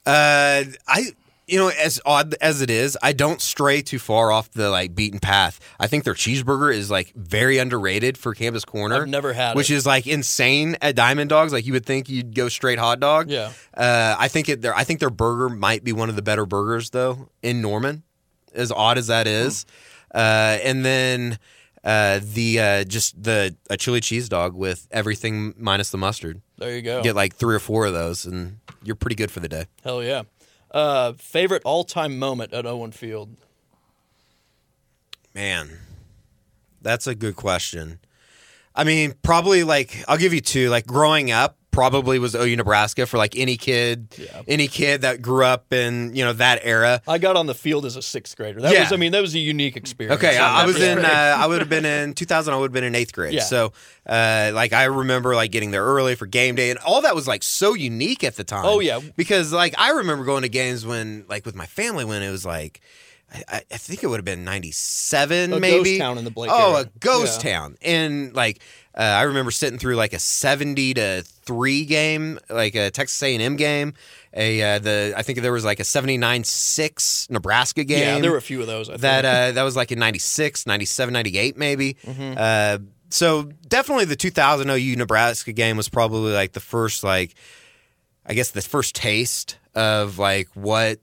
Uh, 0.07 0.65
I 0.89 1.13
you 1.47 1.59
know 1.59 1.69
as 1.69 2.01
odd 2.07 2.35
as 2.41 2.61
it 2.63 2.71
is, 2.71 2.97
I 3.03 3.13
don't 3.13 3.41
stray 3.41 3.83
too 3.83 3.99
far 3.99 4.31
off 4.31 4.51
the 4.51 4.71
like 4.71 4.95
beaten 4.95 5.19
path. 5.21 5.61
I 5.79 5.87
think 5.87 6.05
their 6.05 6.15
cheeseburger 6.15 6.75
is 6.75 6.91
like 6.91 7.13
very 7.15 7.59
underrated 7.59 8.17
for 8.17 8.35
Campus 8.35 8.65
Corner. 8.65 9.03
I've 9.03 9.09
never 9.09 9.33
had 9.33 9.57
which 9.57 9.71
it. 9.71 9.75
is 9.75 9.87
like 9.87 10.07
insane 10.07 10.77
at 10.81 10.97
Diamond 10.97 11.31
Dogs. 11.31 11.53
Like 11.53 11.67
you 11.67 11.73
would 11.73 11.87
think 11.87 12.09
you'd 12.09 12.35
go 12.35 12.49
straight 12.49 12.79
hot 12.79 13.01
dog. 13.01 13.31
Yeah. 13.31 13.53
Uh, 13.77 14.17
I 14.19 14.29
think 14.29 14.49
it. 14.49 14.63
Their 14.63 14.75
I 14.75 14.85
think 14.85 15.01
their 15.01 15.11
burger 15.11 15.49
might 15.49 15.85
be 15.85 15.93
one 15.93 16.09
of 16.09 16.17
the 16.17 16.23
better 16.23 16.47
burgers 16.47 16.91
though 16.91 17.29
in 17.43 17.61
Norman. 17.61 18.03
As 18.55 18.71
odd 18.71 18.99
as 18.99 19.09
that 19.09 19.27
is, 19.27 19.67
uh, 20.15 20.59
and 20.63 20.85
then. 20.85 21.39
Uh, 21.83 22.19
the 22.33 22.59
uh, 22.59 22.85
just 22.85 23.23
the 23.23 23.55
a 23.69 23.77
chili 23.77 24.01
cheese 24.01 24.27
dog 24.31 24.55
with 24.55 24.89
everything 24.91 25.53
minus 25.59 25.91
the 25.91 25.99
mustard. 25.99 26.41
There 26.57 26.75
you 26.75 26.81
go. 26.81 27.03
Get 27.03 27.15
like 27.15 27.35
three 27.35 27.55
or 27.55 27.59
four 27.59 27.85
of 27.85 27.93
those, 27.93 28.25
and 28.25 28.59
you're 28.83 28.97
pretty 28.97 29.17
good 29.17 29.31
for 29.31 29.41
the 29.41 29.51
day. 29.51 29.67
Hell 29.83 30.03
yeah. 30.03 30.23
Uh, 30.75 31.13
favorite 31.13 31.63
all-time 31.65 32.19
moment 32.19 32.53
at 32.53 32.67
Owen 32.67 32.91
Field? 32.91 33.37
Man, 35.33 35.79
that's 36.83 37.07
a 37.07 37.15
good 37.15 37.37
question. 37.37 38.01
I 38.75 38.83
mean, 38.83 39.15
probably 39.23 39.63
like 39.63 40.05
I'll 40.09 40.19
give 40.19 40.35
you 40.35 40.41
two. 40.41 40.69
Like 40.71 40.85
growing 40.85 41.31
up, 41.31 41.57
probably 41.75 42.19
was 42.19 42.35
OU 42.35 42.57
Nebraska 42.57 43.05
for 43.07 43.19
like 43.19 43.37
any 43.37 43.57
kid, 43.57 44.09
Yeah. 44.17 44.43
any 44.47 44.69
kid 44.69 45.03
that 45.03 45.21
grew 45.21 45.45
up 45.45 45.73
in 45.73 46.15
you 46.15 46.25
know 46.25 46.33
that 46.35 46.61
era. 46.63 47.03
I 47.09 47.19
got 47.19 47.37
on 47.37 47.47
the 47.47 47.55
field 47.55 47.85
as 47.85 47.97
a 47.97 48.03
sixth 48.03 48.37
grader. 48.37 48.61
That 48.61 48.73
Yeah. 48.73 48.81
was, 48.85 48.93
I 48.93 48.97
mean, 48.97 49.13
that 49.13 49.21
was 49.21 49.35
a 49.35 49.39
unique 49.39 49.77
experience. 49.77 50.23
Okay, 50.23 50.39
I, 50.39 50.63
I 50.63 50.67
was 50.67 50.81
in. 50.81 51.05
Uh, 51.05 51.09
I 51.09 51.47
would 51.47 51.61
have 51.61 51.69
been 51.69 51.85
in 51.85 52.15
2000. 52.15 52.55
I 52.55 52.57
would 52.57 52.67
have 52.67 52.73
been 52.73 52.85
in 52.85 52.95
eighth 52.95 53.13
grade. 53.13 53.35
Yeah. 53.35 53.43
So, 53.43 53.73
uh, 54.07 54.53
like, 54.55 54.73
I 54.73 54.85
remember 54.85 55.35
like 55.35 55.51
getting 55.51 55.71
there 55.73 55.85
early 55.85 56.15
for 56.15 56.27
game 56.27 56.55
day, 56.55 56.71
and 56.71 56.79
all 56.81 57.03
that 57.03 57.15
was 57.15 57.27
like 57.29 57.43
so 57.43 57.75
unique 57.75 58.25
at 58.25 58.37
the 58.37 58.45
time. 58.45 58.65
Oh, 58.65 58.81
yeah. 58.81 59.01
because 59.17 59.53
like 59.53 59.75
I 59.77 59.91
remember 59.91 60.25
going 60.25 60.43
to 60.43 60.49
games 60.49 60.87
when 60.87 61.25
like 61.29 61.45
with 61.45 61.55
my 61.55 61.67
family 61.67 62.05
when 62.05 62.23
it 62.23 62.31
was 62.31 62.47
like. 62.47 62.81
I, 63.49 63.63
I 63.73 63.79
think 63.79 64.05
it 64.05 64.07
would 64.07 64.19
have 64.19 64.25
been 64.25 64.45
'97, 64.45 65.53
A 65.55 65.59
maybe. 65.59 65.83
ghost 65.97 65.99
town 65.99 66.19
in 66.19 66.25
the 66.25 66.31
Blake 66.31 66.51
Oh, 66.53 66.75
era. 66.75 66.83
a 66.83 66.99
ghost 67.01 67.43
Yeah. 67.45 67.53
town, 67.53 67.77
and 67.83 68.33
like 68.33 68.61
uh, 68.97 69.03
I 69.03 69.23
remember 69.23 69.51
sitting 69.51 69.79
through 69.79 69.97
like 69.97 70.13
a 70.13 70.19
70 70.19 70.95
to 70.95 71.23
three 71.23 71.85
game, 71.85 72.39
like 72.49 72.75
a 72.77 72.91
Texas 72.91 73.21
A&M 73.23 73.57
game. 73.57 73.95
A 74.37 74.63
uh, 74.63 74.79
the 74.79 75.15
I 75.17 75.23
think 75.23 75.41
there 75.41 75.53
was 75.53 75.65
like 75.65 75.81
a 75.81 75.85
79-6 75.85 77.31
Nebraska 77.31 77.85
game 77.85 77.99
Yeah, 77.99 78.21
there 78.21 78.31
were 78.31 78.37
a 78.37 78.43
few 78.43 78.61
of 78.61 78.67
those. 78.67 78.89
I 78.91 78.97
that 78.99 79.25
uh, 79.25 79.53
that 79.53 79.63
was 79.63 79.77
like 79.77 79.93
in 79.93 79.99
96 79.99 80.67
97 80.67 81.13
98 81.13 81.57
maybe 81.57 81.95
Mm-hmm. 82.05 82.35
uh, 82.37 82.79
so 83.11 83.45
definitely 83.69 84.07
the 84.07 84.17
2000 84.17 84.69
OU 84.71 84.97
Nebraska 84.97 85.53
game 85.53 85.77
was 85.77 85.89
probably 85.89 86.33
like 86.33 86.53
the 86.53 86.61
first 86.61 87.05
like 87.05 87.35
I 88.27 88.35
guess 88.35 88.51
the 88.51 88.63
first 88.63 88.95
taste 88.97 89.59
of 89.75 90.19
like 90.19 90.49
what 90.55 90.99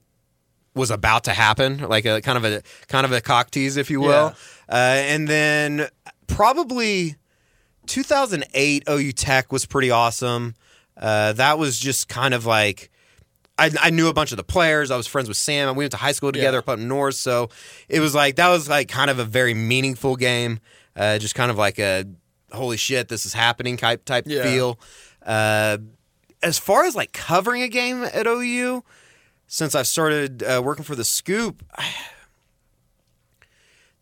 was 0.74 0.90
about 0.90 1.24
to 1.24 1.32
happen 1.32 1.78
like 1.88 2.04
a 2.04 2.20
kind 2.20 2.36
of 2.36 2.44
a 2.44 2.62
kind 2.88 3.04
of 3.06 3.12
a 3.12 3.20
cock 3.20 3.50
tease 3.50 3.76
if 3.78 3.90
you 3.90 4.00
will 4.00 4.34
uh, 4.68 4.74
and 4.74 5.26
then 5.28 5.88
probably 6.26 7.16
2008 7.86 8.84
OU 8.88 9.12
Tech 9.12 9.52
was 9.52 9.66
pretty 9.66 9.90
awesome 9.90 10.54
uh, 10.96 11.32
that 11.32 11.58
was 11.58 11.78
just 11.78 12.08
kind 12.08 12.34
of 12.34 12.44
like 12.46 12.90
I, 13.58 13.70
I 13.80 13.90
knew 13.90 14.08
a 14.08 14.14
bunch 14.14 14.30
of 14.32 14.38
the 14.38 14.44
players. 14.44 14.90
I 14.90 14.96
was 14.96 15.06
friends 15.06 15.28
with 15.28 15.36
Sam, 15.36 15.68
and 15.68 15.76
we 15.76 15.84
went 15.84 15.90
to 15.92 15.98
high 15.98 16.12
school 16.12 16.32
together 16.32 16.62
Yeah. 16.66 16.72
up 16.72 16.78
north. 16.78 17.16
So 17.16 17.50
it 17.88 18.00
was 18.00 18.14
like 18.14 18.36
that 18.36 18.48
was 18.48 18.66
like 18.68 18.88
kind 18.88 19.10
of 19.10 19.18
a 19.18 19.24
very 19.24 19.52
meaningful 19.52 20.16
game. 20.16 20.58
Uh, 20.96 21.18
just 21.18 21.34
kind 21.34 21.50
of 21.50 21.58
like 21.58 21.78
a 21.78 22.04
holy 22.50 22.76
shit, 22.78 23.08
this 23.08 23.24
is 23.26 23.34
happening 23.34 23.76
type 23.76 24.04
type 24.06 24.24
Yeah. 24.26 24.42
feel. 24.42 24.80
Uh, 25.24 25.78
as 26.42 26.58
far 26.58 26.84
as 26.84 26.94
like 26.96 27.12
covering 27.12 27.62
a 27.62 27.68
game 27.68 28.02
at 28.04 28.26
OU, 28.26 28.82
since 29.46 29.74
I've 29.74 29.86
started 29.86 30.42
uh, 30.42 30.60
working 30.64 30.84
for 30.84 30.96
the 30.96 31.04
Scoop, 31.04 31.62
I, 31.76 31.92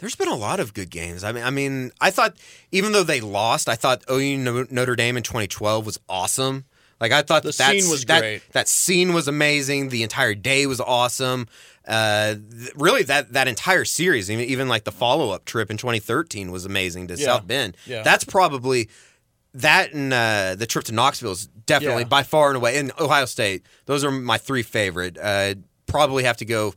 there's 0.00 0.16
been 0.16 0.28
a 0.28 0.34
lot 0.36 0.60
of 0.60 0.74
good 0.74 0.90
games. 0.90 1.22
I 1.24 1.32
mean, 1.32 1.44
I 1.44 1.50
mean, 1.50 1.92
I 2.00 2.10
thought 2.10 2.36
even 2.72 2.92
though 2.92 3.02
they 3.04 3.20
lost, 3.20 3.68
I 3.68 3.74
thought 3.76 4.02
OU 4.10 4.66
Notre 4.70 4.96
Dame 4.96 5.16
in 5.16 5.22
2012 5.22 5.86
was 5.86 5.98
awesome. 6.08 6.64
Like 7.00 7.12
I 7.12 7.22
thought 7.22 7.42
The 7.42 7.52
that 7.52 7.72
scene 7.80 7.90
was 7.90 8.04
that, 8.06 8.20
great. 8.20 8.42
That 8.52 8.68
scene 8.68 9.14
was 9.14 9.26
amazing. 9.28 9.88
The 9.88 10.02
entire 10.02 10.34
day 10.34 10.66
was 10.66 10.80
awesome. 10.80 11.48
Uh, 11.88 12.34
th- 12.34 12.72
really, 12.76 13.02
that 13.04 13.32
that 13.32 13.48
entire 13.48 13.84
series, 13.86 14.30
even, 14.30 14.44
even 14.44 14.68
like 14.68 14.84
the 14.84 14.92
follow 14.92 15.30
up 15.30 15.44
trip 15.46 15.70
in 15.70 15.76
2013, 15.78 16.50
was 16.52 16.64
amazing 16.66 17.06
to 17.08 17.14
Yeah. 17.16 17.24
South 17.24 17.46
Bend. 17.46 17.76
Yeah. 17.86 18.02
That's 18.02 18.24
probably 18.24 18.88
that 19.54 19.92
and 19.92 20.12
uh, 20.12 20.54
the 20.56 20.66
trip 20.66 20.84
to 20.84 20.92
Knoxville 20.92 21.32
is 21.32 21.46
definitely 21.66 22.02
Yeah. 22.02 22.08
by 22.08 22.22
far 22.22 22.48
and 22.48 22.56
away. 22.56 22.76
And 22.78 22.92
Ohio 23.00 23.24
State, 23.24 23.64
those 23.86 24.04
are 24.04 24.10
my 24.10 24.38
three 24.38 24.62
favorite. 24.62 25.16
Uh, 25.18 25.54
probably 25.86 26.24
have 26.24 26.36
to 26.36 26.44
go 26.44 26.74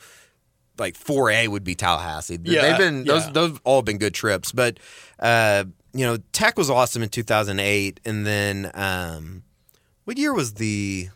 like 0.77 0.97
4A 0.97 1.47
would 1.47 1.63
be 1.63 1.75
Tallahassee. 1.75 2.39
Yeah, 2.43 2.61
They've 2.61 2.77
been 2.77 3.03
those 3.05 3.25
yeah. 3.25 3.31
those 3.31 3.51
have 3.51 3.61
all 3.63 3.81
been 3.81 3.97
good 3.97 4.13
trips, 4.13 4.51
but 4.51 4.79
uh, 5.19 5.65
you 5.93 6.05
know, 6.05 6.17
Tech 6.31 6.57
was 6.57 6.69
awesome 6.69 7.03
in 7.03 7.09
2008 7.09 7.99
and 8.05 8.25
then 8.25 8.71
um, 8.73 9.43
what 10.05 10.17
year 10.17 10.33
was 10.33 10.55
the 10.55 11.09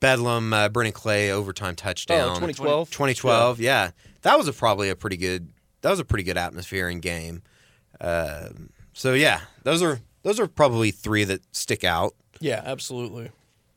Bedlam 0.00 0.52
uh, 0.52 0.68
Brennan 0.68 0.92
Clay 0.92 1.30
overtime 1.30 1.74
touchdown? 1.74 2.30
Oh, 2.30 2.34
2012? 2.34 2.90
2012, 2.90 3.60
yeah. 3.60 3.90
That 4.22 4.38
was 4.38 4.48
a, 4.48 4.52
probably 4.52 4.88
a 4.88 4.96
pretty 4.96 5.16
good 5.16 5.50
that 5.82 5.90
was 5.90 6.00
a 6.00 6.04
pretty 6.04 6.24
good 6.24 6.38
atmosphere 6.38 6.88
and 6.88 7.02
game. 7.02 7.42
Um 8.00 8.70
so 8.92 9.12
yeah, 9.12 9.40
those 9.64 9.82
are 9.82 10.00
those 10.22 10.40
are 10.40 10.46
probably 10.46 10.90
three 10.90 11.24
that 11.24 11.42
stick 11.54 11.84
out. 11.84 12.14
Yeah, 12.40 12.62
absolutely. 12.64 13.30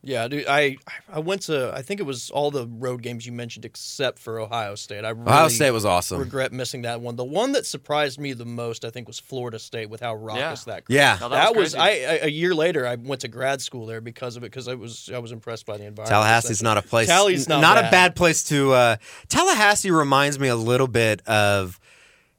Yeah, 0.08 0.26
dude, 0.26 0.46
I 0.48 0.78
I 1.12 1.18
went 1.18 1.42
to 1.42 1.70
I 1.74 1.82
think 1.82 2.00
it 2.00 2.04
was 2.04 2.30
all 2.30 2.50
the 2.50 2.66
road 2.66 3.02
games 3.02 3.26
you 3.26 3.32
mentioned 3.32 3.66
except 3.66 4.18
for 4.18 4.40
Ohio 4.40 4.74
State. 4.74 5.04
I 5.04 5.10
really 5.10 5.28
Ohio 5.28 5.48
State 5.48 5.70
was 5.70 5.84
awesome. 5.84 6.18
regret 6.18 6.50
missing 6.50 6.82
that 6.82 7.02
one. 7.02 7.16
The 7.16 7.24
one 7.24 7.52
that 7.52 7.66
surprised 7.66 8.18
me 8.18 8.32
the 8.32 8.46
most, 8.46 8.86
I 8.86 8.90
think, 8.90 9.06
was 9.06 9.18
Florida 9.18 9.58
State 9.58 9.90
with 9.90 10.00
how 10.00 10.14
raucous 10.14 10.64
that. 10.64 10.84
Yeah. 10.88 11.18
No, 11.20 11.28
that, 11.28 11.36
that 11.36 11.54
was 11.54 11.64
was, 11.64 11.74
I 11.74 11.90
crazy. 11.90 12.06
I- 12.06 12.26
a 12.26 12.30
year 12.30 12.54
later. 12.54 12.86
I 12.86 12.94
went 12.94 13.20
to 13.20 13.28
grad 13.28 13.60
school 13.60 13.84
there 13.84 14.00
because 14.00 14.36
of 14.36 14.42
it 14.44 14.46
because 14.46 14.66
I 14.66 14.74
was 14.74 15.10
I 15.12 15.18
was 15.18 15.30
impressed 15.30 15.66
by 15.66 15.76
the 15.76 15.84
environment. 15.84 16.24
Tallahassee's 16.24 16.62
not 16.62 16.78
a 16.78 16.82
place. 16.82 17.06
Tally's 17.06 17.46
not 17.46 17.76
a 17.76 17.82
bad. 17.82 17.90
bad 17.90 18.16
place 18.16 18.44
to. 18.44 18.72
Uh, 18.72 18.96
Tallahassee 19.28 19.90
reminds 19.90 20.38
me 20.38 20.48
a 20.48 20.56
little 20.56 20.88
bit 20.88 21.20
of, 21.28 21.78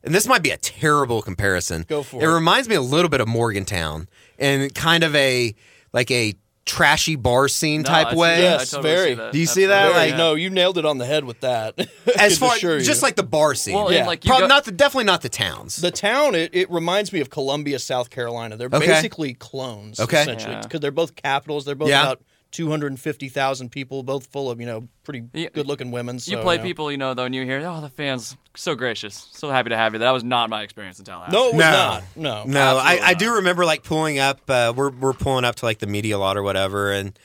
and 0.03 0.13
this 0.15 0.27
might 0.27 0.41
be 0.41 0.49
a 0.49 0.57
terrible 0.57 1.21
comparison. 1.21 1.85
Go 1.87 2.01
for 2.01 2.19
it. 2.19 2.25
it. 2.25 2.29
reminds 2.29 2.67
me 2.67 2.73
a 2.73 2.81
little 2.81 3.09
bit 3.09 3.21
of 3.21 3.27
Morgantown 3.27 4.07
and 4.39 4.73
kind 4.73 5.03
of 5.03 5.15
a 5.15 5.53
like 5.93 6.09
a 6.09 6.33
trashy 6.65 7.15
bar 7.15 7.47
scene 7.47 7.81
No, 7.81 7.89
type 7.89 8.07
I 8.07 8.11
see 8.11 8.17
way. 8.17 8.41
that. 8.41 8.47
I 8.47 8.51
Yes, 8.59 8.71
totally 8.71 8.93
very. 8.93 9.09
see 9.09 9.13
that. 9.15 9.31
Do 9.33 9.39
you 9.39 9.45
see 9.47 9.65
that? 9.65 9.83
Very- 9.93 10.09
Like- 10.11 10.17
no, 10.17 10.35
you 10.35 10.49
nailed 10.49 10.77
it 10.77 10.85
on 10.85 10.97
the 10.99 11.05
head 11.05 11.23
with 11.23 11.39
that. 11.41 11.75
As 12.17 12.37
far 12.37 12.55
assure 12.55 12.79
just 12.79 13.01
like 13.01 13.15
the 13.15 13.23
bar 13.23 13.55
scene. 13.55 13.75
Well, 13.75 13.91
Yeah. 13.91 14.05
like 14.05 14.23
you 14.23 14.29
Prob- 14.29 14.41
go- 14.41 14.47
not 14.47 14.65
the 14.65 14.71
definitely 14.71 15.05
not 15.05 15.21
the 15.21 15.29
towns. 15.29 15.77
The 15.77 15.91
town, 15.91 16.35
it, 16.35 16.51
it 16.53 16.69
reminds 16.69 17.11
me 17.11 17.21
of 17.21 17.29
Columbia, 17.29 17.79
South 17.79 18.09
Carolina. 18.09 18.55
They're 18.57 18.69
Okay. 18.71 18.85
basically 18.85 19.33
clones, 19.33 19.99
Okay. 19.99 20.21
essentially, 20.21 20.53
Yeah. 20.53 20.61
because 20.61 20.79
they're 20.81 20.91
both 20.91 21.15
capitals. 21.15 21.65
They're 21.65 21.75
both 21.75 21.89
Yeah. 21.89 22.03
about 22.03 22.21
250,000 22.51 23.69
people, 23.69 24.03
both 24.03 24.25
full 24.27 24.49
of, 24.49 24.59
you 24.59 24.65
know, 24.65 24.87
pretty 25.03 25.23
Yeah. 25.33 25.49
good-looking 25.53 25.91
women. 25.91 26.15
you 26.15 26.19
so, 26.19 26.41
play 26.41 26.57
know. 26.57 26.63
people, 26.63 26.91
you 26.91 26.97
know, 26.97 27.13
though, 27.13 27.25
and 27.25 27.35
you 27.35 27.43
hear, 27.45 27.61
oh, 27.65 27.81
the 27.81 27.89
fans 27.89 28.35
so 28.55 28.75
gracious, 28.75 29.27
so 29.33 29.49
happy 29.49 29.69
to 29.69 29.77
have 29.77 29.93
you. 29.93 29.99
That 29.99 30.11
was 30.11 30.23
not 30.23 30.49
my 30.49 30.63
experience 30.63 30.99
in 30.99 31.05
Tallahassee. 31.05 31.35
No, 31.35 31.45
it 31.49 31.53
was 31.55 31.59
No. 31.61 31.71
not. 31.71 32.03
No. 32.15 32.43
No, 32.45 32.77
I, 32.77 32.99
I 33.03 33.13
do 33.13 33.35
remember 33.35 33.65
like 33.65 33.83
pulling 33.83 34.19
up. 34.19 34.41
Uh, 34.49 34.73
we're 34.75 34.89
we're 34.91 35.13
pulling 35.13 35.45
up 35.45 35.55
to 35.55 35.65
like 35.65 35.79
the 35.79 35.87
media 35.87 36.17
lot 36.17 36.35
or 36.37 36.43
whatever, 36.43 36.91
and 36.91 37.17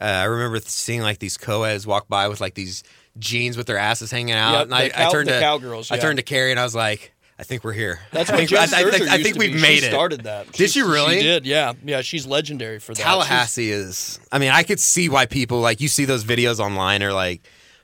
uh, 0.00 0.04
I 0.04 0.24
remember 0.24 0.58
seeing 0.60 1.00
like 1.02 1.18
these 1.20 1.36
coeds 1.38 1.86
walk 1.86 2.08
by 2.08 2.28
with 2.28 2.40
like 2.40 2.54
these 2.54 2.82
jeans 3.18 3.56
with 3.56 3.66
their 3.68 3.78
asses 3.78 4.10
hanging 4.10 4.34
out, 4.34 4.52
Yeah, 4.54 4.62
and 4.62 4.74
I, 4.74 4.88
cow- 4.88 5.08
I 5.08 5.10
turned 5.12 5.28
the 5.28 5.34
to 5.34 5.40
cowgirls, 5.40 5.90
I 5.92 5.98
turned 5.98 6.16
to 6.18 6.24
Carrie 6.24 6.50
and 6.50 6.58
I 6.58 6.64
was 6.64 6.74
like, 6.74 7.13
I 7.38 7.42
think 7.42 7.64
we're 7.64 7.72
here. 7.72 7.98
That's 8.12 8.30
I 8.30 8.34
what 8.34 8.38
think, 8.38 8.50
Jen 8.50 8.58
I, 8.60 8.62
I 8.62 8.90
think, 8.90 9.08
I 9.08 9.22
think 9.22 9.34
to 9.34 9.38
we've 9.40 9.54
be. 9.54 9.60
made 9.60 9.80
she 9.80 9.86
it. 9.86 9.90
started 9.90 10.20
that. 10.22 10.52
Did 10.52 10.70
she 10.70 10.82
really? 10.82 11.16
She 11.16 11.22
did, 11.24 11.44
yeah. 11.46 11.72
Yeah, 11.84 12.00
she's 12.02 12.26
legendary 12.26 12.78
for 12.78 12.92
that. 12.92 12.98
She's- 12.98 13.08
Tallahassee 13.08 13.70
is. 13.70 14.20
I 14.30 14.38
mean, 14.38 14.50
I 14.50 14.62
could 14.62 14.78
see 14.78 15.08
why 15.08 15.26
people 15.26 15.60
like 15.60 15.80
you 15.80 15.88
see 15.88 16.04
those 16.04 16.24
videos 16.24 16.60
online 16.60 17.02
or 17.02 17.12
like, 17.12 17.42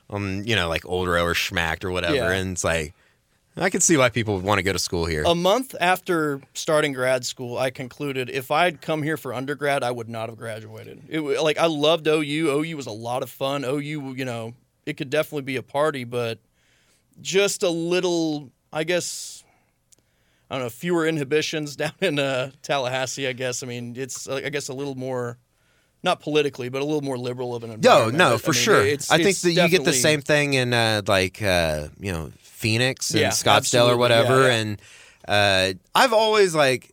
um, 0.09 0.43
you 0.45 0.55
know, 0.55 0.69
like 0.69 0.85
Old 0.85 1.07
Row 1.09 1.25
or 1.25 1.33
Schmacked 1.33 1.83
or 1.83 1.91
whatever, 1.91 2.15
Yeah. 2.15 2.31
and 2.31 2.51
it's 2.53 2.63
like, 2.63 2.93
I 3.57 3.69
could 3.69 3.83
see 3.83 3.97
why 3.97 4.07
people 4.07 4.35
would 4.35 4.45
want 4.45 4.59
to 4.59 4.63
go 4.63 4.71
to 4.71 4.79
school 4.79 5.05
here. 5.05 5.23
A 5.25 5.35
month 5.35 5.75
after 5.81 6.39
starting 6.53 6.93
grad 6.93 7.25
school, 7.25 7.57
I 7.57 7.69
concluded 7.69 8.29
if 8.29 8.49
I'd 8.51 8.79
come 8.81 9.03
here 9.03 9.17
for 9.17 9.33
undergrad, 9.33 9.83
I 9.83 9.91
would 9.91 10.07
not 10.07 10.29
have 10.29 10.37
graduated. 10.37 11.01
It 11.09 11.19
like 11.19 11.57
I 11.57 11.65
loved 11.65 12.07
OU. 12.07 12.49
OU 12.61 12.77
was 12.77 12.87
a 12.87 12.91
lot 12.91 13.21
of 13.23 13.29
fun. 13.29 13.65
OU, 13.65 14.13
you 14.15 14.23
know, 14.23 14.53
it 14.85 14.95
could 14.95 15.09
definitely 15.09 15.41
be 15.43 15.57
a 15.57 15.61
party, 15.63 16.05
but 16.05 16.39
just 17.21 17.63
a 17.63 17.69
little. 17.69 18.49
I 18.73 18.85
guess 18.85 19.40
I 20.51 20.55
don't 20.55 20.63
know 20.65 20.69
fewer 20.69 21.07
inhibitions 21.07 21.75
down 21.81 21.93
in 22.01 22.19
uh, 22.19 22.51
Tallahassee. 22.61 23.25
I 23.27 23.33
guess. 23.33 23.63
I 23.63 23.65
mean, 23.67 23.95
it's 23.97 24.27
uh, 24.27 24.41
I 24.45 24.49
guess 24.49 24.67
a 24.67 24.73
little 24.73 24.95
more. 24.95 25.37
Not 26.03 26.19
politically, 26.19 26.69
but 26.69 26.81
a 26.81 26.85
little 26.85 27.03
more 27.03 27.15
liberal 27.17 27.53
of 27.55 27.63
an 27.63 27.69
No, 27.69 27.75
environment. 27.75 28.17
no, 28.17 28.33
I- 28.33 28.37
for 28.37 28.49
I 28.49 28.53
mean, 28.53 28.63
sure. 28.63 28.81
it's- 28.81 29.11
I 29.11 29.17
think 29.17 29.29
it's 29.29 29.41
that 29.43 29.51
you 29.51 29.69
get 29.69 29.83
the 29.85 29.93
same 29.93 30.19
thing 30.19 30.55
in 30.55 30.73
uh, 30.73 31.03
like 31.07 31.43
uh, 31.43 31.89
you 31.99 32.11
know 32.11 32.31
Phoenix 32.39 33.11
and 33.11 33.19
Yeah, 33.21 33.29
Scottsdale 33.29 33.87
or 33.87 33.97
whatever. 33.97 34.41
Yeah, 34.41 34.47
yeah. 34.47 34.53
And 34.55 34.81
uh, 35.27 35.73
I've 35.93 36.11
always 36.11 36.55
like, 36.55 36.91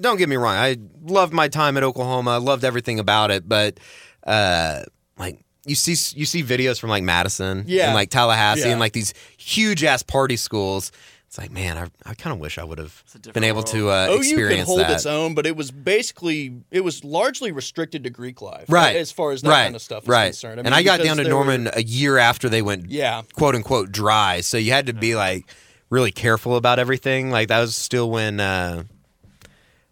don't 0.00 0.16
get 0.16 0.30
me 0.30 0.36
wrong, 0.36 0.56
I 0.56 0.78
loved 1.02 1.34
my 1.34 1.48
time 1.48 1.76
at 1.76 1.82
Oklahoma. 1.82 2.30
I 2.30 2.36
loved 2.38 2.64
everything 2.64 2.98
about 2.98 3.30
it, 3.30 3.46
but 3.46 3.78
uh, 4.26 4.84
like 5.18 5.38
you 5.66 5.74
see, 5.74 5.92
you 6.18 6.24
see 6.24 6.42
videos 6.42 6.80
from 6.80 6.88
like 6.88 7.02
Madison 7.02 7.64
Yeah. 7.66 7.86
and 7.88 7.94
like 7.94 8.08
Tallahassee 8.08 8.70
and 8.70 8.80
like 8.80 8.94
these 8.94 9.12
huge 9.36 9.84
ass 9.84 10.02
party 10.02 10.36
schools. 10.36 10.90
It's 11.28 11.36
like, 11.36 11.50
man, 11.50 11.76
I, 11.76 12.10
I 12.10 12.14
kind 12.14 12.32
of 12.32 12.40
wish 12.40 12.56
I 12.56 12.64
would 12.64 12.78
have 12.78 13.04
been 13.34 13.44
able 13.44 13.62
to 13.64 13.90
uh, 13.90 14.06
OU 14.06 14.16
could 14.16 14.20
experience 14.24 14.66
hold 14.66 14.80
that. 14.80 14.90
its 14.92 15.04
own, 15.04 15.34
but 15.34 15.44
it 15.46 15.54
was 15.54 15.70
basically 15.70 16.62
it 16.70 16.82
was 16.82 17.04
largely 17.04 17.52
restricted 17.52 18.04
to 18.04 18.10
Greek 18.10 18.40
life, 18.40 18.64
right 18.70 18.96
As 18.96 19.12
far 19.12 19.32
as 19.32 19.42
that 19.42 19.50
right, 19.50 19.64
kind 19.64 19.76
of 19.76 19.82
stuff 19.82 20.04
is 20.04 20.08
right. 20.08 20.28
concerned. 20.28 20.60
and 20.60 20.74
I 20.74 20.82
got 20.82 21.00
down 21.00 21.18
to 21.18 21.24
there 21.24 21.36
were- 21.36 21.44
Norman 21.44 21.68
a 21.74 21.82
year 21.82 22.16
after 22.16 22.48
they 22.48 22.62
went 22.62 22.88
Yeah. 22.88 23.22
quote 23.34 23.54
unquote 23.54 23.92
dry. 23.92 24.40
So 24.40 24.56
you 24.56 24.72
had 24.72 24.86
to 24.86 24.94
be 24.94 25.16
like 25.16 25.44
really 25.90 26.12
careful 26.12 26.56
about 26.56 26.78
everything. 26.78 27.30
Like 27.30 27.48
that 27.48 27.60
was 27.60 27.76
still 27.76 28.10
when 28.10 28.40
uh 28.40 28.84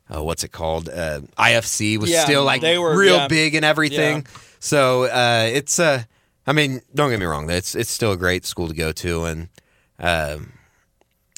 oh 0.09 0.23
what's 0.25 0.43
it 0.43 0.53
called? 0.53 0.89
Uh 0.89 1.21
IFC 1.39 1.99
was 1.99 2.09
Yeah, 2.11 2.25
still 2.25 2.45
like 2.45 2.63
they 2.63 2.79
were- 2.79 2.97
real 2.97 3.17
yeah. 3.17 3.29
big 3.29 3.55
and 3.55 3.65
everything. 3.65 4.27
So 4.59 5.05
uh 5.05 5.51
it's 5.53 5.79
uh 5.79 6.05
I 6.47 6.53
mean, 6.55 6.81
don't 6.95 7.11
get 7.11 7.21
me 7.21 7.27
wrong, 7.27 7.51
it's 7.51 7.75
it's 7.75 7.91
still 7.91 8.13
a 8.13 8.17
great 8.17 8.47
school 8.47 8.69
to 8.69 8.75
go 8.75 8.91
to 8.93 9.25
and 9.25 9.49
um 9.99 10.53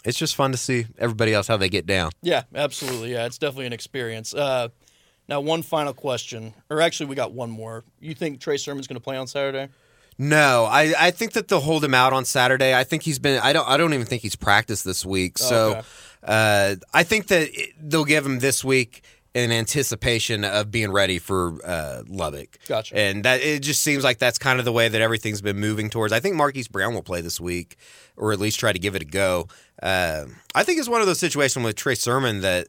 it's 0.09 0.19
just 0.19 0.35
fun 0.35 0.53
to 0.53 0.59
see 0.59 0.87
everybody 0.99 1.35
else 1.35 1.47
how 1.47 1.57
they 1.57 1.69
get 1.69 1.87
down. 1.87 2.11
Yeah, 2.23 2.43
absolutely. 2.55 3.13
Yeah, 3.13 3.27
it's 3.27 3.39
definitely 3.39 3.67
an 3.67 3.73
experience. 3.73 4.35
Uh, 4.35 4.69
now, 5.29 5.41
one 5.41 5.63
final 5.63 5.93
question, 5.93 6.55
or 6.71 6.81
actually, 6.81 7.07
we 7.07 7.15
got 7.15 7.33
one 7.33 7.51
more. 7.51 7.85
You 8.01 8.15
think 8.15 8.41
Trey 8.41 8.57
Sermon's 8.57 8.87
going 8.87 8.97
to 8.97 9.03
play 9.05 9.17
on 9.19 9.27
Saturday? 9.27 9.69
No, 10.17 10.65
I, 10.65 10.95
I 10.99 11.11
think 11.13 11.33
that 11.35 11.47
they'll 11.49 11.61
hold 11.61 11.85
him 11.85 11.95
out 11.95 12.13
on 12.13 12.25
Saturday. 12.25 12.75
I 12.75 12.83
think 12.83 13.03
he's 13.03 13.19
been. 13.19 13.39
I 13.41 13.53
don't. 13.53 13.69
I 13.69 13.77
don't 13.77 13.93
even 13.95 14.07
think 14.07 14.23
he's 14.23 14.35
practiced 14.37 14.85
this 14.85 15.05
week. 15.05 15.39
So, 15.39 15.71
Okay. 15.71 15.83
uh, 16.25 16.77
I 16.93 17.03
think 17.05 17.29
that 17.29 17.51
they'll 17.81 18.05
give 18.07 18.25
him 18.27 18.39
this 18.41 18.65
week 18.65 19.03
in 19.45 19.53
anticipation 19.53 20.45
of 20.45 20.71
being 20.71 20.91
ready 20.91 21.19
for 21.19 21.59
uh, 21.65 22.03
Lubbock. 22.09 22.59
Gotcha. 22.67 22.97
And 22.97 23.25
that 23.25 23.41
it 23.41 23.61
just 23.63 23.83
seems 23.83 24.03
like 24.05 24.19
that's 24.19 24.39
kind 24.39 24.59
of 24.59 24.65
the 24.65 24.73
way 24.73 24.89
that 24.89 25.01
everything's 25.01 25.41
been 25.41 25.59
moving 25.59 25.91
towards. 25.91 26.13
I 26.13 26.21
think 26.21 26.35
Marquise 26.37 26.69
Brown 26.69 26.95
will 26.95 27.03
play 27.03 27.21
this 27.21 27.41
week, 27.41 27.77
or 28.17 28.33
at 28.33 28.39
least 28.41 28.59
try 28.59 28.73
to 28.73 28.79
give 28.79 28.95
it 28.97 29.03
a 29.03 29.07
go. 29.07 29.49
Uh, 29.83 30.25
I 30.55 30.65
think 30.65 30.79
it's 30.79 30.89
one 30.89 31.01
of 31.01 31.07
those 31.07 31.21
situations 31.21 31.65
with 31.65 31.77
Trey 31.77 31.95
Sermon 31.95 32.41
that, 32.41 32.69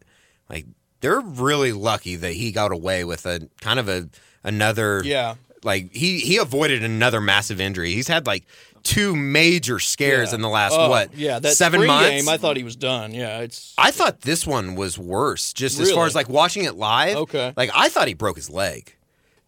like, 0.49 0.65
they're 1.01 1.21
really 1.21 1.71
lucky 1.71 2.15
that 2.17 2.33
he 2.33 2.51
got 2.51 2.71
away 2.71 3.03
with 3.03 3.25
a 3.25 3.47
kind 3.61 3.79
of 3.79 3.87
a 3.89 4.09
another 4.43 5.01
Yeah. 5.03 5.35
like 5.63 5.93
he 5.93 6.19
he 6.19 6.37
avoided 6.37 6.83
another 6.83 7.21
massive 7.21 7.59
injury. 7.61 7.93
He's 7.93 8.07
had 8.07 8.27
like 8.27 8.45
two 8.83 9.15
major 9.15 9.79
scares 9.79 10.29
Yeah. 10.29 10.35
in 10.35 10.41
the 10.41 10.49
last 10.49 10.73
Oh, 10.77 10.89
what? 10.89 11.15
Yeah, 11.15 11.39
that 11.39 11.53
seven 11.53 11.85
months. 11.85 12.09
game, 12.09 12.29
I 12.29 12.37
thought 12.37 12.57
he 12.57 12.63
was 12.63 12.75
done. 12.75 13.13
Yeah, 13.13 13.39
it's 13.39 13.73
I 13.77 13.91
thought 13.91 14.21
this 14.21 14.45
one 14.47 14.75
was 14.75 14.97
worse, 14.97 15.53
just 15.53 15.79
as 15.79 15.91
far 15.91 16.05
as 16.05 16.15
like 16.15 16.29
watching 16.29 16.65
it 16.65 16.75
live. 16.75 17.17
Okay. 17.17 17.53
Like 17.55 17.71
I 17.75 17.89
thought 17.89 18.07
he 18.07 18.13
broke 18.13 18.35
his 18.37 18.49
leg. 18.49 18.95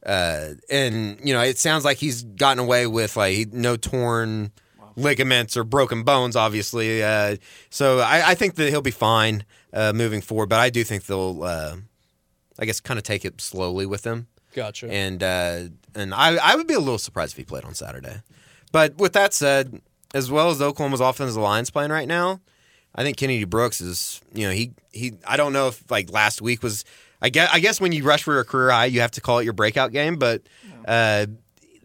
Uh, 0.06 0.56
and 0.70 1.20
you 1.24 1.34
know, 1.34 1.42
it 1.42 1.58
sounds 1.60 1.86
like 1.86 1.98
he's 1.98 2.24
gotten 2.24 2.60
away 2.60 2.88
with 2.88 3.16
like 3.16 3.54
no 3.54 3.76
torn 3.78 4.52
ligaments 4.96 5.56
or 5.56 5.64
broken 5.64 6.04
bones, 6.04 6.36
obviously. 6.36 7.04
Uh, 7.04 7.38
so 7.70 8.00
I, 8.00 8.32
I 8.32 8.36
think 8.36 8.56
that 8.56 8.70
he'll 8.70 8.82
be 8.82 8.92
fine 8.92 9.46
uh, 9.74 9.94
moving 9.94 10.22
forward. 10.22 10.50
But 10.50 10.60
I 10.60 10.70
do 10.72 10.84
think 10.84 11.06
they'll, 11.06 11.44
uh, 11.44 11.76
I 12.60 12.66
guess, 12.66 12.80
kind 12.80 12.98
of 12.98 13.04
take 13.04 13.26
it 13.26 13.40
slowly 13.42 13.86
with 13.86 14.04
him. 14.04 14.28
gotcha. 14.56 14.92
And 14.92 15.22
uh, 15.22 15.60
and 15.94 16.14
I, 16.16 16.36
I 16.38 16.56
would 16.56 16.68
be 16.68 16.74
a 16.74 16.80
little 16.80 16.98
surprised 16.98 17.34
if 17.34 17.38
he 17.38 17.44
played 17.44 17.64
on 17.64 17.76
Saturday. 17.76 18.22
But 18.72 18.98
with 18.98 19.14
that 19.14 19.34
said, 19.34 19.82
as 20.14 20.30
well 20.32 20.50
as 20.50 20.62
Oklahoma's 20.62 21.00
offensive 21.02 21.42
line's 21.42 21.70
playing 21.70 21.92
right 21.92 22.08
now, 22.08 22.40
I 22.96 23.04
think 23.04 23.18
Kennedy 23.18 23.46
Brooks 23.46 23.82
is 23.82 24.22
you 24.34 24.48
know 24.48 24.54
he 24.54 24.72
he 24.92 25.14
I 25.28 25.38
don't 25.38 25.54
know 25.54 25.68
if 25.70 25.90
like 25.90 26.12
last 26.12 26.42
week 26.42 26.62
was 26.64 26.84
I 27.22 27.30
guess 27.30 27.50
I 27.54 27.60
guess 27.60 27.80
when 27.80 27.92
you 27.92 28.04
rush 28.04 28.24
for 28.24 28.40
a 28.40 28.46
career 28.46 28.70
high 28.72 28.86
you 28.86 29.02
have 29.02 29.12
to 29.12 29.22
call 29.22 29.40
it 29.40 29.44
your 29.46 29.54
breakout 29.54 29.92
game, 29.92 30.18
but 30.18 30.42
uh, 30.86 31.28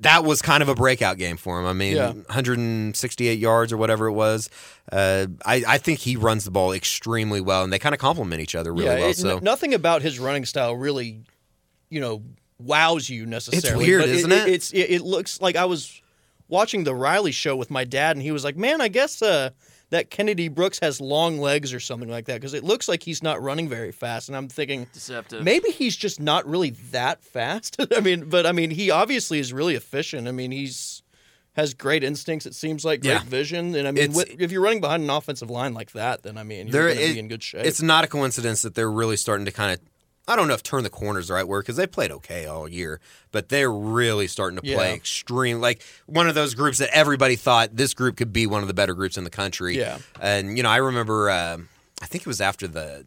that 0.01 0.25
was 0.25 0.43
kind 0.43 0.63
of 0.63 0.69
a 0.69 0.75
breakout 0.75 1.17
game 1.19 1.37
for 1.37 1.59
him. 1.61 1.67
I 1.67 1.73
mean, 1.73 1.97
Yeah. 1.97 2.13
168 2.13 3.39
yards 3.39 3.73
or 3.73 3.77
whatever 3.77 4.07
it 4.07 4.13
was. 4.13 4.51
Uh, 4.91 5.27
I 5.45 5.63
I 5.67 5.79
think 5.79 6.01
he 6.01 6.17
runs 6.17 6.45
the 6.45 6.51
ball 6.51 6.73
extremely 6.73 7.41
well, 7.41 7.65
and 7.65 7.73
they 7.73 7.79
kind 7.79 7.95
of 7.95 8.01
complement 8.01 8.41
each 8.43 8.55
other 8.55 8.73
really 8.73 8.87
yeah, 8.87 8.99
well. 9.01 9.11
it- 9.11 9.17
so 9.17 9.39
nothing 9.39 9.75
about 9.75 10.03
his 10.03 10.19
running 10.19 10.45
style 10.45 10.75
really, 10.77 11.21
you 11.91 12.01
know, 12.01 12.23
wows 12.59 13.09
you 13.09 13.27
necessarily. 13.27 13.85
It's 13.85 13.89
weird, 13.89 14.03
but 14.03 14.09
isn't 14.11 14.33
it? 14.33 14.49
It's 14.49 14.71
it, 14.73 14.91
it 14.91 15.03
looks 15.03 15.41
like 15.41 15.57
I 15.57 15.65
was 15.67 16.01
watching 16.49 16.85
the 16.85 16.95
Riley 16.95 17.33
show 17.33 17.57
with 17.57 17.71
my 17.71 17.85
dad, 17.85 18.17
and 18.17 18.23
he 18.23 18.33
was 18.33 18.45
like, 18.45 18.57
"Man, 18.57 18.81
I 18.81 18.89
guess 18.89 19.21
uh, 19.23 19.51
that 19.91 20.11
Kennedy 20.11 20.49
Brooks 20.49 20.79
has 20.81 21.01
long 21.01 21.39
legs 21.39 21.73
or 21.73 21.81
something 21.81 22.09
like 22.09 22.27
that 22.27 22.35
because 22.41 22.55
it 22.55 22.65
looks 22.65 22.89
like 22.89 23.03
he's 23.03 23.23
not 23.23 23.41
running 23.43 23.69
very 23.69 23.93
fast." 23.93 24.29
And 24.29 24.37
I'm 24.37 24.49
thinking. 24.49 24.87
Deceptive. 24.93 25.43
Maybe 25.43 25.71
he's 25.71 25.97
just 25.97 26.21
not 26.21 26.47
really 26.47 26.71
that 26.93 27.23
fast. 27.23 27.77
I 27.97 28.01
mean, 28.01 28.29
but 28.29 28.47
I 28.47 28.53
mean, 28.53 28.71
he 28.71 28.91
obviously 28.91 29.39
is 29.39 29.53
really 29.53 29.75
efficient. 29.75 30.29
I 30.29 30.33
mean, 30.33 30.51
he's 30.53 31.03
has 31.55 31.73
great 31.73 32.05
instincts. 32.05 32.45
It 32.45 32.55
seems 32.55 32.85
like 32.85 33.01
great 33.01 33.13
Yeah. 33.13 33.23
vision, 33.25 33.75
and 33.75 33.89
I 33.89 33.91
mean, 33.91 34.13
wh- 34.13 34.29
if 34.39 34.53
you're 34.53 34.61
running 34.61 34.83
behind 34.83 35.03
an 35.03 35.09
offensive 35.11 35.49
line 35.49 35.73
like 35.73 35.93
that, 35.93 36.23
then 36.23 36.37
I 36.37 36.43
mean, 36.43 36.67
you're 36.69 36.89
going 36.93 36.99
to 37.09 37.13
be 37.15 37.19
in 37.19 37.29
good 37.29 37.43
shape. 37.43 37.65
It's 37.65 37.81
not 37.81 38.05
a 38.05 38.07
coincidence 38.09 38.61
that 38.63 38.75
they're 38.75 38.91
really 38.91 39.17
starting 39.17 39.47
to 39.47 39.53
kind 39.53 39.73
of. 39.73 39.81
I 40.29 40.35
don't 40.37 40.49
know 40.49 40.55
if 40.55 40.63
turn 40.63 40.83
the 40.83 40.91
corner 40.91 41.21
is 41.21 41.29
the 41.29 41.35
right 41.35 41.47
word 41.47 41.63
because 41.63 41.77
they 41.77 41.87
played 41.87 42.11
okay 42.11 42.47
all 42.47 42.69
year, 42.69 43.01
but 43.33 43.49
they're 43.49 43.73
really 43.73 44.27
starting 44.27 44.57
to 44.57 44.63
play 44.63 44.73
Yeah. 44.91 44.95
extreme. 44.95 45.61
Like 45.61 45.83
one 46.07 46.29
of 46.29 46.35
those 46.35 46.55
groups 46.55 46.79
that 46.79 46.91
everybody 46.93 47.37
thought 47.37 47.77
this 47.77 47.95
group 47.95 48.17
could 48.17 48.33
be 48.33 48.47
one 48.47 48.63
of 48.63 48.69
the 48.69 48.75
better 48.75 48.95
groups 48.95 49.17
in 49.17 49.25
the 49.25 49.31
country. 49.31 49.79
Yeah. 49.79 49.99
and 50.21 50.57
you 50.57 50.63
know 50.63 50.71
I 50.71 50.79
remember. 50.79 51.31
um 51.31 51.69
I 52.03 52.05
think 52.07 52.23
it 52.23 52.27
was 52.27 52.43
after 52.43 52.69
the, 52.69 53.07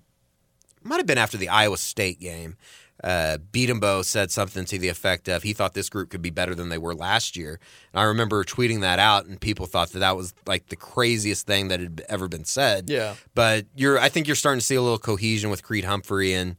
might 0.82 0.98
have 0.98 1.06
been 1.06 1.20
after 1.20 1.38
the 1.38 1.48
Iowa 1.50 1.78
State 1.78 2.20
game. 2.20 2.58
Uh, 3.04 3.38
Bedenbaugh 3.54 4.04
said 4.04 4.32
something 4.32 4.66
to 4.66 4.80
the 4.80 4.88
effect 4.90 5.28
of 5.30 5.44
he 5.44 5.54
thought 5.54 5.76
this 5.76 5.90
group 5.90 6.10
could 6.10 6.24
be 6.24 6.32
better 6.32 6.56
than 6.56 6.70
they 6.70 6.80
were 6.80 6.96
last 6.96 7.38
year. 7.38 7.60
And 7.94 8.00
I 8.02 8.04
remember 8.06 8.44
tweeting 8.44 8.82
that 8.82 8.98
out, 8.98 9.26
and 9.26 9.40
people 9.40 9.68
thought 9.68 9.92
that 9.92 10.00
that 10.00 10.18
was 10.18 10.34
like 10.48 10.70
the 10.70 10.76
craziest 10.76 11.46
thing 11.46 11.68
that 11.68 11.80
had 11.80 12.02
ever 12.10 12.28
been 12.28 12.46
said. 12.46 12.90
Yeah. 12.90 13.14
But 13.36 13.68
you're, 13.76 14.00
I 14.00 14.10
think 14.10 14.26
you're 14.26 14.36
starting 14.36 14.60
to 14.60 14.66
see 14.66 14.76
a 14.76 14.82
little 14.82 14.98
cohesion 14.98 15.52
with 15.52 15.62
Creed 15.64 15.86
Humphrey, 15.86 16.34
and 16.34 16.56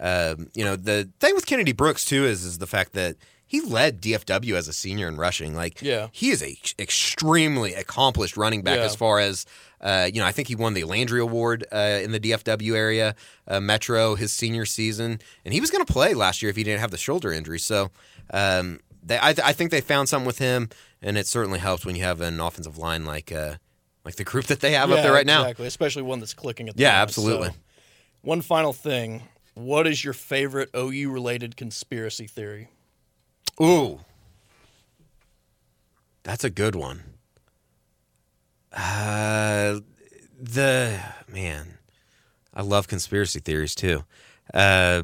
um, 0.00 0.48
you 0.54 0.64
know 0.64 0.76
the 0.76 1.08
thing 1.20 1.34
with 1.34 1.46
Kennedy 1.46 1.72
Brooks 1.72 2.04
too 2.04 2.24
is 2.24 2.44
is 2.44 2.58
the 2.58 2.66
fact 2.66 2.92
that 2.94 3.16
he 3.46 3.60
led 3.60 4.00
DFW 4.00 4.54
as 4.54 4.68
a 4.68 4.72
senior 4.72 5.08
in 5.08 5.16
rushing. 5.16 5.56
Like, 5.56 5.82
Yeah. 5.82 6.06
he 6.12 6.30
is 6.30 6.40
a 6.40 6.56
extremely 6.78 7.74
accomplished 7.74 8.36
running 8.36 8.62
back 8.62 8.78
Yeah. 8.78 8.84
as 8.84 8.94
far 8.94 9.18
as 9.18 9.44
uh, 9.80 10.08
you 10.12 10.20
know. 10.20 10.26
I 10.26 10.32
think 10.32 10.46
he 10.48 10.54
won 10.54 10.74
the 10.74 10.84
Landry 10.84 11.20
Award 11.20 11.64
uh, 11.72 11.98
in 12.02 12.12
the 12.12 12.20
DFW 12.20 12.76
area, 12.76 13.14
uh, 13.48 13.58
Metro, 13.60 14.14
his 14.14 14.32
senior 14.32 14.66
season, 14.66 15.20
and 15.44 15.54
he 15.54 15.60
was 15.60 15.70
going 15.70 15.84
to 15.84 15.90
play 15.92 16.14
last 16.14 16.42
year 16.42 16.50
if 16.50 16.56
he 16.56 16.62
didn't 16.64 16.80
have 16.80 16.90
the 16.90 16.98
shoulder 16.98 17.32
injury. 17.32 17.58
So. 17.58 17.90
Um, 18.32 18.78
they, 19.02 19.16
I, 19.18 19.30
I 19.30 19.52
think 19.54 19.70
they 19.70 19.80
found 19.80 20.10
something 20.10 20.26
with 20.26 20.38
him, 20.38 20.68
and 21.00 21.16
it 21.16 21.26
certainly 21.26 21.58
helps 21.58 21.86
when 21.86 21.96
you 21.96 22.02
have 22.04 22.20
an 22.20 22.38
offensive 22.38 22.76
line 22.76 23.06
like 23.06 23.32
uh, 23.32 23.54
like 24.04 24.16
the 24.16 24.24
group 24.24 24.44
that 24.46 24.60
they 24.60 24.72
have 24.72 24.90
up 24.92 25.02
there 25.02 25.10
right 25.12 25.24
now. 25.26 25.40
Exactly, 25.40 25.66
especially 25.66 26.02
one 26.02 26.20
that's 26.20 26.34
clicking 26.34 26.68
at 26.68 26.76
the 26.76 26.82
Yeah, 26.82 26.90
moment. 26.90 27.02
absolutely. 27.08 27.48
So, 27.48 27.54
one 28.20 28.42
final 28.42 28.72
thing. 28.74 29.22
What 29.54 29.86
is 29.86 30.04
your 30.04 30.14
favorite 30.14 30.70
OU 30.76 31.10
related 31.10 31.56
conspiracy 31.56 32.26
theory? 32.26 32.68
Ooh. 33.60 34.00
That's 36.22 36.44
a 36.44 36.50
good 36.50 36.74
one. 36.74 37.02
Uh 38.72 39.80
the 40.40 41.00
man. 41.28 41.78
I 42.54 42.62
love 42.62 42.88
conspiracy 42.88 43.40
theories 43.40 43.74
too. 43.74 44.04
Uh 44.54 45.02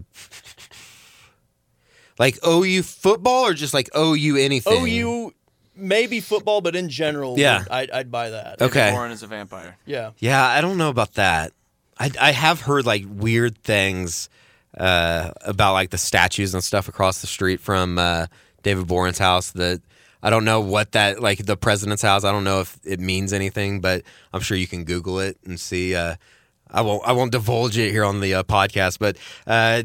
like 2.19 2.39
OU 2.47 2.83
football 2.83 3.47
or 3.47 3.55
just 3.55 3.75
like 3.75 3.89
OU 3.97 4.37
anything? 4.37 4.87
OU, 4.87 5.35
maybe 5.75 6.21
football, 6.21 6.61
but 6.61 6.75
in 6.77 6.89
general, 6.89 7.39
Yeah. 7.39 7.65
I'd, 7.71 7.91
I'd 7.91 8.11
buy 8.11 8.31
that. 8.31 8.63
Okay. 8.63 8.91
Boren 8.93 9.11
is 9.13 9.23
a 9.23 9.27
vampire. 9.27 9.77
Yeah. 9.85 10.13
Yeah, 10.19 10.45
I 10.47 10.61
don't 10.61 10.79
know 10.79 10.89
about 10.89 11.15
that. 11.15 11.53
I, 11.99 12.11
I 12.21 12.33
have 12.33 12.63
heard 12.63 12.87
like 12.87 13.05
weird 13.09 13.59
things 13.59 14.29
uh, 14.77 15.31
about 15.43 15.73
like 15.73 15.91
the 15.91 15.99
statues 15.99 16.55
and 16.55 16.63
stuff 16.63 16.89
across 16.89 17.21
the 17.21 17.27
street 17.27 17.61
from 17.61 17.99
uh, 17.99 18.27
David 18.63 18.87
Boren's 18.87 19.19
house 19.19 19.53
that 19.53 19.81
I 20.23 20.31
don't 20.31 20.45
know 20.45 20.61
what 20.61 20.93
that 20.93 21.21
like 21.21 21.45
the 21.45 21.57
president's 21.57 22.03
house. 22.03 22.25
I 22.25 22.33
don't 22.33 22.45
know 22.45 22.61
if 22.61 22.79
it 22.85 23.01
means 23.01 23.33
anything, 23.33 23.81
but 23.81 24.03
I'm 24.33 24.41
sure 24.41 24.57
you 24.57 24.67
can 24.67 24.85
Google 24.85 25.21
it 25.21 25.39
and 25.45 25.59
see. 25.59 25.95
Uh, 25.95 26.17
I 26.71 26.83
won't 26.83 27.07
I 27.07 27.13
won't 27.13 27.33
divulge 27.33 27.79
it 27.79 27.91
here 27.91 28.05
on 28.05 28.21
the 28.21 28.35
uh, 28.35 28.43
podcast, 28.43 28.99
but 28.99 29.17
uh, 29.47 29.83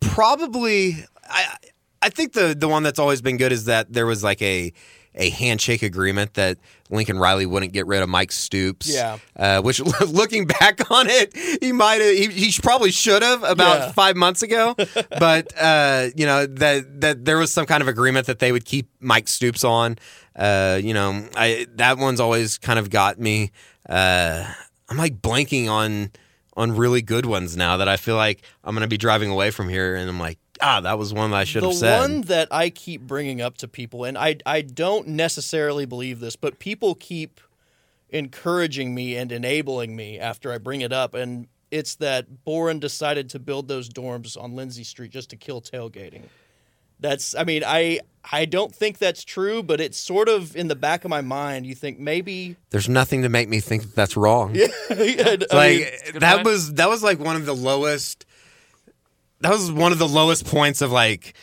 probably 0.00 1.04
I 1.28 1.56
I 2.00 2.08
think 2.08 2.32
the 2.32 2.54
the 2.58 2.68
one 2.68 2.82
that's 2.82 2.98
always 2.98 3.20
been 3.20 3.36
good 3.36 3.52
is 3.52 3.66
that 3.66 3.92
there 3.92 4.06
was 4.06 4.24
like 4.24 4.40
a 4.42 4.72
a 5.14 5.28
handshake 5.30 5.82
agreement 5.82 6.34
that 6.34 6.58
Lincoln 6.90 7.18
Riley 7.18 7.44
wouldn't 7.46 7.72
get 7.72 7.86
rid 7.86 8.02
of 8.02 8.08
Mike 8.08 8.32
Stoops. 8.32 8.92
Yeah. 8.92 9.18
Uh, 9.36 9.60
which, 9.60 9.80
looking 10.06 10.46
back 10.46 10.90
on 10.90 11.06
it, 11.08 11.36
he 11.62 11.72
might 11.72 12.00
have. 12.00 12.14
He, 12.16 12.28
he 12.28 12.52
probably 12.62 12.90
should 12.90 13.22
have 13.22 13.42
about 13.42 13.78
Yeah. 13.78 13.92
five 13.92 14.16
months 14.16 14.42
ago. 14.42 14.74
but 15.18 15.52
uh, 15.60 16.08
you 16.16 16.24
know 16.26 16.46
that 16.46 17.00
that 17.02 17.24
there 17.24 17.38
was 17.38 17.52
some 17.52 17.66
kind 17.66 17.82
of 17.82 17.88
agreement 17.88 18.26
that 18.26 18.38
they 18.38 18.52
would 18.52 18.64
keep 18.64 18.88
Mike 19.00 19.28
Stoops 19.28 19.64
on. 19.64 19.98
Uh, 20.34 20.80
you 20.82 20.94
know, 20.94 21.28
I 21.36 21.66
that 21.74 21.98
one's 21.98 22.20
always 22.20 22.56
kind 22.58 22.78
of 22.78 22.88
got 22.90 23.18
me. 23.20 23.50
Uh, 23.88 24.44
I'm 24.88 24.96
like 24.96 25.20
blanking 25.20 25.68
on 25.68 26.10
on 26.56 26.72
really 26.76 27.02
good 27.02 27.26
ones 27.26 27.56
now 27.56 27.78
that 27.78 27.88
I 27.88 27.96
feel 27.96 28.16
like 28.16 28.42
I'm 28.64 28.74
gonna 28.74 28.86
be 28.88 28.98
driving 28.98 29.30
away 29.30 29.50
from 29.50 29.68
here, 29.68 29.94
and 29.94 30.08
I'm 30.08 30.18
like, 30.20 30.38
ah, 30.62 30.80
that 30.80 30.98
was 30.98 31.12
one 31.12 31.32
that 31.32 31.36
I 31.36 31.44
should 31.44 31.62
the 31.62 31.68
have 31.68 31.76
said. 31.76 31.98
The 31.98 32.00
one 32.00 32.20
that 32.22 32.48
I 32.50 32.70
keep 32.70 33.02
bringing 33.02 33.40
up 33.40 33.58
to 33.58 33.68
people, 33.68 34.04
and 34.04 34.16
I 34.16 34.36
I 34.46 34.62
don't 34.62 35.08
necessarily 35.08 35.84
believe 35.84 36.20
this, 36.20 36.36
but 36.36 36.58
people 36.58 36.94
keep 36.94 37.40
encouraging 38.08 38.94
me 38.94 39.16
and 39.16 39.32
enabling 39.32 39.96
me 39.96 40.18
after 40.18 40.52
I 40.52 40.58
bring 40.58 40.80
it 40.80 40.92
up, 40.92 41.14
and 41.14 41.48
it's 41.70 41.94
that 41.96 42.44
Boren 42.44 42.78
decided 42.78 43.30
to 43.30 43.38
build 43.38 43.68
those 43.68 43.88
dorms 43.88 44.40
on 44.40 44.54
Lindsey 44.54 44.84
Street 44.84 45.10
just 45.10 45.30
to 45.30 45.36
kill 45.36 45.60
tailgating. 45.60 46.22
That's 47.00 47.34
I 47.34 47.42
mean 47.44 47.64
I 47.66 48.00
I 48.30 48.44
don't 48.44 48.72
think 48.72 48.98
that's 48.98 49.24
true, 49.24 49.62
but 49.62 49.80
it's 49.80 49.98
sort 49.98 50.28
of 50.28 50.54
in 50.54 50.68
the 50.68 50.76
back 50.76 51.04
of 51.04 51.10
my 51.10 51.20
mind. 51.20 51.66
You 51.66 51.74
think 51.74 51.98
maybe 51.98 52.56
There's 52.70 52.88
nothing 52.88 53.22
to 53.22 53.28
make 53.28 53.48
me 53.48 53.58
think 53.58 53.82
that 53.82 53.94
that's 53.96 54.16
wrong. 54.16 54.54
Yeah, 54.56 54.66
I 54.90 55.38
like 55.52 55.78
mean, 55.78 56.20
that 56.20 56.34
point. 56.36 56.46
was 56.46 56.74
that 56.74 56.88
was 56.88 57.02
like 57.02 57.18
one 57.18 57.34
of 57.34 57.44
the 57.46 57.54
lowest 57.56 58.24
that 59.42 59.50
was 59.50 59.70
one 59.70 59.92
of 59.92 59.98
the 59.98 60.08
lowest 60.08 60.46
points 60.46 60.80
of 60.80 60.90
like 60.90 61.34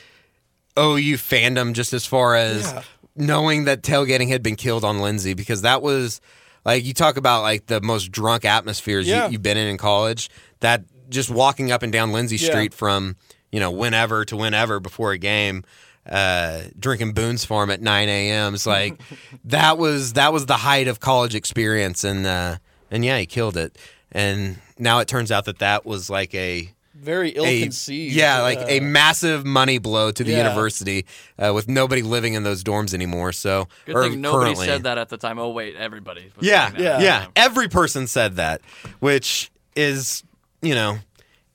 OU 0.77 1.15
fandom 1.17 1.73
just 1.73 1.93
as 1.93 2.05
far 2.05 2.35
as 2.35 2.63
Yeah. 2.71 2.83
knowing 3.15 3.65
that 3.65 3.81
tailgating 3.83 4.29
had 4.29 4.41
been 4.43 4.55
killed 4.55 4.83
on 4.85 4.99
Lindsey 4.99 5.33
because 5.33 5.61
that 5.63 5.81
was 5.81 6.21
like 6.65 6.83
you 6.85 6.93
talk 6.93 7.17
about 7.17 7.41
like 7.41 7.67
the 7.67 7.81
most 7.81 8.11
drunk 8.11 8.45
atmospheres 8.45 9.07
Yeah. 9.07 9.25
you, 9.25 9.33
you've 9.33 9.43
been 9.43 9.57
in 9.57 9.67
in 9.67 9.77
college 9.77 10.29
that 10.61 10.83
just 11.09 11.29
walking 11.29 11.71
up 11.71 11.83
and 11.83 11.91
down 11.91 12.11
Lindsey 12.11 12.37
Yeah. 12.37 12.49
Street 12.49 12.73
from 12.73 13.15
you 13.51 13.59
know 13.59 13.71
whenever 13.71 14.25
to 14.25 14.35
whenever 14.37 14.79
before 14.79 15.11
a 15.11 15.17
game 15.17 15.63
uh, 16.09 16.61
drinking 16.79 17.13
Boone's 17.13 17.45
Farm 17.45 17.69
at 17.69 17.81
9 17.81 18.09
a.m. 18.09 18.55
It's 18.55 18.65
like 18.65 18.99
that 19.45 19.77
was 19.77 20.13
that 20.13 20.33
was 20.33 20.45
the 20.47 20.57
height 20.57 20.87
of 20.87 20.99
college 20.99 21.35
experience, 21.35 22.03
and 22.03 22.25
uh, 22.25 22.57
and 22.89 23.05
yeah, 23.05 23.19
he 23.19 23.27
killed 23.27 23.55
it. 23.57 23.77
And 24.11 24.57
now 24.79 24.99
it 24.99 25.07
turns 25.07 25.31
out 25.31 25.45
that 25.45 25.59
that 25.59 25.85
was 25.85 26.09
like 26.09 26.33
a 26.33 26.73
very 27.01 27.29
ill 27.31 27.45
a 27.45 27.61
conceived. 27.63 28.13
yeah, 28.15 28.41
like 28.41 28.59
a 28.59 28.79
uh, 28.79 28.83
massive 28.83 29.45
money 29.45 29.77
blow 29.77 30.11
to 30.11 30.23
the 30.23 30.31
Yeah. 30.31 30.37
university 30.39 31.05
uh, 31.37 31.51
with 31.53 31.67
nobody 31.67 32.01
living 32.01 32.33
in 32.33 32.43
those 32.43 32.63
dorms 32.63 32.93
anymore. 32.93 33.31
So 33.31 33.67
Good 33.85 33.95
or 33.95 34.03
thing 34.09 34.21
nobody 34.21 34.45
currently. 34.55 34.65
said 34.67 34.83
that 34.83 34.97
at 34.97 35.09
the 35.09 35.17
time. 35.17 35.39
Oh 35.39 35.49
wait, 35.49 35.75
everybody. 35.75 36.31
was 36.35 36.45
Yeah, 36.45 36.69
saying 36.71 36.83
yeah. 36.83 36.99
Yeah. 36.99 37.27
Every 37.35 37.67
person 37.69 38.07
said 38.07 38.35
that, 38.35 38.61
which 38.99 39.51
is, 39.75 40.23
you 40.61 40.75
know, 40.75 40.97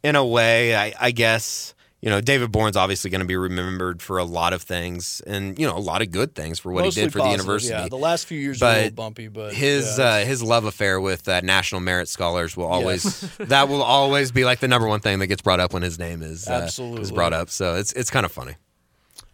in 0.02 0.16
a 0.16 0.24
way, 0.24 0.74
I, 0.76 0.94
I 1.00 1.10
guess, 1.10 1.73
you 2.04 2.10
know, 2.10 2.20
David 2.20 2.52
Boren's 2.52 2.76
obviously 2.76 3.08
going 3.08 3.22
to 3.22 3.26
be 3.26 3.34
remembered 3.34 4.02
for 4.02 4.18
a 4.18 4.24
lot 4.24 4.52
of 4.52 4.60
things, 4.60 5.22
and 5.26 5.58
you 5.58 5.66
know, 5.66 5.74
a 5.74 5.80
lot 5.80 6.02
of 6.02 6.10
good 6.10 6.34
things 6.34 6.58
for 6.58 6.70
what 6.70 6.84
mostly 6.84 7.00
he 7.00 7.06
did 7.06 7.12
for 7.14 7.20
positive, 7.20 7.38
the 7.38 7.42
university. 7.42 7.72
Yeah, 7.72 7.88
the 7.88 7.96
last 7.96 8.26
few 8.26 8.38
years 8.38 8.60
were 8.60 8.66
a 8.66 8.74
little 8.74 8.90
bumpy, 8.90 9.28
but 9.28 9.54
his 9.54 9.98
yeah, 9.98 10.04
uh, 10.04 10.24
his 10.26 10.42
love 10.42 10.66
affair 10.66 11.00
with 11.00 11.26
uh, 11.26 11.40
national 11.40 11.80
merit 11.80 12.08
scholars 12.08 12.58
will 12.58 12.66
always 12.66 13.20
that 13.38 13.70
will 13.70 13.82
always 13.82 14.32
be 14.32 14.44
like 14.44 14.58
the 14.58 14.68
number 14.68 14.86
one 14.86 15.00
thing 15.00 15.18
that 15.18 15.28
gets 15.28 15.40
brought 15.40 15.60
up 15.60 15.72
when 15.72 15.82
his 15.82 15.98
name 15.98 16.20
is 16.20 16.46
uh, 16.46 16.68
is 17.00 17.10
brought 17.10 17.32
up. 17.32 17.48
So 17.48 17.76
it's 17.76 17.94
it's 17.94 18.10
kind 18.10 18.26
of 18.26 18.32
funny. 18.32 18.56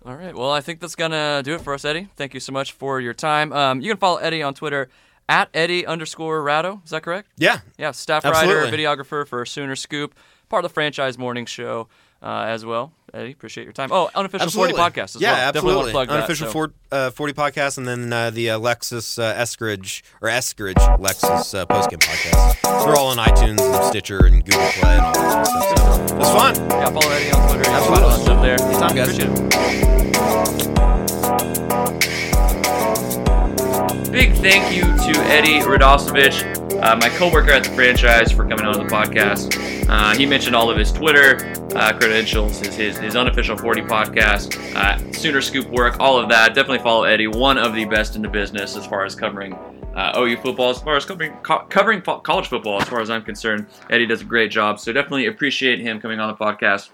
All 0.06 0.14
right. 0.14 0.36
Well, 0.36 0.52
I 0.52 0.60
think 0.60 0.78
that's 0.78 0.94
gonna 0.94 1.42
do 1.42 1.56
it 1.56 1.62
for 1.62 1.74
us, 1.74 1.84
Eddie. 1.84 2.06
Thank 2.14 2.34
you 2.34 2.40
so 2.40 2.52
much 2.52 2.70
for 2.70 3.00
your 3.00 3.14
time. 3.14 3.52
Um, 3.52 3.80
you 3.80 3.90
can 3.90 3.98
follow 3.98 4.18
Eddie 4.18 4.44
on 4.44 4.54
Twitter 4.54 4.90
at 5.28 5.48
Eddie 5.54 5.86
underscore 5.86 6.40
Rado. 6.40 6.84
Is 6.84 6.90
that 6.90 7.02
correct? 7.02 7.30
Yeah, 7.36 7.58
Yeah, 7.78 7.90
staff 7.90 8.24
Absolutely. 8.24 8.62
writer, 8.62 8.76
videographer 8.76 9.26
for 9.26 9.44
Sooner 9.44 9.74
Scoop, 9.74 10.14
part 10.48 10.64
of 10.64 10.70
the 10.70 10.72
franchise 10.72 11.18
morning 11.18 11.46
show 11.46 11.88
uh, 12.22 12.44
as 12.48 12.64
well. 12.64 12.92
Eddie, 13.12 13.32
appreciate 13.32 13.64
your 13.64 13.72
time. 13.72 13.90
Oh, 13.90 14.08
unofficial 14.14 14.44
absolutely. 14.44 14.76
40 14.76 14.92
podcast 14.92 15.16
as 15.16 15.20
yeah, 15.20 15.32
well. 15.32 15.52
Definitely 15.52 15.74
want 15.74 15.86
absolutely. 15.86 15.90
to 15.90 15.92
plug 15.92 16.08
that. 16.08 16.14
Unofficial 16.14 16.46
so- 16.46 16.52
Ford, 16.52 16.72
uh, 16.92 17.10
40 17.10 17.32
podcast, 17.32 17.78
and 17.78 17.88
then 17.88 18.12
uh, 18.12 18.30
the 18.30 18.50
uh, 18.50 18.58
Lexus 18.58 19.18
uh, 19.18 19.34
Eskridge 19.34 20.02
or 20.20 20.28
Eskridge 20.28 20.98
Lexus 20.98 21.58
uh, 21.58 21.66
postgame 21.66 21.98
podcast. 21.98 22.84
They're 22.84 22.96
all 22.96 23.08
on 23.08 23.16
iTunes 23.16 23.60
and 23.60 23.84
Stitcher 23.86 24.26
and 24.26 24.44
Google 24.44 24.70
Play 24.72 24.96
and 24.96 25.00
all 25.00 25.12
that 25.12 25.46
stuff. 25.46 26.08
So 26.10 26.18
it's 26.18 26.30
fun. 26.30 26.54
Yeah, 26.70 26.90
follow 26.90 27.10
Eddie 27.10 27.32
on 27.32 27.48
Twitter. 27.48 27.70
You 27.70 27.76
can 27.76 27.82
find 27.88 28.04
Absolutely. 28.04 28.10
that 28.10 28.20
stuff 28.22 28.42
there. 28.42 28.58
Anytime, 28.62 28.94
guys. 28.94 29.08
Appreciate 29.08 29.38
it. 29.38 29.50
Big 34.12 34.32
thank 34.34 34.74
you 34.74 34.82
to 34.82 35.20
Eddie 35.30 35.60
Radosevich, 35.60 36.82
uh, 36.82 36.96
my 36.96 37.08
coworker 37.10 37.52
at 37.52 37.64
the 37.64 37.70
franchise, 37.70 38.32
for 38.32 38.44
coming 38.44 38.66
on 38.66 38.74
the 38.74 38.84
podcast. 38.92 39.56
Uh, 39.88 40.14
he 40.16 40.26
mentioned 40.26 40.56
all 40.56 40.68
of 40.70 40.76
his 40.76 40.90
Twitter 40.92 41.54
uh, 41.74 41.92
credentials, 41.92 42.58
his, 42.60 42.98
his 42.98 43.16
unofficial 43.16 43.56
40 43.56 43.82
podcast, 43.82 44.74
uh, 44.74 45.12
Sooner 45.12 45.40
Scoop 45.40 45.68
work, 45.68 45.98
all 46.00 46.18
of 46.18 46.28
that. 46.28 46.54
Definitely 46.54 46.80
follow 46.80 47.04
Eddie, 47.04 47.26
one 47.26 47.58
of 47.58 47.74
the 47.74 47.84
best 47.84 48.16
in 48.16 48.22
the 48.22 48.28
business 48.28 48.76
as 48.76 48.86
far 48.86 49.04
as 49.04 49.14
covering 49.14 49.54
uh, 49.94 50.12
OU 50.16 50.36
football, 50.38 50.70
as 50.70 50.80
far 50.80 50.96
as 50.96 51.04
covering 51.04 51.32
co- 51.42 51.64
covering 51.68 52.02
fo- 52.02 52.20
college 52.20 52.48
football, 52.48 52.80
as 52.80 52.88
far 52.88 53.00
as 53.00 53.10
I'm 53.10 53.22
concerned. 53.22 53.66
Eddie 53.90 54.06
does 54.06 54.22
a 54.22 54.24
great 54.24 54.50
job, 54.50 54.78
so 54.80 54.92
definitely 54.92 55.26
appreciate 55.26 55.80
him 55.80 56.00
coming 56.00 56.20
on 56.20 56.28
the 56.28 56.36
podcast. 56.36 56.90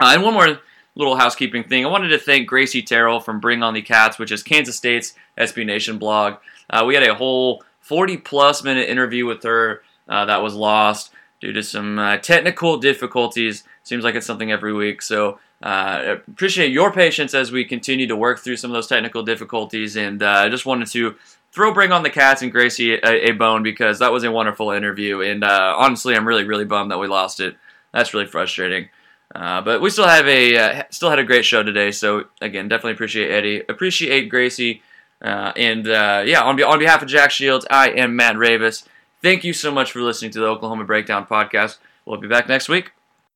Uh, 0.00 0.10
and 0.14 0.22
one 0.22 0.34
more 0.34 0.60
little 0.96 1.16
housekeeping 1.16 1.64
thing. 1.64 1.84
I 1.84 1.88
wanted 1.88 2.08
to 2.08 2.18
thank 2.18 2.48
Gracie 2.48 2.82
Terrell 2.82 3.20
from 3.20 3.40
Bring 3.40 3.62
on 3.62 3.74
the 3.74 3.82
Cats, 3.82 4.18
which 4.18 4.32
is 4.32 4.42
Kansas 4.42 4.76
State's 4.76 5.14
SB 5.38 5.66
Nation 5.66 5.98
blog. 5.98 6.34
Uh, 6.70 6.84
we 6.86 6.94
had 6.94 7.02
a 7.02 7.14
whole 7.14 7.62
40 7.80 8.18
plus 8.18 8.62
minute 8.64 8.88
interview 8.88 9.26
with 9.26 9.42
her 9.42 9.82
uh, 10.08 10.24
that 10.24 10.42
was 10.42 10.54
lost 10.54 11.12
due 11.40 11.52
to 11.52 11.62
some 11.62 11.98
uh, 11.98 12.16
technical 12.18 12.78
difficulties. 12.78 13.64
Seems 13.84 14.02
like 14.02 14.14
it's 14.14 14.26
something 14.26 14.50
every 14.50 14.72
week. 14.72 15.02
So 15.02 15.38
uh, 15.62 16.16
appreciate 16.26 16.72
your 16.72 16.90
patience 16.90 17.34
as 17.34 17.52
we 17.52 17.64
continue 17.64 18.06
to 18.06 18.16
work 18.16 18.40
through 18.40 18.56
some 18.56 18.70
of 18.70 18.74
those 18.74 18.86
technical 18.86 19.22
difficulties. 19.22 19.96
And 19.96 20.22
uh, 20.22 20.30
I 20.30 20.48
just 20.48 20.66
wanted 20.66 20.88
to 20.88 21.14
throw 21.52 21.72
Bring 21.72 21.92
on 21.92 22.02
the 22.02 22.10
Cats 22.10 22.42
and 22.42 22.50
Gracie 22.50 22.94
a, 22.94 23.28
a 23.28 23.32
bone 23.32 23.62
because 23.62 23.98
that 24.00 24.10
was 24.10 24.24
a 24.24 24.32
wonderful 24.32 24.70
interview. 24.70 25.20
And 25.20 25.44
uh, 25.44 25.74
honestly, 25.76 26.16
I'm 26.16 26.26
really, 26.26 26.44
really 26.44 26.64
bummed 26.64 26.90
that 26.90 26.98
we 26.98 27.06
lost 27.06 27.40
it. 27.40 27.56
That's 27.92 28.12
really 28.12 28.26
frustrating. 28.26 28.88
Uh, 29.34 29.60
but 29.60 29.80
we 29.80 29.90
still 29.90 30.06
have 30.06 30.26
a 30.28 30.56
uh, 30.56 30.82
still 30.90 31.10
had 31.10 31.18
a 31.18 31.24
great 31.24 31.44
show 31.44 31.62
today. 31.62 31.90
So 31.90 32.24
again, 32.40 32.68
definitely 32.68 32.92
appreciate 32.92 33.30
Eddie, 33.30 33.62
appreciate 33.68 34.28
Gracie, 34.28 34.82
uh, 35.22 35.52
and 35.56 35.88
uh, 35.88 36.22
yeah, 36.24 36.42
on, 36.42 36.56
be- 36.56 36.62
on 36.62 36.78
behalf 36.78 37.02
of 37.02 37.08
Jack 37.08 37.30
Shields, 37.30 37.66
I 37.70 37.90
am 37.90 38.14
Matt 38.14 38.36
Ravis. 38.36 38.86
Thank 39.22 39.42
you 39.42 39.52
so 39.52 39.72
much 39.72 39.90
for 39.90 40.00
listening 40.02 40.30
to 40.32 40.40
the 40.40 40.46
Oklahoma 40.46 40.84
Breakdown 40.84 41.26
podcast. 41.26 41.78
We'll 42.04 42.20
be 42.20 42.28
back 42.28 42.48
next 42.48 42.68
week. 42.68 42.92